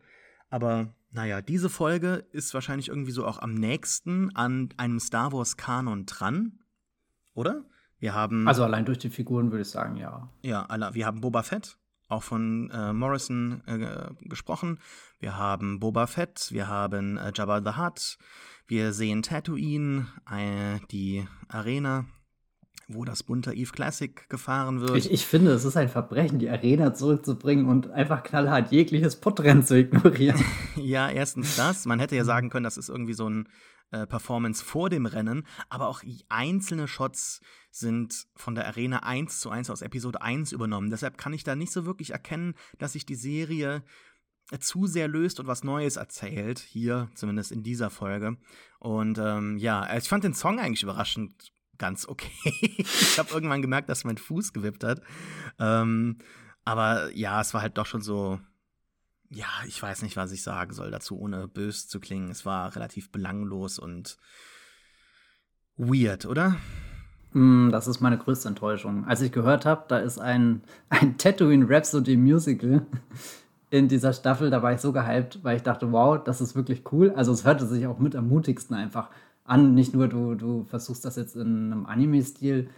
[0.52, 5.58] Aber naja, diese Folge ist wahrscheinlich irgendwie so auch am nächsten an einem Star Wars
[5.58, 6.60] Kanon dran,
[7.34, 7.66] oder?
[8.00, 8.48] Wir haben.
[8.48, 10.30] Also allein durch die Figuren würde ich sagen, ja.
[10.42, 11.78] Ja, wir haben Boba Fett,
[12.08, 14.80] auch von äh, Morrison äh, gesprochen.
[15.20, 18.18] Wir haben Boba Fett, wir haben äh, Jabba the Hutt,
[18.68, 22.06] wir sehen Tatooine, äh, die Arena,
[22.88, 24.96] wo das bunte Eve Classic gefahren wird.
[24.96, 29.64] Ich, ich, finde, es ist ein Verbrechen, die Arena zurückzubringen und einfach knallhart jegliches Podrennen
[29.64, 30.44] zu ignorieren.
[30.76, 31.86] ja, erstens das.
[31.86, 33.48] Man hätte ja sagen können, das ist irgendwie so ein
[33.92, 39.50] äh, Performance vor dem Rennen, aber auch einzelne Shots sind von der Arena 1 zu
[39.50, 40.90] 1 aus Episode 1 übernommen.
[40.90, 43.84] Deshalb kann ich da nicht so wirklich erkennen, dass sich die Serie
[44.52, 48.38] äh, zu sehr löst und was Neues erzählt, hier zumindest in dieser Folge.
[48.80, 52.32] Und ähm, ja, also ich fand den Song eigentlich überraschend ganz okay.
[52.78, 55.02] ich habe irgendwann gemerkt, dass mein Fuß gewippt hat.
[55.58, 56.20] Ähm,
[56.66, 58.40] aber ja, es war halt doch schon so,
[59.30, 62.30] ja, ich weiß nicht, was ich sagen soll dazu, ohne bös zu klingen.
[62.30, 64.18] Es war relativ belanglos und
[65.78, 66.58] weird, oder?
[67.34, 69.06] Mm, das ist meine größte Enttäuschung.
[69.06, 72.86] Als ich gehört habe, da ist ein, ein Tatooine Rhapsody Musical
[73.70, 76.92] in dieser Staffel, da war ich so gehypt, weil ich dachte, wow, das ist wirklich
[76.92, 77.12] cool.
[77.12, 79.10] Also es hörte sich auch mit am mutigsten einfach
[79.44, 79.76] an.
[79.76, 82.70] Nicht nur du, du versuchst das jetzt in einem Anime-Stil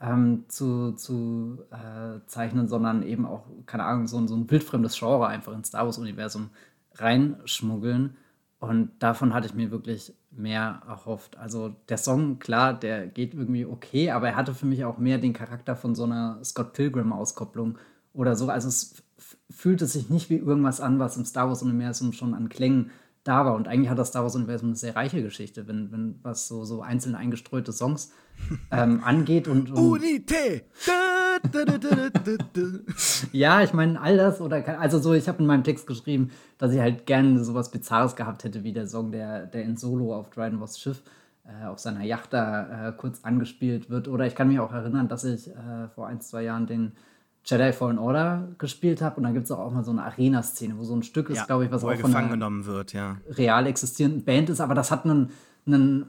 [0.00, 5.26] ähm, zu, zu äh, zeichnen, sondern eben auch, keine Ahnung, so, so ein wildfremdes Genre
[5.26, 6.50] einfach ins Star Wars-Universum
[6.94, 8.16] reinschmuggeln.
[8.58, 11.38] Und davon hatte ich mir wirklich mehr erhofft.
[11.38, 15.18] Also der Song, klar, der geht irgendwie okay, aber er hatte für mich auch mehr
[15.18, 17.78] den Charakter von so einer Scott Pilgrim-Auskopplung
[18.12, 18.48] oder so.
[18.48, 19.02] Also es
[19.48, 22.90] fühlte sich nicht wie irgendwas an, was im Star Wars-Universum schon an Klängen
[23.24, 23.54] da war.
[23.54, 26.82] Und eigentlich hat das Star Wars-Universum eine sehr reiche Geschichte, wenn, wenn was so, so
[26.82, 28.12] einzelne eingestreute Songs
[28.70, 29.48] ähm, angeht.
[29.48, 30.62] Und, und Unité!
[33.32, 36.72] ja, ich meine, all das oder also so, ich habe in meinem Text geschrieben, dass
[36.72, 40.30] ich halt gerne sowas Bizarres gehabt hätte, wie der Song, der, der in Solo auf
[40.30, 41.02] Dryden Voss Schiff
[41.44, 44.08] äh, auf seiner Yacht da äh, kurz angespielt wird.
[44.08, 46.92] Oder ich kann mich auch erinnern, dass ich äh, vor ein, zwei Jahren den
[47.44, 50.84] Jedi Fallen Order gespielt habe und da gibt es auch, mal so eine Arena-Szene, wo
[50.84, 53.16] so ein Stück ist, Ja, glaube ich, was auch von gefangen einer genommen wird, ja.
[53.30, 55.30] real existierenden Band ist, aber das hat einen,
[55.66, 56.06] einen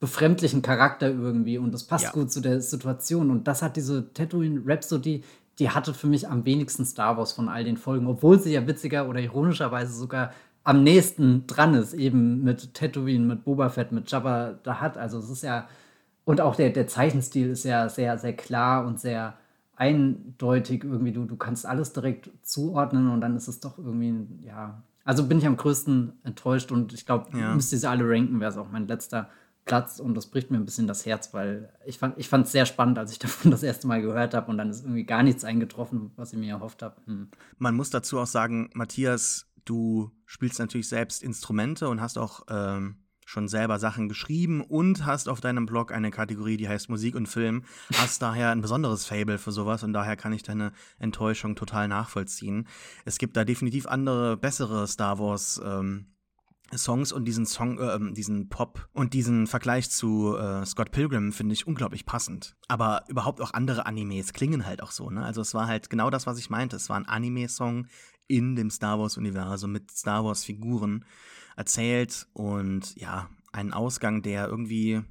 [0.00, 2.10] befremdlichen Charakter irgendwie und das passt Ja.
[2.12, 3.30] gut zu der Situation.
[3.30, 5.24] Und das hat diese Tatooine Rhapsody,
[5.58, 8.66] die hatte für mich am wenigsten Star Wars von all den Folgen, obwohl sie ja
[8.66, 10.32] witziger oder ironischerweise sogar
[10.62, 14.98] am nächsten dran ist, eben mit Tatooine, mit Boba Fett, mit Jabba da hat.
[14.98, 15.66] Also es ist ja,
[16.24, 19.34] und auch der, der Zeichenstil ist ja sehr, sehr klar und sehr
[19.78, 21.12] eindeutig irgendwie.
[21.12, 24.82] Du, du kannst alles direkt zuordnen und dann ist es doch irgendwie, ja.
[25.04, 27.54] Also bin ich am größten enttäuscht und ich glaube, Ja.
[27.54, 29.30] müsste sie alle ranken, wäre es auch mein letzter
[29.64, 32.66] Platz und das bricht mir ein bisschen das Herz, weil ich fand ich es sehr
[32.66, 35.44] spannend, als ich davon das erste Mal gehört habe und dann ist irgendwie gar nichts
[35.44, 36.96] eingetroffen, was ich mir erhofft habe.
[37.06, 37.28] Hm.
[37.58, 42.96] Man muss dazu auch sagen, Matthias, du spielst natürlich selbst Instrumente und hast auch ähm,
[43.28, 47.28] schon selber Sachen geschrieben und hast auf deinem Blog eine Kategorie, die heißt Musik und
[47.28, 47.64] Film.
[47.92, 52.66] Hast daher ein besonderes Fable für sowas und daher kann ich deine Enttäuschung total nachvollziehen.
[53.04, 56.06] Es gibt da definitiv andere, bessere Star Wars ähm,
[56.74, 61.32] Songs und diesen Song, äh, ähm, diesen Pop und diesen Vergleich zu äh, Scott Pilgrim
[61.32, 62.56] finde ich unglaublich passend.
[62.66, 65.22] Aber überhaupt auch andere Animes klingen halt auch so, ne?
[65.22, 66.76] Also es war halt genau das, was ich meinte.
[66.76, 67.86] Es war ein Anime-Song
[68.28, 71.04] in dem Star Wars-Universum mit Star Wars-Figuren
[71.56, 75.02] erzählt und ja, einen Ausgang, der irgendwie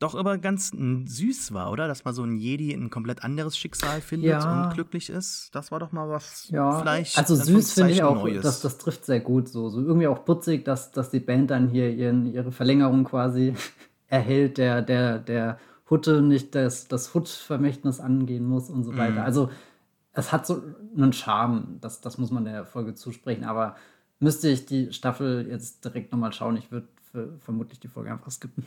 [0.00, 1.88] doch aber ganz süß war, oder?
[1.88, 4.50] Dass mal so ein Jedi ein komplett anderes Schicksal findet Ja.
[4.50, 5.50] und glücklich ist.
[5.54, 7.18] Das war doch mal was Ja, vielleicht.
[7.18, 8.42] also süß finde ich auch, Neues.
[8.42, 9.68] das, das trifft sehr gut so.
[9.70, 13.54] So irgendwie auch putzig, dass, dass die Band dann hier ihren, ihre Verlängerung quasi
[14.06, 15.58] erhält, der, der, der
[15.90, 18.98] Hutte nicht das, das Hut-Vermächtnis angehen muss und so Mhm.
[18.98, 19.24] weiter.
[19.24, 19.50] Also
[20.18, 20.62] es hat so
[20.96, 23.76] einen Charme, das, das muss man der Folge zusprechen, aber
[24.18, 26.88] müsste ich die Staffel jetzt direkt nochmal schauen, ich würde
[27.38, 28.64] vermutlich die Folge einfach skippen.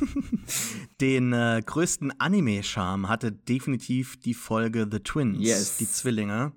[1.00, 5.76] Den äh, größten Anime-Charme hatte definitiv die Folge The Twins, Yes.
[5.78, 6.52] die Zwillinge,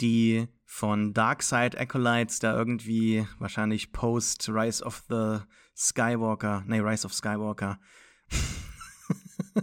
[0.00, 5.40] die von Darkside Acolytes da irgendwie wahrscheinlich post Rise of the
[5.76, 7.78] Skywalker, nee, Rise of Skywalker.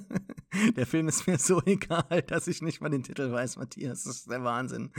[0.75, 4.03] der Film ist mir so egal, dass ich nicht mal den Titel weiß, Matthias.
[4.03, 4.91] Das ist der Wahnsinn.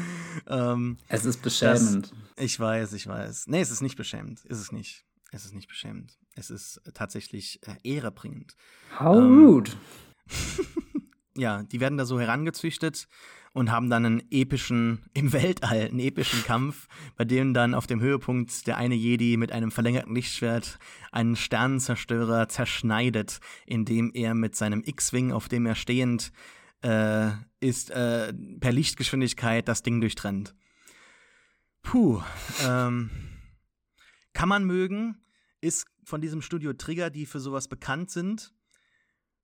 [0.47, 2.13] Ähm, Es ist beschämend.
[2.37, 3.47] ich weiß, ich weiß.
[3.49, 4.45] Nee, es ist nicht beschämend.
[4.45, 5.05] Ist es nicht.
[5.33, 6.19] Es ist nicht beschämend.
[6.37, 8.57] Es ist tatsächlich äh, ehrebringend.
[8.99, 9.71] How ähm, rude.
[11.37, 13.09] Ja, die werden da so herangezüchtet
[13.55, 16.87] und haben dann einen epischen, im Weltall, einen epischen Kampf,
[17.17, 20.79] bei dem dann auf dem Höhepunkt der eine Jedi mit einem verlängerten Lichtschwert
[21.13, 26.33] einen Sternenzerstörer zerschneidet, indem er mit seinem X-Wing, auf dem er stehend
[26.83, 27.31] äh,
[27.61, 30.55] ist, äh, per Lichtgeschwindigkeit das Ding durchtrennt.
[31.83, 32.23] Puh,
[32.67, 33.11] ähm,
[34.33, 35.19] kann man mögen,
[35.61, 38.54] ist von diesem Studio Trigger, die für sowas bekannt sind.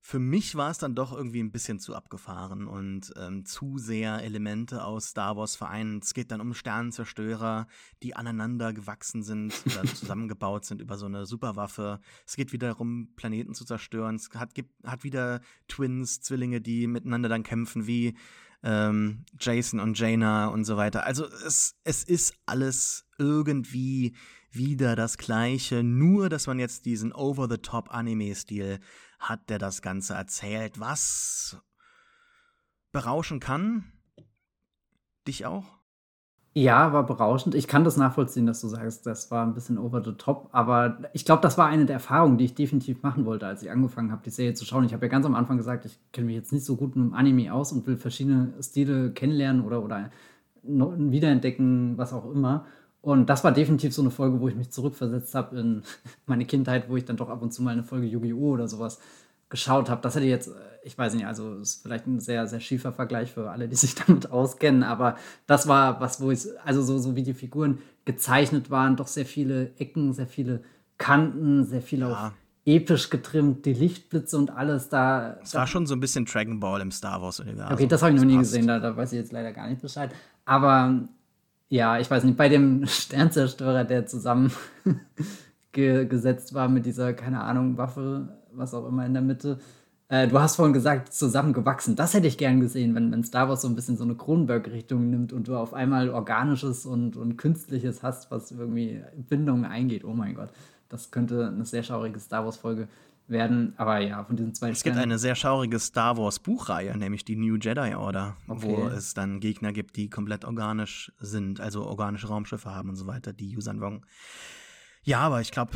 [0.03, 4.23] Für mich war es dann doch irgendwie ein bisschen zu abgefahren und ähm, zu sehr
[4.23, 6.03] Elemente aus Star Wars vereint.
[6.03, 7.67] Es geht dann um Sternenzerstörer,
[8.01, 11.99] die aneinander gewachsen sind oder zusammengebaut sind über so eine Superwaffe.
[12.25, 14.15] Es geht wieder darum, Planeten zu zerstören.
[14.15, 18.17] Es hat, gibt, hat wieder Twins, Zwillinge, die miteinander dann kämpfen, wie
[18.63, 21.05] ähm, Jason und Jaina und so weiter.
[21.05, 24.15] Also es, es ist alles irgendwie
[24.51, 28.79] wieder das Gleiche, nur dass man jetzt diesen Over-the-Top-Anime-Stil
[29.21, 31.57] hat, der das Ganze erzählt, was
[32.91, 33.85] berauschen kann.
[35.27, 35.65] Dich auch?
[36.53, 37.55] Ja, war berauschend.
[37.55, 40.49] Ich kann das nachvollziehen, dass du sagst, das war ein bisschen over the top.
[40.51, 43.71] Aber ich glaube, das war eine der Erfahrungen, die ich definitiv machen wollte, als ich
[43.71, 44.83] angefangen habe, die Serie zu schauen.
[44.83, 47.05] Ich habe ja ganz am Anfang gesagt, ich kenne mich jetzt nicht so gut mit
[47.05, 50.09] dem Anime aus und will verschiedene Stile kennenlernen oder, oder
[50.63, 52.65] wiederentdecken, was auch immer.
[53.01, 55.83] Und das war definitiv so eine Folge, wo ich mich zurückversetzt habe in
[56.27, 58.51] meine Kindheit, wo ich dann doch ab und zu mal eine Folge Yu-Gi-Oh!
[58.53, 58.99] oder sowas
[59.49, 60.01] geschaut habe.
[60.01, 60.51] Das hätte jetzt, äh,
[60.83, 63.95] ich weiß nicht, also ist vielleicht ein sehr, sehr schiefer Vergleich für alle, die sich
[64.07, 65.15] damit auskennen, aber
[65.47, 69.25] das war was, wo ich, also so, so wie die Figuren gezeichnet waren, doch sehr
[69.25, 70.63] viele Ecken, sehr viele
[70.97, 72.11] Kanten, sehr viel Ja.
[72.27, 72.31] auf
[72.63, 75.37] episch getrimmt, die Lichtblitze und alles da.
[75.41, 77.73] Es war schon so ein bisschen Dragon Ball im Star Wars-Universum.
[77.73, 78.51] Okay, das habe ich noch nie passt.
[78.51, 80.11] gesehen, da, da weiß ich jetzt leider gar nicht Bescheid.
[80.45, 81.07] Aber
[81.71, 84.51] ja, ich weiß nicht, bei dem Sternzerstörer, der zusammen
[85.71, 89.57] ge gesetzt war mit dieser, keine Ahnung, Waffe, was auch immer in der Mitte,
[90.09, 91.95] Äh, du hast vorhin gesagt, zusammengewachsen.
[91.95, 95.09] Das hätte ich gern gesehen, wenn, wenn Star Wars so ein bisschen so eine Kronenberg-Richtung
[95.09, 100.03] nimmt und du auf einmal Organisches und, und Künstliches hast, was irgendwie Bindungen eingeht.
[100.03, 100.49] Oh mein Gott,
[100.89, 102.89] das könnte eine sehr schaurige Star Wars-Folge
[103.27, 103.73] werden.
[103.77, 107.35] Aber ja, von diesen zwei Es gibt eine sehr schaurige Star Wars Buchreihe, nämlich die
[107.35, 108.61] New Jedi Order, okay.
[108.61, 113.07] wo es dann Gegner gibt, die komplett organisch sind, also organische Raumschiffe haben und so
[113.07, 114.05] weiter, die Yuuzhan Wong.
[115.03, 115.71] Ja, aber ich glaube,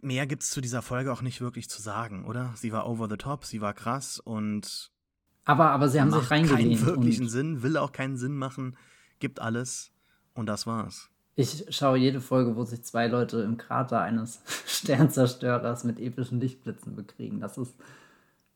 [0.00, 2.52] mehr gibt es zu dieser Folge auch nicht wirklich zu sagen, oder?
[2.56, 4.90] Sie war over the top, sie war krass und.
[5.44, 6.80] Aber, aber sie haben sich reingelehnt.
[6.80, 8.76] keinen wirklichen Sinn, will auch keinen Sinn machen,
[9.18, 9.92] gibt alles
[10.34, 11.11] und das war's.
[11.34, 16.94] Ich schaue jede Folge, wo sich zwei Leute im Krater eines Sternzerstörers mit epischen Lichtblitzen
[16.94, 17.40] bekriegen.
[17.40, 17.74] Das ist.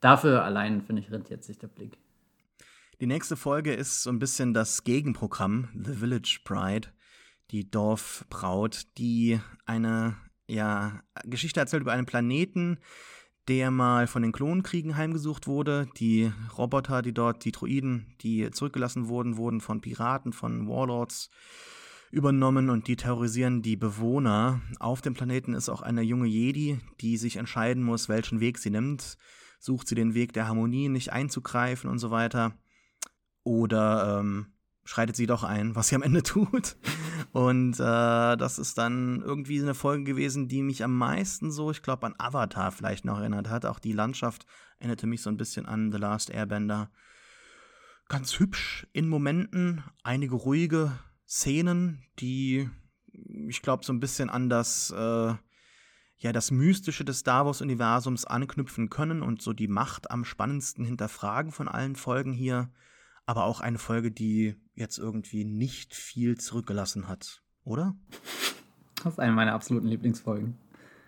[0.01, 1.97] Dafür allein, finde ich, rentiert sich der Blick.
[3.01, 6.89] Die nächste Folge ist so ein bisschen das Gegenprogramm, The Village Pride,
[7.51, 10.16] die Dorfbraut, die eine
[10.47, 12.79] ja, Geschichte erzählt über einen Planeten,
[13.49, 15.89] der mal von den Klonkriegen heimgesucht wurde.
[15.99, 21.31] Die Roboter, die dort, die Droiden, die zurückgelassen wurden, wurden von Piraten, von Warlords
[22.11, 24.61] übernommen und die terrorisieren die Bewohner.
[24.79, 28.71] Auf dem Planeten ist auch eine junge Jedi, die sich entscheiden muss, welchen Weg sie
[28.71, 29.17] nimmt.
[29.59, 32.55] Sucht sie den Weg der Harmonie, nicht einzugreifen und so weiter.
[33.43, 34.47] Oder ähm,
[34.85, 36.77] schreitet sie doch ein, was sie am Ende tut.
[37.33, 41.83] Und äh, das ist dann irgendwie eine Folge gewesen, die mich am meisten so, ich
[41.83, 43.67] glaube, an Avatar vielleicht noch erinnert hat.
[43.67, 44.47] Auch die Landschaft
[44.79, 46.91] erinnerte mich so ein bisschen an The Last Airbender.
[48.09, 50.93] Ganz hübsch in Momenten, einige ruhige
[51.27, 52.68] Szenen, die
[53.49, 55.35] ich glaube so ein bisschen an das äh,
[56.18, 60.85] ja das Mystische des Star Wars Universums anknüpfen können und so die Macht am spannendsten
[60.85, 62.70] hinterfragen von allen Folgen hier
[63.27, 67.97] aber auch eine Folge, die jetzt irgendwie nicht viel zurückgelassen hat, oder?
[69.03, 70.57] Das ist eine meiner absoluten Lieblingsfolgen.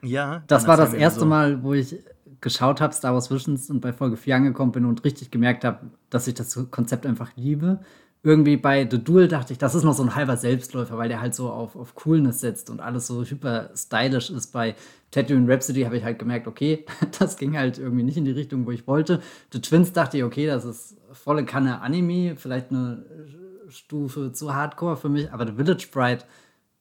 [0.02, 0.42] Ja.
[0.48, 1.26] Das war das erste so.
[1.26, 1.96] Mal, wo ich
[2.40, 5.90] geschaut habe, Star Wars Visions, und bei Folge 4 angekommen bin und richtig gemerkt habe,
[6.10, 7.80] dass ich das Konzept einfach liebe.
[8.24, 11.20] Irgendwie bei The Duel dachte ich, das ist noch so ein halber Selbstläufer, weil der
[11.20, 14.48] halt so auf, auf Coolness setzt und alles so hyper stylisch ist.
[14.48, 14.74] Bei
[15.12, 16.84] Tatooine Rhapsody habe ich halt gemerkt, okay,
[17.18, 19.22] das ging halt irgendwie nicht in die Richtung, wo ich wollte.
[19.52, 23.04] The Twins dachte ich, okay, das ist volle Kanne Anime, vielleicht eine
[23.68, 26.24] Stufe zu Hardcore für mich, aber The Village Bride,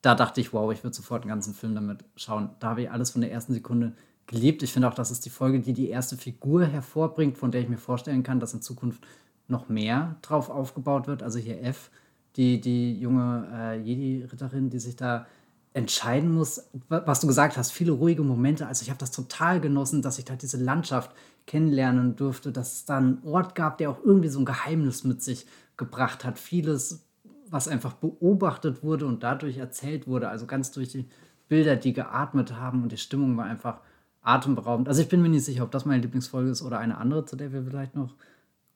[0.01, 2.49] da dachte ich, wow, ich würde sofort einen ganzen Film damit schauen.
[2.59, 3.93] Da habe ich alles von der ersten Sekunde
[4.25, 4.63] geliebt.
[4.63, 7.69] Ich finde auch, das ist die Folge, die die erste Figur hervorbringt, von der ich
[7.69, 9.03] mir vorstellen kann, dass in Zukunft
[9.47, 11.23] noch mehr drauf aufgebaut wird.
[11.23, 11.89] Also hier F,
[12.35, 15.25] die, die junge äh, Jedi-Ritterin, die sich da
[15.73, 18.65] entscheiden muss, was du gesagt hast, viele ruhige Momente.
[18.65, 21.11] Also ich habe das total genossen, dass ich da diese Landschaft
[21.45, 25.21] kennenlernen durfte, dass es da einen Ort gab, der auch irgendwie so ein Geheimnis mit
[25.21, 25.45] sich
[25.77, 26.39] gebracht hat.
[26.39, 27.05] Vieles,
[27.49, 30.29] was einfach beobachtet wurde und dadurch erzählt wurde.
[30.29, 31.05] Also ganz durch die
[31.47, 33.79] Bilder, die geatmet haben und die Stimmung war einfach
[34.21, 34.89] atemberaubend.
[34.89, 37.35] Also ich bin mir nicht sicher, ob das meine Lieblingsfolge ist oder eine andere, zu
[37.35, 38.15] der wir vielleicht noch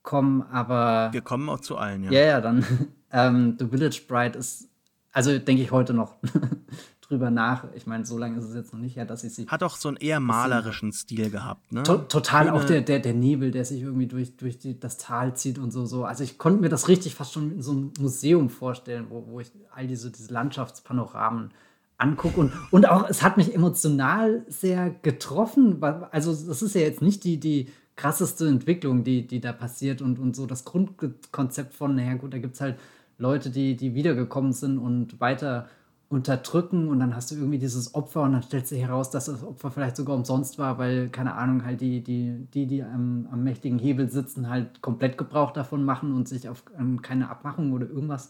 [0.04, 1.10] kommen, aber.
[1.12, 2.12] Wir kommen auch zu allen, ja.
[2.12, 2.66] Ja, ja, dann.
[3.14, 4.72] Ähm, The Village Bride ist
[5.12, 6.16] also denke ich heute noch
[7.02, 7.66] drüber nach.
[7.76, 9.48] Ich meine, so lange ist es jetzt noch nicht her, dass ich sie.
[9.48, 11.84] Hat auch so einen eher malerischen Stil gehabt, ne?
[11.84, 14.98] To total Schöne auch der, der, der Nebel, der sich irgendwie durch, durch die, das
[14.98, 16.06] Tal zieht und so, so.
[16.06, 19.40] Also ich konnte mir das richtig fast schon in so einem Museum vorstellen, wo, wo
[19.40, 21.52] ich all diese, diese Landschaftspanoramen
[21.98, 22.40] angucke.
[22.40, 25.84] Und, und auch, es hat mich emotional sehr getroffen.
[26.12, 30.20] Also, das ist ja jetzt nicht die, die krasseste Entwicklung, die, die da passiert und,
[30.20, 32.78] und so das Grundkonzept von, naja, gut, da gibt es halt
[33.18, 35.68] Leute, die, die wiedergekommen sind und weiter
[36.12, 39.44] unterdrücken und dann hast du irgendwie dieses Opfer und dann stellt sich heraus, dass das
[39.44, 43.44] Opfer vielleicht sogar umsonst war, weil, keine Ahnung, halt die, die, die, die am, am
[43.44, 47.88] mächtigen Hebel sitzen, halt komplett Gebrauch davon machen und sich auf ähm, keine Abmachung oder
[47.88, 48.30] irgendwas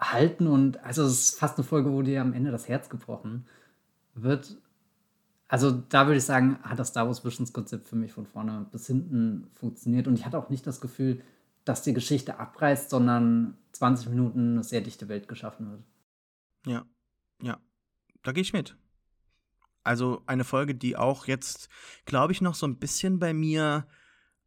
[0.00, 3.46] halten und also es ist fast eine Folge, wo dir am Ende das Herz gebrochen
[4.14, 4.56] wird.
[5.52, 8.66] Also da würde ich sagen, hat das Star Wars Visions Konzept für mich von vorne
[8.72, 11.22] bis hinten funktioniert und ich hatte auch nicht das Gefühl,
[11.66, 15.82] dass die Geschichte abreißt, sondern 20 Minuten eine sehr dichte Welt geschaffen wird.
[16.64, 16.86] Ja,
[17.42, 17.60] ja,
[18.22, 18.78] da gehe ich mit.
[19.84, 21.68] Also eine Folge, die auch jetzt,
[22.06, 23.86] glaube ich, noch so ein bisschen bei mir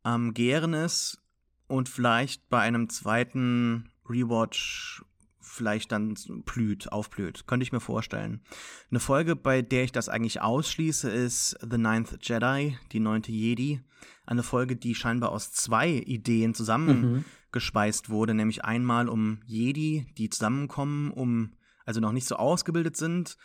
[0.01, 1.21] am ähm, Gären ist
[1.67, 5.05] und vielleicht bei einem zweiten Rewatch
[5.45, 6.15] vielleicht dann
[6.45, 7.47] blüht, aufblüht.
[7.47, 8.41] Könnte ich mir vorstellen.
[8.89, 13.81] Eine Folge, bei der ich das eigentlich ausschließe, ist The Ninth Jedi, die neunte Jedi.
[14.25, 18.13] Eine Folge, die scheinbar aus zwei Ideen zusammengespeist mhm.
[18.13, 21.53] wurde, nämlich einmal um Jedi, die zusammenkommen, um,
[21.85, 23.37] also noch nicht so ausgebildet sind,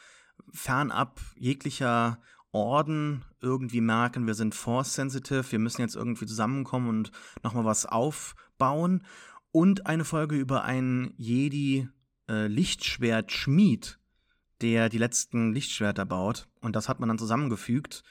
[0.52, 2.18] fernab jeglicher
[2.52, 9.04] Orden irgendwie merken, wir sind force-sensitive, wir müssen jetzt irgendwie zusammenkommen und nochmal was aufbauen.
[9.52, 11.88] Und eine Folge über einen Jedi
[12.28, 13.98] äh, Lichtschwert-Schmied,
[14.60, 16.48] der die letzten Lichtschwerter baut.
[16.60, 18.02] Und das hat man dann zusammengefügt.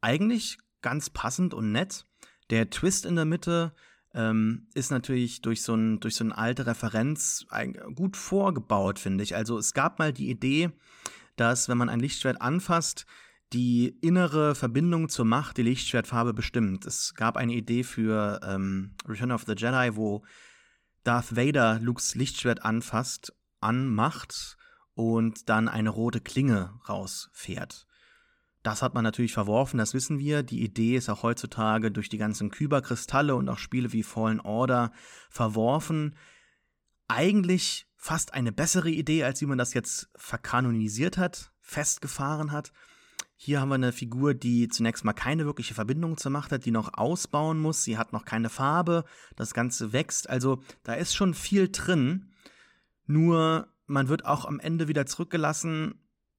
[0.00, 2.06] Eigentlich ganz passend und nett.
[2.50, 3.72] Der Twist in der Mitte
[4.14, 7.46] ähm, ist natürlich durch so, ein, durch so eine alte Referenz
[7.94, 9.34] gut vorgebaut, finde ich.
[9.34, 10.70] Also es gab mal die Idee,
[11.36, 13.06] dass wenn man ein Lichtschwert anfasst,
[13.52, 16.86] die innere Verbindung zur Macht die Lichtschwertfarbe bestimmt.
[16.86, 20.22] Es gab eine Idee für ähm, Return of the Jedi, wo
[21.04, 24.56] Darth Vader Lukes Lichtschwert anfasst, anmacht
[24.94, 27.86] und dann eine rote Klinge rausfährt.
[28.62, 30.44] Das hat man natürlich verworfen, das wissen wir.
[30.44, 34.92] Die Idee ist auch heutzutage durch die ganzen Kyberkristalle und auch Spiele wie Fallen Order
[35.30, 36.14] verworfen.
[37.08, 42.72] Eigentlich fast eine bessere Idee, als wie man das jetzt verkanonisiert hat, festgefahren hat.
[43.44, 46.70] Hier haben wir eine Figur, die zunächst mal keine wirkliche Verbindung zur Macht hat, die
[46.70, 47.82] noch ausbauen muss.
[47.82, 49.04] Sie hat noch keine Farbe.
[49.34, 50.30] Das Ganze wächst.
[50.30, 52.30] Also da ist schon viel drin.
[53.04, 55.96] Nur man wird auch am Ende wieder zurückgelassen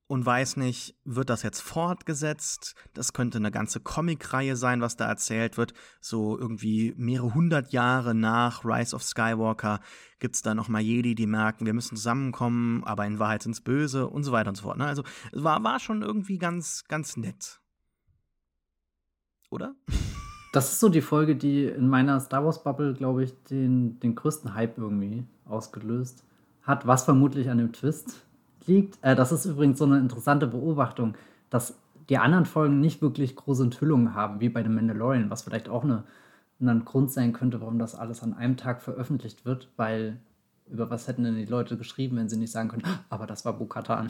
[0.08, 2.76] und weiß nicht, wird das jetzt fortgesetzt?
[2.94, 5.74] Das könnte eine ganze Comicreihe sein, was da erzählt wird.
[6.02, 9.80] So irgendwie mehrere hundert Jahre nach Rise of Skywalker
[10.20, 14.08] gibt es da nochmal Jedi, die merken, wir müssen zusammenkommen, aber in Wahrheit sind's böse
[14.08, 14.78] und so weiter und so fort.
[14.78, 14.86] Ne?
[14.86, 17.60] Also es war, war schon irgendwie ganz, ganz nett.
[19.50, 19.76] Oder?
[20.52, 24.16] Das ist so die Folge, die in meiner Star Wars Bubble, glaube ich, den, den
[24.16, 26.24] größten Hype irgendwie ausgelöst
[26.62, 28.26] hat, was vermutlich an dem Twist
[28.68, 28.98] liegt.
[29.02, 31.16] Äh, das ist übrigens so eine interessante Beobachtung,
[31.50, 31.76] dass
[32.10, 35.84] die anderen Folgen nicht wirklich große Enthüllungen haben, wie bei The Mandalorian, was vielleicht auch
[35.84, 36.04] eine,
[36.60, 40.18] ein Grund sein könnte, warum das alles an einem Tag veröffentlicht wird, weil
[40.70, 43.46] über was hätten denn die Leute geschrieben, wenn sie nicht sagen können, ah, aber das
[43.46, 44.10] war Bukatan.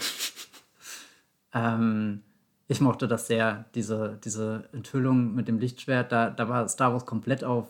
[1.54, 2.22] ähm,
[2.68, 7.06] ich mochte das sehr, diese, diese Enthüllung mit dem Lichtschwert, da, da war Star Wars
[7.06, 7.68] komplett auf.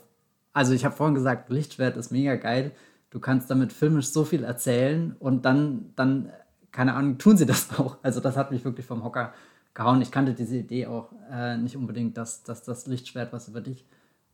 [0.54, 2.72] Also ich habe vorhin gesagt, Lichtschwert ist mega geil.
[3.10, 6.32] Du kannst damit filmisch so viel erzählen und dann, dann
[6.74, 7.98] keine Ahnung, tun sie das auch.
[8.04, 9.34] Also das hat mich wirklich vom Hocker
[9.74, 10.02] gehauen.
[10.02, 13.86] Ich kannte diese Idee auch äh, nicht unbedingt, dass, dass das Lichtschwert was über dich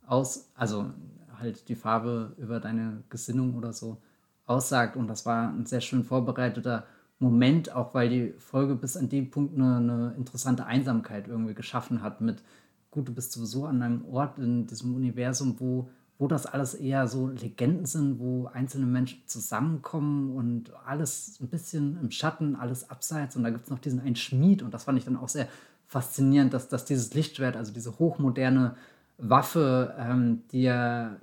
[0.07, 0.91] aus, also
[1.39, 4.01] halt die Farbe über deine Gesinnung oder so
[4.47, 4.95] aussagt.
[4.95, 6.85] Und das war ein sehr schön vorbereiteter
[7.19, 12.01] Moment, auch weil die Folge bis an dem Punkt eine, eine interessante Einsamkeit irgendwie geschaffen
[12.01, 12.41] hat mit,
[12.91, 15.89] gut, du bist sowieso an einem Ort in diesem Universum, wo
[16.19, 21.97] wo das alles eher so Legenden sind, wo einzelne Menschen zusammenkommen und alles ein bisschen
[22.01, 23.37] im Schatten, alles abseits.
[23.37, 25.47] Und da gibt es noch diesen einen Schmied und das fand ich dann auch sehr
[25.87, 28.75] faszinierend, dass, dass dieses Lichtschwert, also diese hochmoderne
[29.17, 31.15] Waffe, ähm, die ja,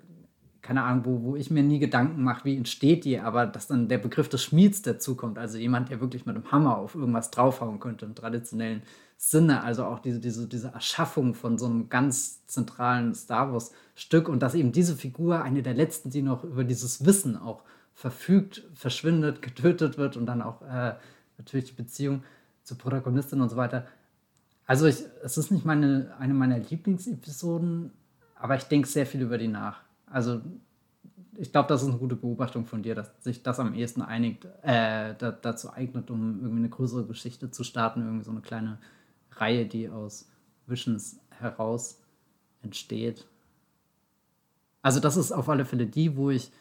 [0.66, 3.88] keine Ahnung, wo, wo ich mir nie Gedanken mache, wie entsteht die, aber dass dann
[3.88, 7.78] der Begriff des Schmieds dazukommt, also jemand, der wirklich mit einem Hammer auf irgendwas draufhauen
[7.78, 8.82] könnte im traditionellen
[9.16, 14.40] Sinne, also auch diese, diese, diese Erschaffung von so einem ganz zentralen Star Wars-Stück und
[14.40, 17.62] dass eben diese Figur, eine der letzten, die noch über dieses Wissen auch
[17.94, 20.94] verfügt, verschwindet, getötet wird und dann auch äh,
[21.38, 22.24] natürlich die Beziehung
[22.64, 23.86] zur Protagonistin und so weiter.
[24.66, 27.92] Also ich, es ist nicht meine, eine meiner Lieblingsepisoden,
[28.34, 29.85] aber ich denke sehr viel über die nach.
[30.06, 30.40] Also
[31.38, 34.46] ich glaube, das ist eine gute Beobachtung von dir, dass sich das am ehesten einigt,
[34.62, 38.78] äh, da, dazu eignet, um irgendwie eine größere Geschichte zu starten, irgendwie so eine kleine
[39.32, 40.28] Reihe, die aus
[40.66, 42.00] Visions heraus
[42.62, 43.26] entsteht.
[44.82, 46.52] Also das ist auf alle Fälle die, wo ich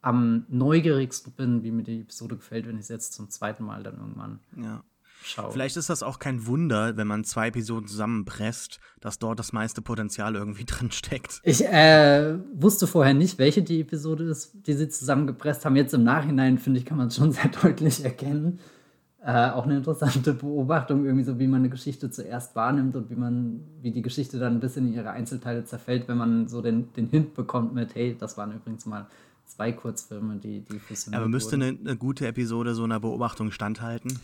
[0.00, 3.82] am neugierigsten bin, wie mir die Episode gefällt, wenn ich es jetzt zum zweiten Mal
[3.82, 4.82] dann irgendwann ja.
[5.24, 5.52] Schaue.
[5.52, 9.82] Vielleicht ist das auch kein Wunder, wenn man zwei Episoden zusammenpresst, dass dort das meiste
[9.82, 11.40] Potenzial irgendwie drin steckt.
[11.42, 15.76] Ich äh, wusste vorher nicht, welche die Episode ist, die sie zusammengepresst haben.
[15.76, 18.60] Jetzt im Nachhinein, finde ich, kann man es schon sehr deutlich erkennen.
[19.24, 23.14] Äh, auch eine interessante Beobachtung, irgendwie so, wie man eine Geschichte zuerst wahrnimmt und wie
[23.14, 26.92] man, wie die Geschichte dann ein bisschen in ihre Einzelteile zerfällt, wenn man so den,
[26.94, 29.06] den Hint bekommt mit, hey, das waren übrigens mal
[29.46, 34.18] zwei Kurzfilme, die, die fusioniert Aber müsste eine, eine, gute Episode so einer Beobachtung standhalten?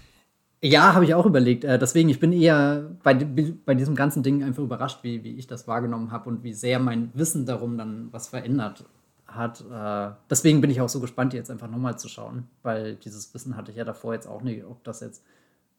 [0.61, 1.65] Ja, habe ich auch überlegt.
[1.65, 5.47] Äh, deswegen, ich bin eher bei, bei diesem ganzen Ding einfach überrascht, wie, wie ich
[5.47, 8.85] das wahrgenommen habe und wie sehr mein Wissen darum dann was verändert
[9.29, 9.61] hat.
[9.71, 13.57] Äh, deswegen bin ich auch so gespannt, jetzt einfach nochmal zu schauen, weil dieses Wissen
[13.57, 15.23] hatte ich ja davor jetzt auch nicht, ob das jetzt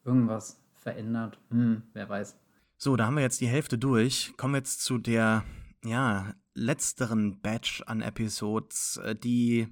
[0.04, 1.38] irgendwas verändert.
[1.50, 2.36] Hm, wer weiß.
[2.78, 4.32] So, da haben wir jetzt die Hälfte durch.
[4.38, 5.44] Kommen wir jetzt zu der,
[5.84, 9.68] ja, letzteren Batch an Episodes, äh, die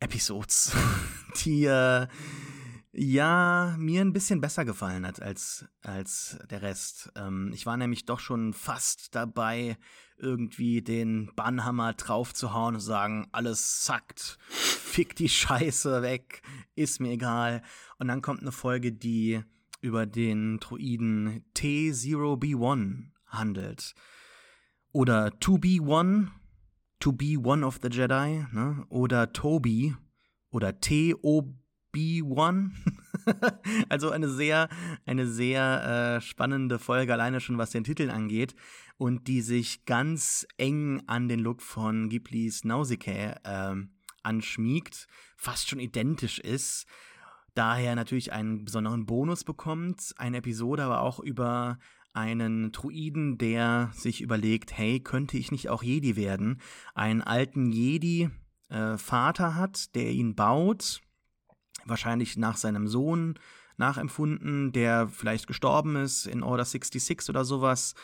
[0.00, 0.74] Episodes,
[1.44, 2.06] die äh,
[2.92, 7.12] ja, mir ein bisschen besser gefallen hat als, als der Rest.
[7.14, 9.76] Ähm, ich war nämlich doch schon fast dabei,
[10.16, 16.42] irgendwie den Bannhammer draufzuhauen und sagen, alles sackt, fick die Scheiße weg,
[16.74, 17.62] ist mir egal.
[17.98, 19.42] Und dann kommt eine Folge, die
[19.80, 23.94] über den Druiden T0B1 handelt.
[24.92, 26.28] Oder 2B1,
[26.98, 28.84] To Be One of the Jedi, ne?
[28.88, 29.94] oder Toby,
[30.50, 30.70] oder
[31.92, 32.70] T-O-B1.
[33.88, 34.68] also eine sehr,
[35.06, 38.54] eine sehr äh, spannende Folge, alleine schon was den Titel angeht.
[38.96, 43.76] Und die sich ganz eng an den Look von Ghiblis Nausicaa äh,
[44.22, 46.86] anschmiegt, fast schon identisch ist.
[47.54, 50.12] Daher natürlich einen besonderen Bonus bekommt.
[50.18, 51.78] Eine Episode aber auch über
[52.12, 56.60] einen Druiden, der sich überlegt, hey, könnte ich nicht auch Jedi werden?
[56.94, 61.00] Einen alten Jedi-Vater äh, hat, der ihn baut,
[61.84, 63.38] wahrscheinlich nach seinem Sohn
[63.76, 67.94] nachempfunden, der vielleicht gestorben ist in Order 66 oder sowas.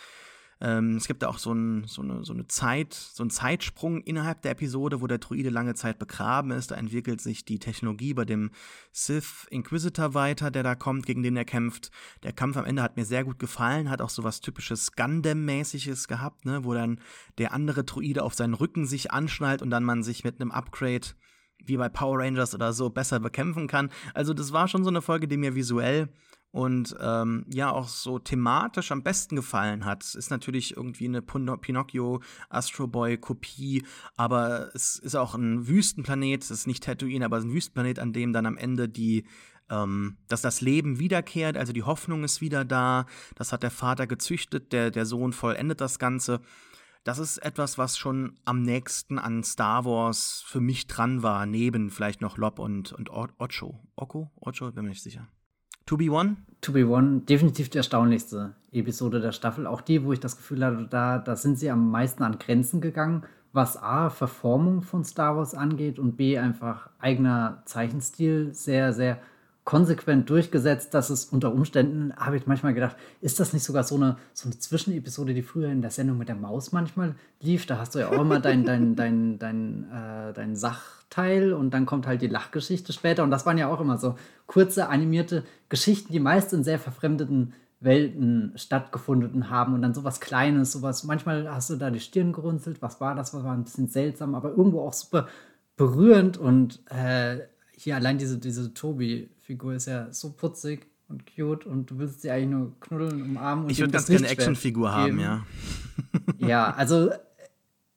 [0.59, 4.01] Ähm, es gibt da auch so, ein, so, eine, so eine Zeit, so einen Zeitsprung
[4.01, 6.71] innerhalb der Episode, wo der Druide lange Zeit begraben ist.
[6.71, 8.51] Da entwickelt sich die Technologie bei dem
[8.91, 11.91] Sith Inquisitor weiter, der da kommt, gegen den er kämpft.
[12.23, 16.09] Der Kampf am Ende hat mir sehr gut gefallen, hat auch so was typisches Gundam-mäßiges
[16.09, 17.01] gehabt, ne, wo dann
[17.37, 21.09] der andere Druide auf seinen Rücken sich anschnallt und dann man sich mit einem Upgrade
[21.65, 23.91] wie bei Power Rangers oder so besser bekämpfen kann.
[24.15, 26.09] Also das war schon so eine Folge, die mir visuell
[26.53, 30.15] und ähm, ja auch so thematisch am besten gefallen hat.
[30.15, 33.85] Ist natürlich irgendwie eine Pinocchio Astro Boy Kopie,
[34.17, 38.33] aber es ist auch ein Wüstenplanet, es ist nicht Tatooine, aber ein Wüstenplanet, an dem
[38.33, 39.27] dann am Ende die
[39.69, 44.07] ähm, dass das Leben wiederkehrt, also die Hoffnung ist wieder da, das hat der Vater
[44.07, 46.41] gezüchtet, der, der Sohn vollendet das Ganze.
[47.07, 51.91] Das ist etwas, was schon am nächsten an Star Wars für mich dran war, neben
[51.91, 53.79] vielleicht noch Lob und, und Ocho.
[53.95, 54.33] Oko?
[54.41, 54.73] Ocho?
[54.73, 55.29] Bin mir nicht sicher.
[55.87, 56.35] To Be One?
[56.63, 59.69] To Be One, definitiv die erstaunlichste Episode der Staffel.
[59.69, 62.81] Auch die, wo ich das Gefühl hatte, da, da sind sie am meisten an Grenzen
[62.81, 69.21] gegangen, was A, Verformung von Star Wars angeht und B, einfach eigener Zeichenstil sehr, sehr
[69.67, 73.97] konsequent durchgesetzt, dass es unter Umständen, habe ich manchmal gedacht, ist das nicht sogar so
[73.97, 77.67] eine, so eine Zwischenepisode, die früher in der Sendung mit der Maus manchmal lief?
[77.67, 81.85] Da hast du ja auch immer dein, dein, dein, dein, äh, dein Sachteil und dann
[81.85, 83.25] kommt halt die Lachgeschichte später.
[83.25, 84.15] Und das waren ja auch immer so
[84.47, 90.71] kurze animierte Geschichten, die meist in sehr verfremdeten Welten stattgefunden haben und dann sowas Kleines,
[90.71, 91.03] sowas.
[91.03, 93.35] Manchmal hast du da die Stirn gerunzelt, was war das?
[93.35, 95.27] Was war ein bisschen seltsam, aber irgendwo auch super
[95.77, 97.41] berührend und äh,
[97.77, 102.31] hier allein diese, diese Tobi-Figur ist ja so putzig und cute und du willst sie
[102.31, 105.47] eigentlich nur knuddeln, umarmen und Ich würde ganz gerne eine Actionfigur haben, ja.
[106.39, 107.11] ja, also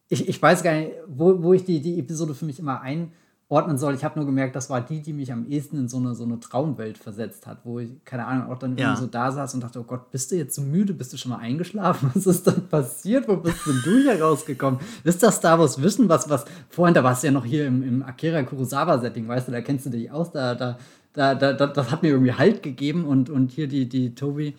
[0.09, 3.11] ich, ich weiß gar nicht, wo, wo ich die, die Episode für mich immer ein
[3.49, 3.95] ordnen soll.
[3.95, 6.23] Ich habe nur gemerkt, das war die, die mich am ehesten in so eine, so
[6.23, 8.95] eine Traumwelt versetzt hat, wo ich, keine Ahnung, auch dann ja.
[8.95, 10.93] so da saß und dachte, oh Gott, bist du jetzt so müde?
[10.93, 12.11] Bist du schon mal eingeschlafen?
[12.13, 13.27] Was ist denn passiert?
[13.27, 14.79] Wo bist denn du hier rausgekommen?
[15.03, 17.81] Ist das Star Wars Vision, was, was, vorhin, da warst du ja noch hier im,
[17.81, 20.77] im Akira Kurosawa-Setting, weißt du, da kennst du dich aus, da, da,
[21.13, 24.55] da, da, das hat mir irgendwie Halt gegeben und, und hier die, die Tobi.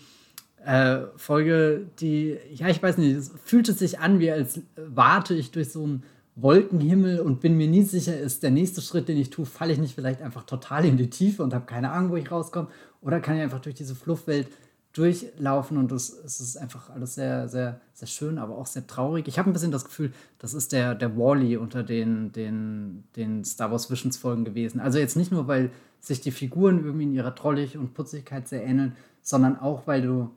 [0.65, 5.53] Äh, Folge, die, ja, ich weiß nicht, es fühlte sich an, wie als warte ich
[5.53, 6.03] durch so ein
[6.43, 9.79] Wolkenhimmel und bin mir nie sicher, ist der nächste Schritt, den ich tue, falle ich
[9.79, 12.69] nicht vielleicht einfach total in die Tiefe und habe keine Ahnung, wo ich rauskomme,
[13.01, 14.49] oder kann ich einfach durch diese Fluffwelt
[14.93, 19.29] durchlaufen und es ist einfach alles sehr, sehr, sehr schön, aber auch sehr traurig.
[19.29, 23.45] Ich habe ein bisschen das Gefühl, das ist der, der Wally unter den, den, den
[23.45, 24.81] Star Wars Visions Folgen gewesen.
[24.81, 25.71] Also jetzt nicht nur, weil
[26.01, 30.31] sich die Figuren irgendwie in ihrer Trollig und Putzigkeit sehr ähneln, sondern auch, weil du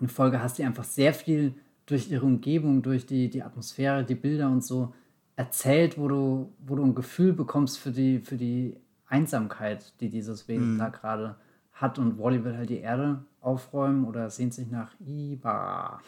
[0.00, 1.54] eine Folge hast, die einfach sehr viel
[1.86, 4.94] durch ihre Umgebung, durch die, die Atmosphäre, die Bilder und so
[5.36, 8.76] erzählt, wo du, wo du ein Gefühl bekommst für die, für die
[9.06, 10.78] Einsamkeit, die dieses Wesen mhm.
[10.78, 11.36] da gerade
[11.72, 11.98] hat.
[11.98, 16.00] Und Wally will halt die Erde aufräumen oder sehnt sich nach Iba.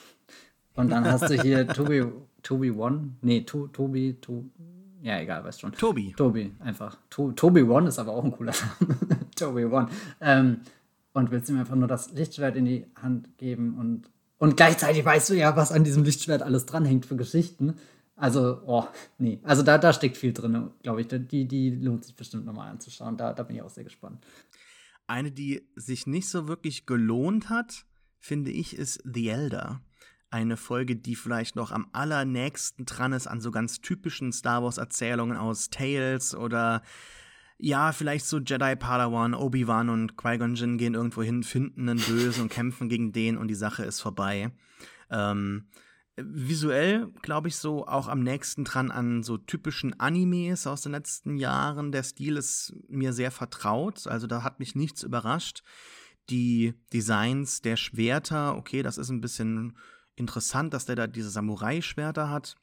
[0.74, 2.05] Und dann hast du hier Tobi,
[2.43, 3.14] Tobi One.
[3.22, 4.45] Nee, to, Tobi, to,
[5.03, 5.72] ja, egal, weißt schon.
[5.72, 6.14] Tobi.
[6.16, 6.99] Tobi, einfach.
[7.11, 8.99] To, Tobi One ist aber auch ein cooler Name.
[9.37, 9.89] Tobi One.
[10.20, 10.61] Ähm,
[11.12, 15.31] und willst ihm einfach nur das Lichtschwert in die Hand geben und, und gleichzeitig weißt
[15.31, 17.77] du ja, was an diesem Lichtschwert alles dranhängt für Geschichten.
[18.16, 18.84] Also, oh,
[19.18, 19.40] nee.
[19.42, 21.08] Also da, da steckt viel drin, glaube ich.
[21.08, 23.16] Die, die lohnt sich bestimmt nochmal anzuschauen.
[23.16, 24.24] Da, da bin ich auch sehr gespannt.
[25.06, 27.84] Eine, die sich nicht so wirklich gelohnt hat,
[28.18, 29.82] finde ich, ist The Elder.
[30.30, 35.36] Eine Folge, die vielleicht noch am allernächsten dran ist an so ganz typischen Star Wars-Erzählungen
[35.36, 36.82] aus Tales oder
[37.58, 42.42] ja, vielleicht so Jedi Padawan, Obi-Wan und Qui-Gon Jinn gehen irgendwo hin, finden einen Bösen
[42.42, 44.50] und kämpfen gegen den und die Sache ist vorbei.
[45.10, 45.68] Ähm,
[46.16, 51.36] visuell, glaube ich, so auch am nächsten dran an so typischen Animes aus den letzten
[51.36, 51.92] Jahren.
[51.92, 55.62] Der Stil ist mir sehr vertraut, also da hat mich nichts überrascht.
[56.30, 59.76] Die Designs der Schwerter, okay, das ist ein bisschen
[60.16, 62.56] interessant, dass der da diese Samurai-Schwerter hat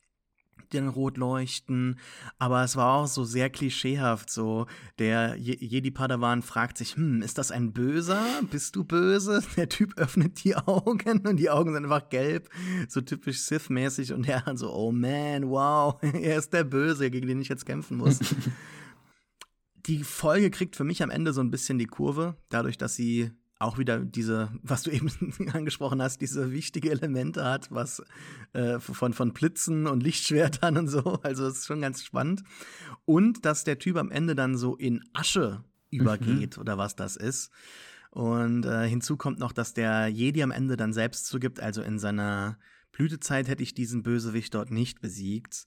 [0.72, 2.00] den rot leuchten,
[2.40, 4.68] aber es war auch so sehr klischeehaft, so
[5.00, 8.24] der Jedi Padawan fragt sich, hm, ist das ein Böser?
[8.50, 9.42] Bist du böse?
[9.58, 12.50] Der Typ öffnet die Augen und die Augen sind einfach gelb,
[12.88, 17.42] so typisch Sith-mäßig und er so, oh man, wow, er ist der Böse, gegen den
[17.42, 18.20] ich jetzt kämpfen muss.
[19.86, 23.32] Die Folge kriegt für mich am Ende so ein bisschen die Kurve, dadurch, dass sie
[23.64, 25.10] auch wieder diese, was du eben
[25.54, 28.04] angesprochen hast, diese wichtige Elemente hat, was
[28.54, 31.20] äh, von, von Blitzen und Lichtschwertern und so.
[31.24, 32.44] Also es ist schon ganz spannend.
[33.06, 36.62] Und dass der Typ am Ende dann so in Asche übergeht mhm.
[36.62, 37.52] oder was das ist.
[38.10, 41.98] Und äh, hinzu kommt noch, dass der Jedi am Ende dann selbst zugibt, also in
[41.98, 42.60] seiner
[42.92, 45.66] Blütezeit hätte ich diesen Bösewicht dort nicht besiegt.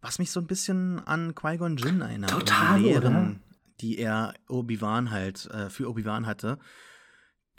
[0.00, 2.30] Was mich so ein bisschen an Qui-Gon Jinn erinnert.
[2.30, 3.40] Total, Lehren, oder?
[3.80, 6.58] die er Obi-Wan halt, äh, für Obi-Wan hatte.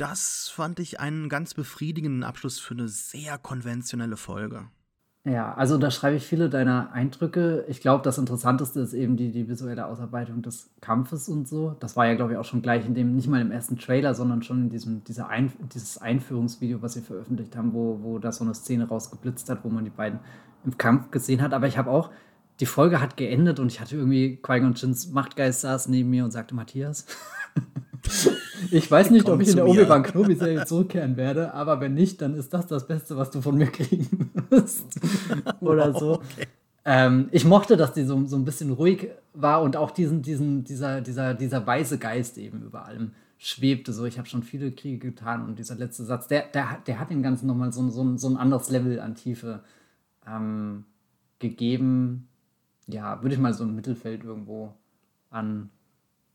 [0.01, 4.63] Das fand ich einen ganz befriedigenden Abschluss für eine sehr konventionelle Folge.
[5.25, 7.65] Ja, also da schreibe ich viele deiner Eindrücke.
[7.67, 11.75] Ich glaube, das Interessanteste ist eben die, die visuelle Ausarbeitung des Kampfes und so.
[11.79, 14.15] Das war ja, glaube ich, auch schon gleich in dem, nicht mal im ersten Trailer,
[14.15, 18.31] sondern schon in diesem, dieser Ein, dieses Einführungsvideo, was sie veröffentlicht haben, wo, wo da
[18.31, 20.19] so eine Szene rausgeblitzt hat, wo man die beiden
[20.65, 21.53] im Kampf gesehen hat.
[21.53, 22.09] Aber ich habe auch,
[22.59, 26.31] die Folge hat geendet und ich hatte irgendwie Qui-Gon Jins Machtgeist saß neben mir und
[26.31, 27.05] sagte, Matthias,
[28.71, 32.35] ich weiß nicht, ob ich in der Obi-Wan Kenobi-Serie zurückkehren werde, aber wenn nicht, dann
[32.35, 34.99] ist das das Beste, was du von mir kriegen wirst.
[35.59, 36.15] Oder so.
[36.15, 36.47] Okay.
[36.83, 40.63] Ähm, ich mochte, dass die so, so ein bisschen ruhig war und auch diesen, diesen,
[40.63, 43.93] dieser, dieser, dieser weiße Geist eben über allem schwebte.
[43.93, 47.11] So, ich habe schon viele Kriege getan und dieser letzte Satz, der, der, der hat
[47.11, 49.63] dem Ganzen nochmal so, so, so ein anderes Level an Tiefe
[50.27, 50.85] ähm,
[51.39, 52.27] gegeben.
[52.87, 54.73] Ja, würde ich mal so ein Mittelfeld irgendwo
[55.29, 55.69] an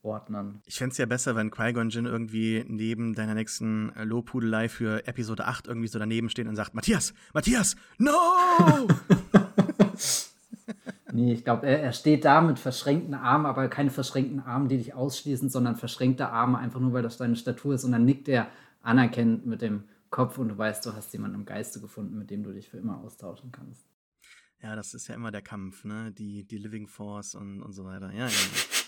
[0.07, 0.63] ordnen.
[0.65, 5.07] Ich fände es ja besser, wenn Qui-Gon Jinn irgendwie neben deiner nächsten äh, Lobhudelei für
[5.07, 8.13] Episode 8 irgendwie so daneben steht und sagt, Matthias, Matthias, no!
[11.13, 14.79] nee, ich glaube, er, er, steht da mit verschränkten Armen, aber keine verschränkten Arme, die
[14.79, 17.85] dich ausschließen, sondern verschränkte Arme, einfach nur, weil das deine Statur ist.
[17.85, 18.49] Und dann nickt er
[18.83, 22.45] anerkennend mit dem Kopf und du weißt, du hast jemanden im Geiste gefunden, mit dem
[22.45, 23.87] du dich für immer austauschen kannst.
[24.63, 26.13] Ja, das ist ja immer der Kampf, ne?
[26.13, 28.11] Die, die Living Force und, und so weiter.
[28.13, 28.33] Ja, ja.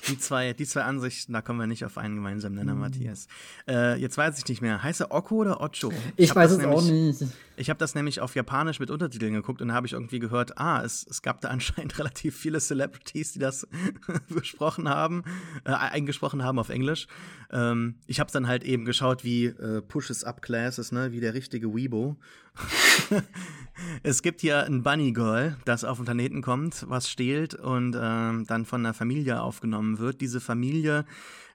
[0.09, 2.81] Die zwei, die zwei Ansichten, da kommen wir nicht auf einen gemeinsamen Nenner, mhm.
[2.81, 3.27] Matthias.
[3.67, 4.83] Äh, jetzt weiß ich nicht mehr.
[4.83, 5.93] Heißt er Okko oder Ocho?
[6.17, 7.25] Ich, ich weiß es nämlich, auch nicht.
[7.57, 10.59] Ich habe das nämlich auf Japanisch mit Untertiteln geguckt und da habe ich irgendwie gehört,
[10.59, 13.67] ah, es, es gab da anscheinend relativ viele Celebrities, die das
[14.29, 15.25] besprochen haben,
[15.65, 17.07] äh, eingesprochen haben auf Englisch.
[17.51, 21.35] Ähm, ich habe dann halt eben geschaut, wie äh, Pushes Up Classes, ne, wie der
[21.35, 22.17] richtige Weibo.
[24.03, 28.45] es gibt hier ein Bunny Girl, das auf den Planeten kommt, was stehlt und ähm,
[28.47, 30.21] dann von einer Familie aufgenommen wird.
[30.21, 31.05] Diese Familie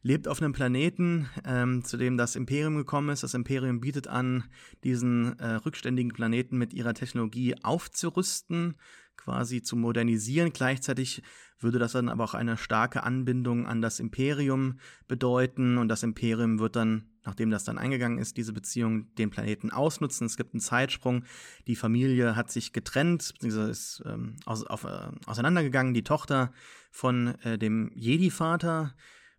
[0.03, 3.23] lebt auf einem Planeten, ähm, zu dem das Imperium gekommen ist.
[3.23, 4.43] Das Imperium bietet an,
[4.83, 8.75] diesen äh, rückständigen Planeten mit ihrer Technologie aufzurüsten,
[9.23, 10.51] quasi zu modernisieren.
[10.53, 11.23] Gleichzeitig
[11.59, 16.59] würde das dann aber auch eine starke Anbindung an das Imperium bedeuten und das Imperium
[16.59, 20.27] wird dann, nachdem das dann eingegangen ist, diese Beziehung den Planeten ausnutzen.
[20.27, 21.23] Es gibt einen Zeitsprung.
[21.67, 25.93] Die Familie hat sich getrennt, beziehungsweise ist ähm, aus, auf, äh, auseinandergegangen.
[25.93, 26.51] Die Tochter
[26.91, 28.93] von äh, dem Jedi-Vater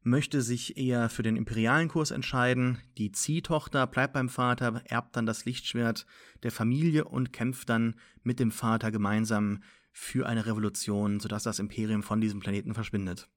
[0.04, 2.78] möchte sich eher für den imperialen Kurs entscheiden.
[2.98, 6.06] Die Ziehtochter bleibt beim Vater, erbt dann das Lichtschwert
[6.42, 12.02] der Familie und kämpft dann mit dem Vater gemeinsam für eine Revolution, sodass das Imperium
[12.02, 13.28] von diesem Planeten verschwindet.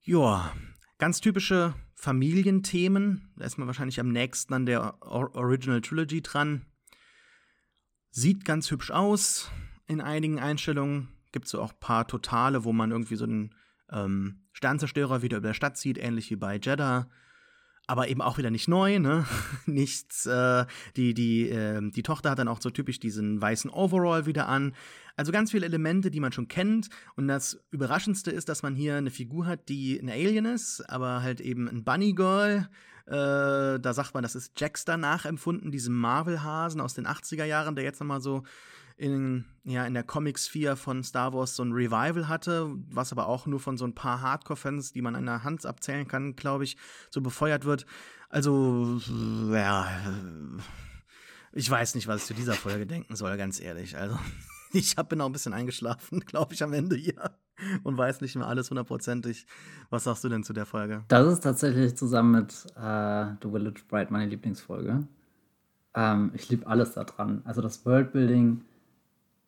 [0.00, 0.52] Joa,
[0.96, 3.30] ganz typische Familienthemen.
[3.36, 6.64] Da ist man wahrscheinlich am nächsten an der Original Trilogy dran.
[8.10, 9.50] Sieht ganz hübsch aus.
[9.86, 13.54] In einigen Einstellungen gibt es so auch ein paar Totale, wo man irgendwie so einen
[13.90, 17.06] ähm, Sternzerstörer wieder über der Stadt zieht, ähnlich wie bei Jeddah.
[17.86, 19.24] Aber eben auch wieder nicht neu, ne?
[19.66, 24.26] Nichts, äh, die, die, äh, die Tochter hat dann auch so typisch diesen weißen Overall
[24.26, 24.74] wieder an.
[25.16, 26.88] Also ganz viele Elemente, die man schon kennt.
[27.14, 31.22] Und das Überraschendste ist, dass man hier eine Figur hat, die ein Alien ist, aber
[31.22, 32.68] halt eben ein Bunny Girl.
[33.06, 37.84] Äh, da sagt man, das ist Jackster nachempfunden, diesem Marvel-Hasen aus den 80er Jahren, der
[37.84, 38.42] jetzt nochmal so
[38.98, 43.46] in, ja, in der Comic-Sphere von Star Wars so ein Revival hatte, was aber auch
[43.46, 46.76] nur von so ein paar Hardcore-Fans, die man an der Hand abzählen kann, glaube ich,
[47.10, 47.86] so befeuert wird.
[48.28, 49.00] Also,
[49.52, 49.88] ja,
[51.52, 53.96] ich weiß nicht, was ich zu dieser Folge denken soll, ganz ehrlich.
[53.96, 54.18] Also,
[54.72, 57.30] ich hab, bin auch ein bisschen eingeschlafen, glaube ich, am Ende hier
[57.84, 59.46] und weiß nicht mehr alles hundertprozentig.
[59.90, 61.04] Was sagst du denn zu der Folge?
[61.08, 65.06] Das ist tatsächlich zusammen mit äh, The Village Bride meine Lieblingsfolge.
[65.94, 67.42] Ähm, ich liebe alles daran.
[67.44, 68.62] Also das Worldbuilding,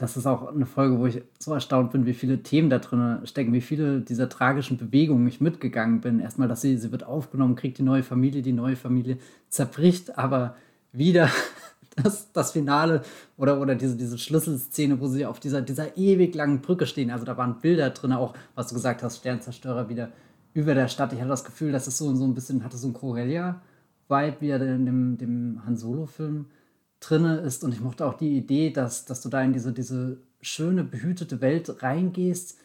[0.00, 3.18] das ist auch eine Folge, wo ich so erstaunt bin, wie viele Themen da drin
[3.24, 6.20] stecken, wie viele dieser tragischen Bewegungen ich mitgegangen bin.
[6.20, 9.18] Erstmal, dass sie, sie wird aufgenommen, kriegt die neue Familie, die neue Familie
[9.50, 10.56] zerbricht, aber
[10.92, 11.28] wieder
[12.02, 13.02] das, das Finale
[13.36, 17.10] oder, oder diese, diese Schlüsselszene, wo sie auf dieser, dieser ewig langen Brücke stehen.
[17.10, 20.08] Also da waren Bilder drin, auch was du gesagt hast, Sternzerstörer wieder
[20.54, 21.12] über der Stadt.
[21.12, 24.48] Ich hatte das Gefühl, dass es so, so ein bisschen, hatte so ein Corellia-Vibe, wie
[24.48, 26.46] er in dem, dem Han Solo-Film
[27.00, 27.64] drinne ist.
[27.64, 31.40] Und ich mochte auch die Idee, dass, dass du da in diese, diese schöne, behütete
[31.40, 32.58] Welt reingehst,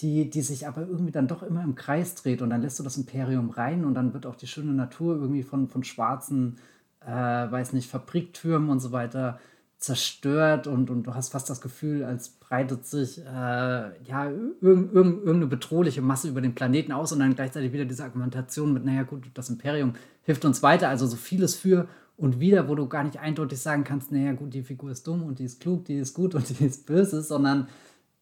[0.00, 2.42] die, die sich aber irgendwie dann doch immer im Kreis dreht.
[2.42, 5.42] Und dann lässt du das Imperium rein und dann wird auch die schöne Natur irgendwie
[5.42, 6.58] von, von schwarzen,
[7.00, 9.38] äh, weiß nicht, Fabriktürmen und so weiter
[9.78, 10.66] zerstört.
[10.66, 15.46] Und, und du hast fast das Gefühl, als breitet sich äh, ja irg irg irgendeine
[15.46, 17.12] bedrohliche Masse über den Planeten aus.
[17.12, 21.06] Und dann gleichzeitig wieder diese Argumentation mit, naja gut, das Imperium hilft uns weiter, also
[21.06, 21.86] so vieles für
[22.22, 25.24] und wieder, wo du gar nicht eindeutig sagen kannst, naja gut, die Figur ist dumm
[25.24, 27.68] und die ist klug, die ist gut und die ist böse, sondern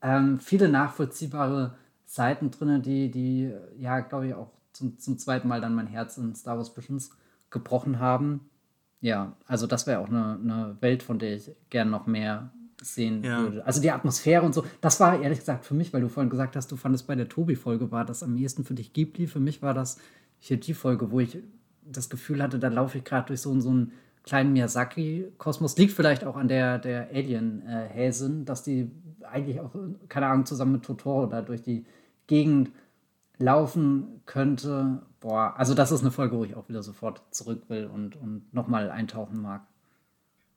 [0.01, 1.75] ähm, viele nachvollziehbare
[2.07, 6.17] Seiten drin, die, die ja, glaube ich, auch zum, zum zweiten Mal dann mein Herz
[6.17, 7.11] in Star Wars Visions
[7.51, 8.49] gebrochen haben.
[9.03, 12.51] Ja, also das wäre auch eine, eine Welt, von der ich gerne noch mehr
[12.81, 13.41] sehen ja.
[13.41, 13.67] würde.
[13.67, 16.57] Also die Atmosphäre und so, das war ehrlich gesagt für mich, weil du vorhin gesagt
[16.57, 19.27] hast, du fandest bei der Tobi-Folge war das am ehesten für dich Ghibli.
[19.27, 19.99] Für mich war das
[20.39, 21.39] hier die Folge, wo ich
[21.91, 23.93] das Gefühl hatte, da laufe ich gerade durch so, so einen
[24.25, 25.77] kleinen Miyazaki-Kosmos.
[25.77, 28.91] Liegt vielleicht auch an der, der Alien-Häsin, dass die
[29.23, 29.75] eigentlich auch,
[30.09, 31.85] keine Ahnung, zusammen mit Totoro da durch die
[32.27, 32.71] Gegend
[33.39, 35.03] laufen könnte.
[35.21, 38.53] Boah, also das ist eine Folge, wo ich auch wieder sofort zurück will und, und
[38.53, 39.67] nochmal eintauchen mag.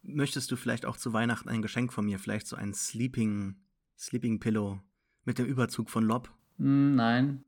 [0.04, 2.20] Möchtest du vielleicht auch zu Weihnachten ein Geschenk von mir?
[2.20, 3.56] Vielleicht so ein Sleeping,
[3.98, 4.80] Sleeping Pillow
[5.24, 6.30] mit dem Überzug von Lob?
[6.58, 7.46] Mm, nein.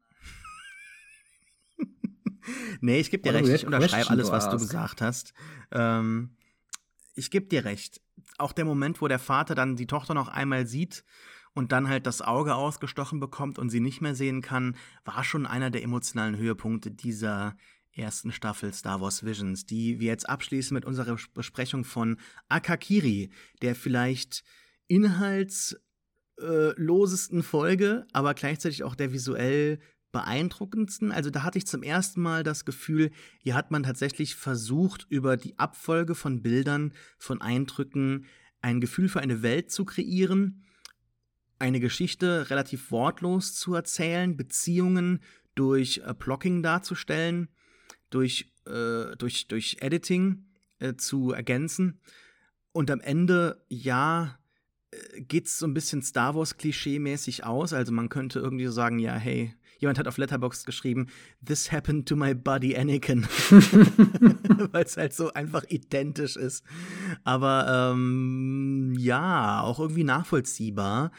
[2.82, 3.50] Nee, ich gebe dir recht.
[3.50, 5.34] Ich unterschreibe alles, was du gesagt hast.
[5.72, 6.36] Ähm,
[7.16, 8.02] ich gebe dir recht.
[8.38, 11.04] Auch der Moment, wo der Vater dann die Tochter noch einmal sieht
[11.54, 15.46] und dann halt das Auge ausgestochen bekommt und sie nicht mehr sehen kann, war schon
[15.46, 17.56] einer der emotionalen Höhepunkte dieser
[17.94, 22.18] ersten Staffel Star Wars Visions, die wir jetzt abschließen mit unserer Besprechung von
[22.50, 23.32] Akakiri,
[23.62, 24.44] der vielleicht
[24.88, 29.80] inhaltslosesten Folge, aber gleichzeitig auch der visuell
[30.16, 31.12] beeindruckendsten.
[31.12, 33.12] Also da hatte ich zum ersten Mal das Gefühl,
[33.44, 38.26] hier hat man tatsächlich versucht, über die Abfolge von Bildern, von Eindrücken
[38.62, 40.64] ein Gefühl für eine Welt zu kreieren,
[41.60, 45.20] eine Geschichte relativ wortlos zu erzählen, Beziehungen
[45.54, 47.50] durch äh, Blocking darzustellen,
[48.10, 50.46] durch, äh, durch, durch Editing
[50.80, 52.00] äh, zu ergänzen.
[52.72, 54.40] Und am Ende, ja,
[54.92, 57.74] äh, geht es so ein bisschen Star Wars Klischee-mäßig aus.
[57.74, 61.08] Also man könnte irgendwie so sagen, ja, hey, Jemand hat auf Letterboxd geschrieben,
[61.46, 63.24] This happened to my buddy Anakin.
[64.72, 66.64] Weil es halt so einfach identisch ist.
[67.24, 71.12] Aber ähm, ja, auch irgendwie nachvollziehbar.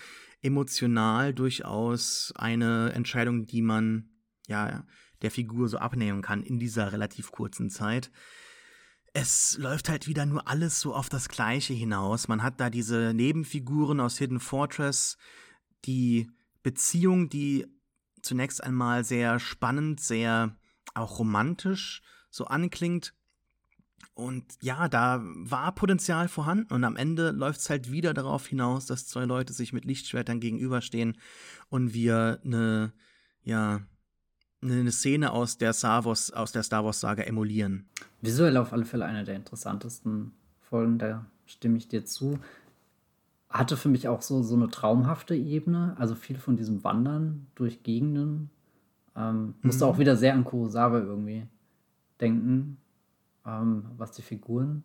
[0.43, 4.11] Emotional durchaus eine Entscheidung, die man
[4.47, 4.85] ja
[5.23, 8.11] der Figur so abnehmen kann in dieser relativ kurzen Zeit
[9.19, 12.29] es läuft halt wieder nur alles so auf das Gleiche hinaus.
[12.29, 15.17] Man hat da diese Nebenfiguren aus Hidden Fortress,
[15.87, 16.31] die
[16.63, 17.67] Beziehung, die
[18.27, 20.57] zunächst einmal sehr spannend, sehr
[20.95, 23.15] auch romantisch so anklingt.
[24.15, 28.87] Und ja, da war Potenzial vorhanden und am Ende läuft es halt wieder darauf hinaus,
[28.87, 31.19] dass zwei Leute sich mit Lichtschwertern gegenüberstehen
[31.69, 32.93] und wir eine,
[33.43, 33.81] ja,
[34.63, 37.89] eine Szene aus der Star Wars, aus der Star Wars Saga emulieren.
[38.23, 42.39] Visuell auf alle Fälle eine der interessantesten Folgen, da stimme ich dir zu
[43.59, 45.95] hatte für mich auch so, so eine traumhafte Ebene.
[45.99, 48.51] Also viel von diesem Wandern durch Gegenden.
[49.15, 49.91] Ähm, musste mhm.
[49.91, 51.47] auch wieder sehr an Kurosawa irgendwie
[52.21, 52.79] denken,
[53.47, 54.85] ähm, was die Figuren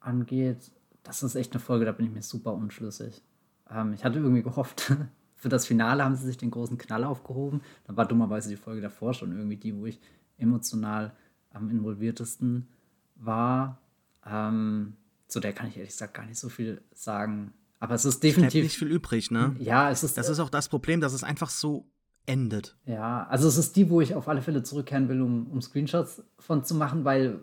[0.00, 0.70] angeht.
[1.02, 3.22] Das ist echt eine Folge, da bin ich mir super unschlüssig.
[3.70, 4.94] Ähm, ich hatte irgendwie gehofft,
[5.36, 7.60] für das Finale haben sie sich den großen Knall aufgehoben.
[7.84, 10.00] Da war dummerweise die Folge davor schon irgendwie die, wo ich
[10.36, 11.12] emotional
[11.52, 12.68] am involviertesten
[13.16, 13.78] war.
[14.26, 14.94] Ähm,
[15.28, 17.52] zu der kann ich ehrlich gesagt gar nicht so viel sagen.
[17.80, 18.64] Aber es ist definitiv.
[18.64, 19.54] nicht viel übrig, ne?
[19.58, 20.18] Ja, es ist.
[20.18, 21.86] Das ist auch das Problem, dass es einfach so
[22.26, 22.76] endet.
[22.84, 26.22] Ja, also es ist die, wo ich auf alle Fälle zurückkehren will, um, um Screenshots
[26.38, 27.40] von zu machen, weil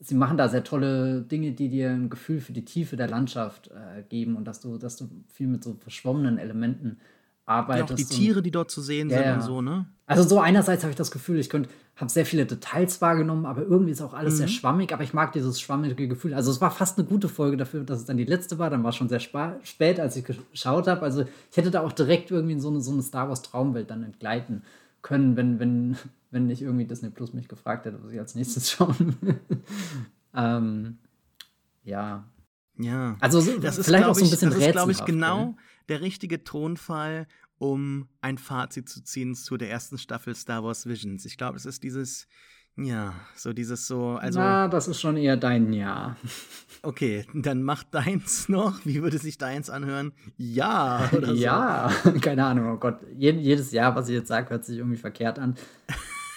[0.00, 3.68] sie machen da sehr tolle Dinge, die dir ein Gefühl für die Tiefe der Landschaft
[3.68, 6.98] äh, geben und dass du, dass du viel mit so verschwommenen Elementen
[7.46, 7.88] arbeitest.
[7.88, 9.86] Ja, auch die Tiere, die dort zu sehen ja, sind und so, ne?
[10.08, 13.62] Also so einerseits habe ich das Gefühl, ich könnte, habe sehr viele Details wahrgenommen, aber
[13.62, 14.38] irgendwie ist auch alles mhm.
[14.38, 16.32] sehr schwammig, aber ich mag dieses schwammige Gefühl.
[16.34, 18.84] Also es war fast eine gute Folge dafür, dass es dann die letzte war, dann
[18.84, 21.02] war es schon sehr spät, als ich geschaut habe.
[21.02, 23.90] Also ich hätte da auch direkt irgendwie in so eine, so eine Star Wars Traumwelt
[23.90, 24.62] dann entgleiten
[25.02, 25.96] können, wenn, wenn,
[26.30, 29.40] wenn nicht irgendwie Disney Plus mich gefragt hätte, was ich als nächstes schauen will.
[30.34, 30.98] ähm,
[31.82, 32.24] ja.
[32.78, 33.16] Ja.
[33.20, 35.56] Also das ist, vielleicht auch so ein bisschen Das ist, glaube ich, genau
[35.88, 37.26] der richtige Tonfall,
[37.58, 41.24] um ein Fazit zu ziehen zu der ersten Staffel Star Wars Visions.
[41.24, 42.26] Ich glaube, es ist dieses,
[42.76, 44.38] ja, so dieses so, also.
[44.38, 46.16] Na, das ist schon eher dein Ja.
[46.82, 48.84] Okay, dann mach deins noch.
[48.84, 50.12] Wie würde sich deins anhören?
[50.36, 51.34] Ja, oder so.
[51.34, 51.90] Ja,
[52.20, 53.00] keine Ahnung, oh Gott.
[53.16, 55.56] jedes Jahr, was ich jetzt sage, hört sich irgendwie verkehrt an.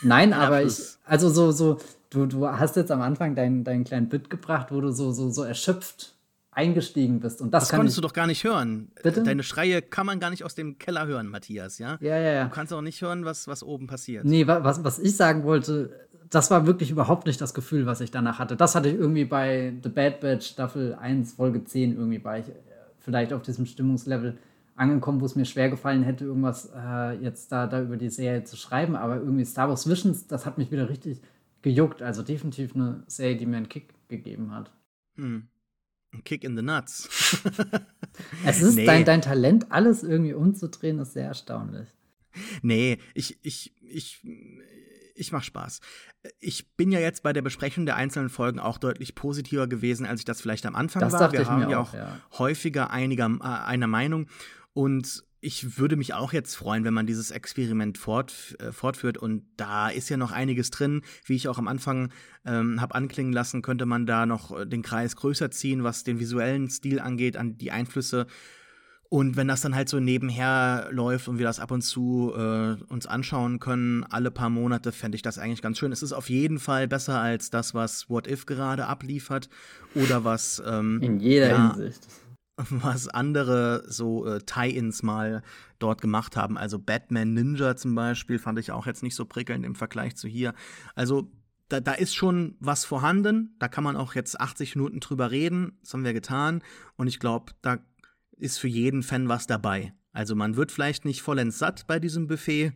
[0.02, 1.78] Nein, aber ich, also so, so,
[2.10, 5.30] du, du hast jetzt am Anfang deinen, deinen kleinen Bit gebracht, wo du so, so,
[5.30, 6.16] so erschöpft
[6.60, 7.42] eingestiegen bist.
[7.42, 8.92] Und das, das konntest ich, du doch gar nicht hören.
[9.02, 9.24] Bitte?
[9.24, 11.98] Deine Schreie kann man gar nicht aus dem Keller hören, Matthias, ja?
[12.02, 12.44] Ja, ja, ja.
[12.44, 14.26] Du kannst auch nicht hören, was, was oben passiert.
[14.26, 15.90] Nee, was, was ich sagen wollte,
[16.30, 18.58] das war wirklich überhaupt nicht das Gefühl, was ich danach hatte.
[18.58, 22.50] Das hatte ich irgendwie bei The Bad Batch Staffel 1, Folge 10 irgendwie war ich
[22.50, 22.52] äh,
[23.00, 24.38] vielleicht auf diesem Stimmungslevel
[24.76, 28.44] angekommen, wo es mir schwer gefallen hätte, irgendwas äh, jetzt da, da über die Serie
[28.44, 28.96] zu schreiben.
[28.96, 31.22] Aber irgendwie Star Wars Visions, das hat mich wieder richtig
[31.62, 32.02] gejuckt.
[32.02, 34.72] Also definitiv eine Serie, die mir einen Kick gegeben hat.
[35.16, 35.48] Hm.
[36.12, 37.08] Ein Kick in the Nuts.
[38.46, 38.86] es ist nee.
[38.86, 41.88] dein, dein Talent, alles irgendwie umzudrehen, ist sehr erstaunlich.
[42.62, 44.22] Nee, ich, ich, ich,
[45.16, 45.82] ich mach Spaß.
[46.40, 50.22] Ich bin ja jetzt bei der Besprechung der einzelnen Folgen auch deutlich positiver gewesen, als
[50.22, 51.32] ich das vielleicht am Anfang das war.
[51.32, 52.20] Wir haben ja auch, ja.
[52.38, 54.28] häufiger einiger, äh, einer Meinung.
[54.74, 59.18] Und ich würde mich auch jetzt freuen, wenn man dieses Experiment fort, äh, fortführt.
[59.18, 61.02] Und da ist ja noch einiges drin.
[61.26, 62.12] Wie ich auch am Anfang
[62.46, 66.20] ähm, habe anklingen lassen, könnte man da noch äh, den Kreis größer ziehen, was den
[66.20, 68.28] visuellen Stil angeht, an die Einflüsse.
[69.12, 72.76] Und wenn das dann halt so nebenher läuft und wir das ab und zu äh,
[72.90, 75.92] uns anschauen können, alle paar Monate, fände ich das eigentlich ganz schön.
[75.92, 79.50] Es ist auf jeden Fall besser als das, was What If gerade abliefert
[79.96, 82.08] oder was ähm, in jeder ja, Hinsicht
[82.70, 85.42] was andere so äh, Tie-ins mal
[85.80, 86.58] dort gemacht haben.
[86.58, 90.28] Also Batman Ninja zum Beispiel fand ich auch jetzt nicht so prickelnd im Vergleich zu
[90.28, 90.54] hier.
[90.96, 91.32] Also
[91.70, 93.56] da, da ist schon was vorhanden.
[93.60, 95.78] Da kann man auch jetzt 80 Minuten drüber reden.
[95.82, 96.62] Das haben wir getan.
[96.98, 97.78] Und ich glaube, da
[98.38, 99.94] ist für jeden Fan was dabei.
[100.12, 102.74] Also man wird vielleicht nicht vollends satt bei diesem Buffet,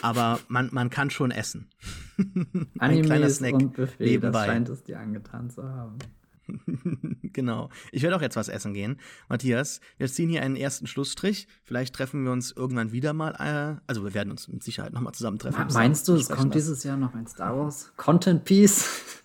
[0.00, 1.68] aber man, man kann schon essen.
[2.78, 4.38] Ein kleiner Snack und Buffet, nebenbei.
[4.38, 5.98] das scheint es dir angetan zu haben.
[7.22, 7.70] genau.
[7.92, 8.98] Ich werde auch jetzt was essen gehen.
[9.28, 11.48] Matthias, wir ziehen hier einen ersten Schlussstrich.
[11.62, 13.34] Vielleicht treffen wir uns irgendwann wieder mal.
[13.34, 15.66] Äh, also wir werden uns mit Sicherheit nochmal zusammentreffen.
[15.72, 18.88] Meinst du, es kommt dieses Jahr noch ein Star Wars Content Piece?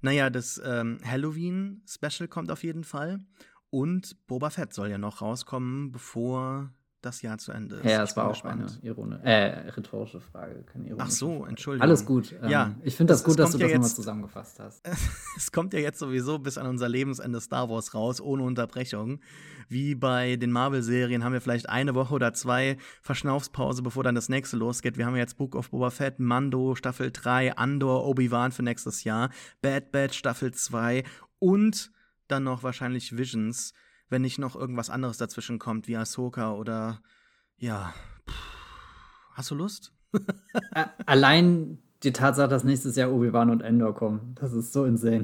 [0.00, 3.18] Naja, das ähm, Halloween-Special kommt auf jeden Fall.
[3.70, 7.84] Und Boba Fett soll ja noch rauskommen, bevor das Jahr zu Ende ist.
[7.84, 8.78] Ja, das war auch gespannt.
[8.82, 11.02] eine Irone, äh, rhetorische Frage, keine Ironie.
[11.04, 11.82] Ach so, Entschuldigung.
[11.82, 12.34] Alles gut.
[12.42, 14.88] Ähm, ja, ich finde das gut, dass du ja das nochmal zusammengefasst hast.
[15.36, 19.20] es kommt ja jetzt sowieso bis an unser Lebensende Star Wars raus, ohne Unterbrechung.
[19.68, 24.28] Wie bei den Marvel-Serien haben wir vielleicht eine Woche oder zwei Verschnaufspause, bevor dann das
[24.28, 24.96] nächste losgeht.
[24.96, 29.30] Wir haben jetzt Book of Boba Fett, Mando Staffel 3, Andor, Obi-Wan für nächstes Jahr,
[29.60, 31.04] Bad Batch Staffel 2
[31.38, 31.92] und
[32.28, 33.72] dann noch wahrscheinlich Visions,
[34.08, 37.00] wenn nicht noch irgendwas anderes dazwischen kommt, wie Ahsoka oder
[37.56, 37.92] ja.
[39.34, 39.92] Hast du Lust?
[41.06, 45.22] Allein die Tatsache, dass nächstes Jahr Obi-Wan und Endor kommen, das ist so insane.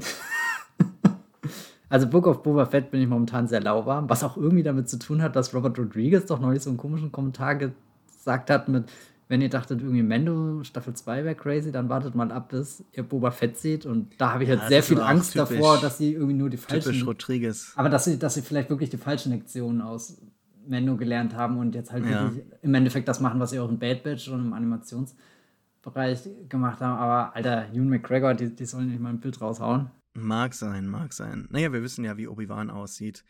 [1.89, 4.99] also Book of Boba Fett bin ich momentan sehr lauwarm, was auch irgendwie damit zu
[4.99, 8.91] tun hat, dass Robert Rodriguez doch neulich so einen komischen Kommentar gesagt hat mit
[9.27, 13.03] wenn ihr dachtet, irgendwie Mendo Staffel 2 wäre crazy, dann wartet mal ab, bis ihr
[13.03, 13.85] Boba Fett seht.
[13.85, 16.49] Und da habe ich jetzt ja, sehr viel Angst typisch, davor, dass sie irgendwie nur
[16.49, 16.91] die falschen.
[16.91, 17.73] Typisch Rodriguez.
[17.75, 20.21] Aber dass sie, dass sie vielleicht wirklich die falschen Lektionen aus
[20.67, 22.23] Mendo gelernt haben und jetzt halt ja.
[22.23, 26.79] wirklich im Endeffekt das machen, was sie auch in Bad Batch und im Animationsbereich gemacht
[26.81, 26.99] haben.
[26.99, 29.89] Aber Alter, Ewan McGregor, die, die sollen nicht mal ein Bild raushauen.
[30.13, 31.47] Mag sein, mag sein.
[31.49, 33.25] Naja, wir wissen ja, wie Obi-Wan aussieht.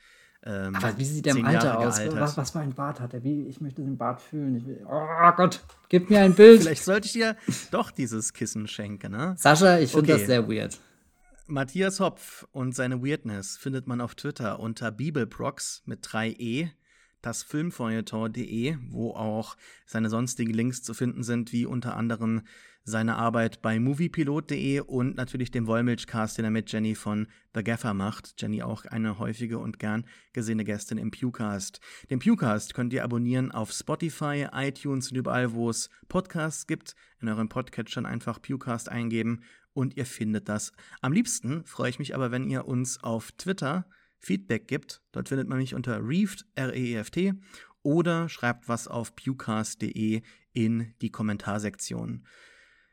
[0.46, 2.00] Ähm, Aber wie sieht der im Alter aus?
[2.12, 3.24] Was, was, für ein Bart hat er?
[3.24, 4.66] Wie, ich möchte den Bart fühlen.
[4.66, 6.62] Will, oh Gott, gib mir ein Bild.
[6.62, 7.36] Vielleicht sollte ich dir
[7.72, 9.36] doch dieses Kissen schenken, ne?
[9.38, 10.20] Sascha, ich finde okay.
[10.20, 10.80] das sehr weird.
[11.48, 16.70] Matthias Hopf und seine Weirdness findet man auf Twitter unter Bibelbrox mit 3e,
[17.26, 22.43] das Filmfeuilleton.de, wo auch seine sonstigen Links zu finden sind, wie unter anderem
[22.84, 27.95] seine Arbeit bei moviepilot.de und natürlich dem Wollmilchcast, den er mit Jenny von The Gaffer
[27.95, 28.35] macht.
[28.39, 31.80] Jenny auch eine häufige und gern gesehene Gästin im Pewcast.
[32.11, 36.95] Den Pewcast könnt ihr abonnieren auf Spotify, iTunes und überall, wo es Podcasts gibt.
[37.19, 39.41] In euren Podcatchern einfach Pewcast eingeben
[39.73, 40.72] und ihr findet das.
[41.02, 43.88] Am liebsten freue ich mich aber, wenn ihr uns auf Twitter
[44.20, 45.02] Feedback gibt.
[45.12, 47.34] Dort findet man mich unter Reeft, R-E-E-F-T,
[47.84, 50.22] oder schreibt was auf pewcast.de
[50.54, 52.26] in die Kommentarsektion.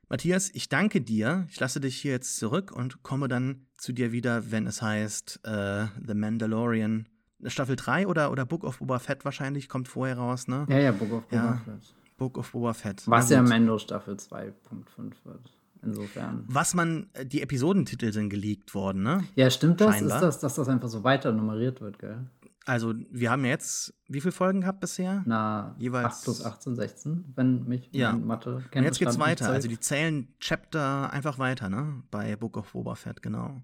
[0.09, 1.47] Matthias, ich danke dir.
[1.49, 5.41] Ich lasse dich hier jetzt zurück und komme dann zu dir wieder, wenn es heißt
[5.45, 7.09] äh, The Mandalorian.
[7.47, 10.67] Staffel 3 oder, oder Book of Boba Fett wahrscheinlich kommt vorher raus, ne?
[10.69, 11.95] Ja, ja, Book of Boba ja, Fett.
[12.19, 13.03] Book of Boba Fett.
[13.07, 15.62] Was ja Mando Staffel 2.5 wird.
[15.83, 16.45] Insofern.
[16.47, 19.25] Was man, äh, die Episodentitel sind geleakt worden, ne?
[19.35, 19.97] Ja, stimmt das?
[19.97, 20.17] Scheinbar.
[20.17, 22.27] Ist das, dass das einfach so weiter nummeriert wird, gell?
[22.65, 25.25] Also, wir haben jetzt wie viele Folgen gehabt bisher?
[25.27, 28.13] Na, jeweils 8 plus 18, 16, wenn mich ja.
[28.13, 28.77] Mathe kennt.
[28.77, 29.49] Und jetzt geht's weiter.
[29.49, 32.05] Also, die zählen Chapter einfach weiter, ne?
[32.11, 33.61] Bei Book of Boba Fett, genau.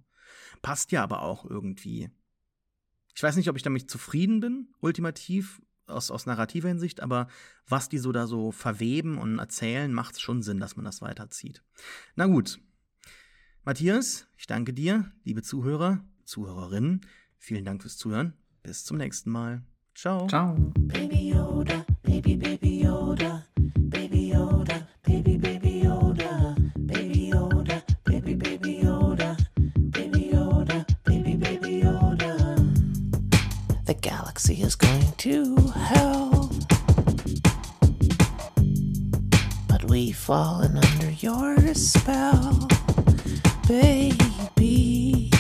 [0.63, 2.11] Passt ja aber auch irgendwie.
[3.15, 5.61] Ich weiß nicht, ob ich damit zufrieden bin, ultimativ,
[5.91, 7.29] aus, aus narrativer Hinsicht, aber
[7.67, 11.03] was die so da so verweben und erzählen, macht es schon Sinn, dass man das
[11.03, 11.63] weiterzieht.
[12.17, 12.61] Na gut.
[13.65, 17.03] Matthias, ich danke dir, liebe Zuhörer, Zuhörerinnen.
[17.39, 18.33] Vielen Dank fürs Zuhören.
[18.63, 19.63] Bis zum nächsten Mal.
[19.95, 20.27] Ciao.
[20.29, 20.55] Ciao.
[20.79, 23.43] Baby Yoda, baby baby Yoda,
[23.91, 29.37] baby Yoda, baby baby Yoda, baby Yoda, baby baby Yoda,
[29.91, 32.57] baby Yoda, baby baby Yoda.
[33.87, 35.58] The galaxy is going to
[39.89, 42.69] We've fallen under your spell,
[43.67, 45.31] baby.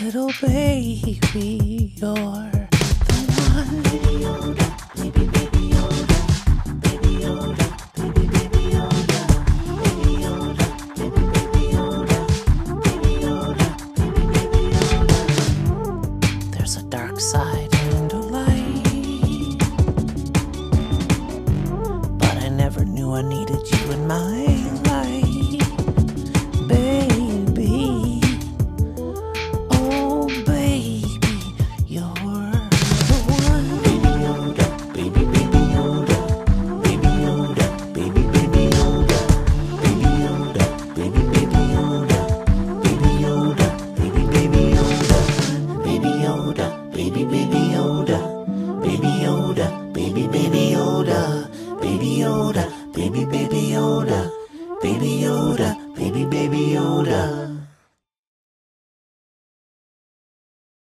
[0.00, 2.57] Little baby, you're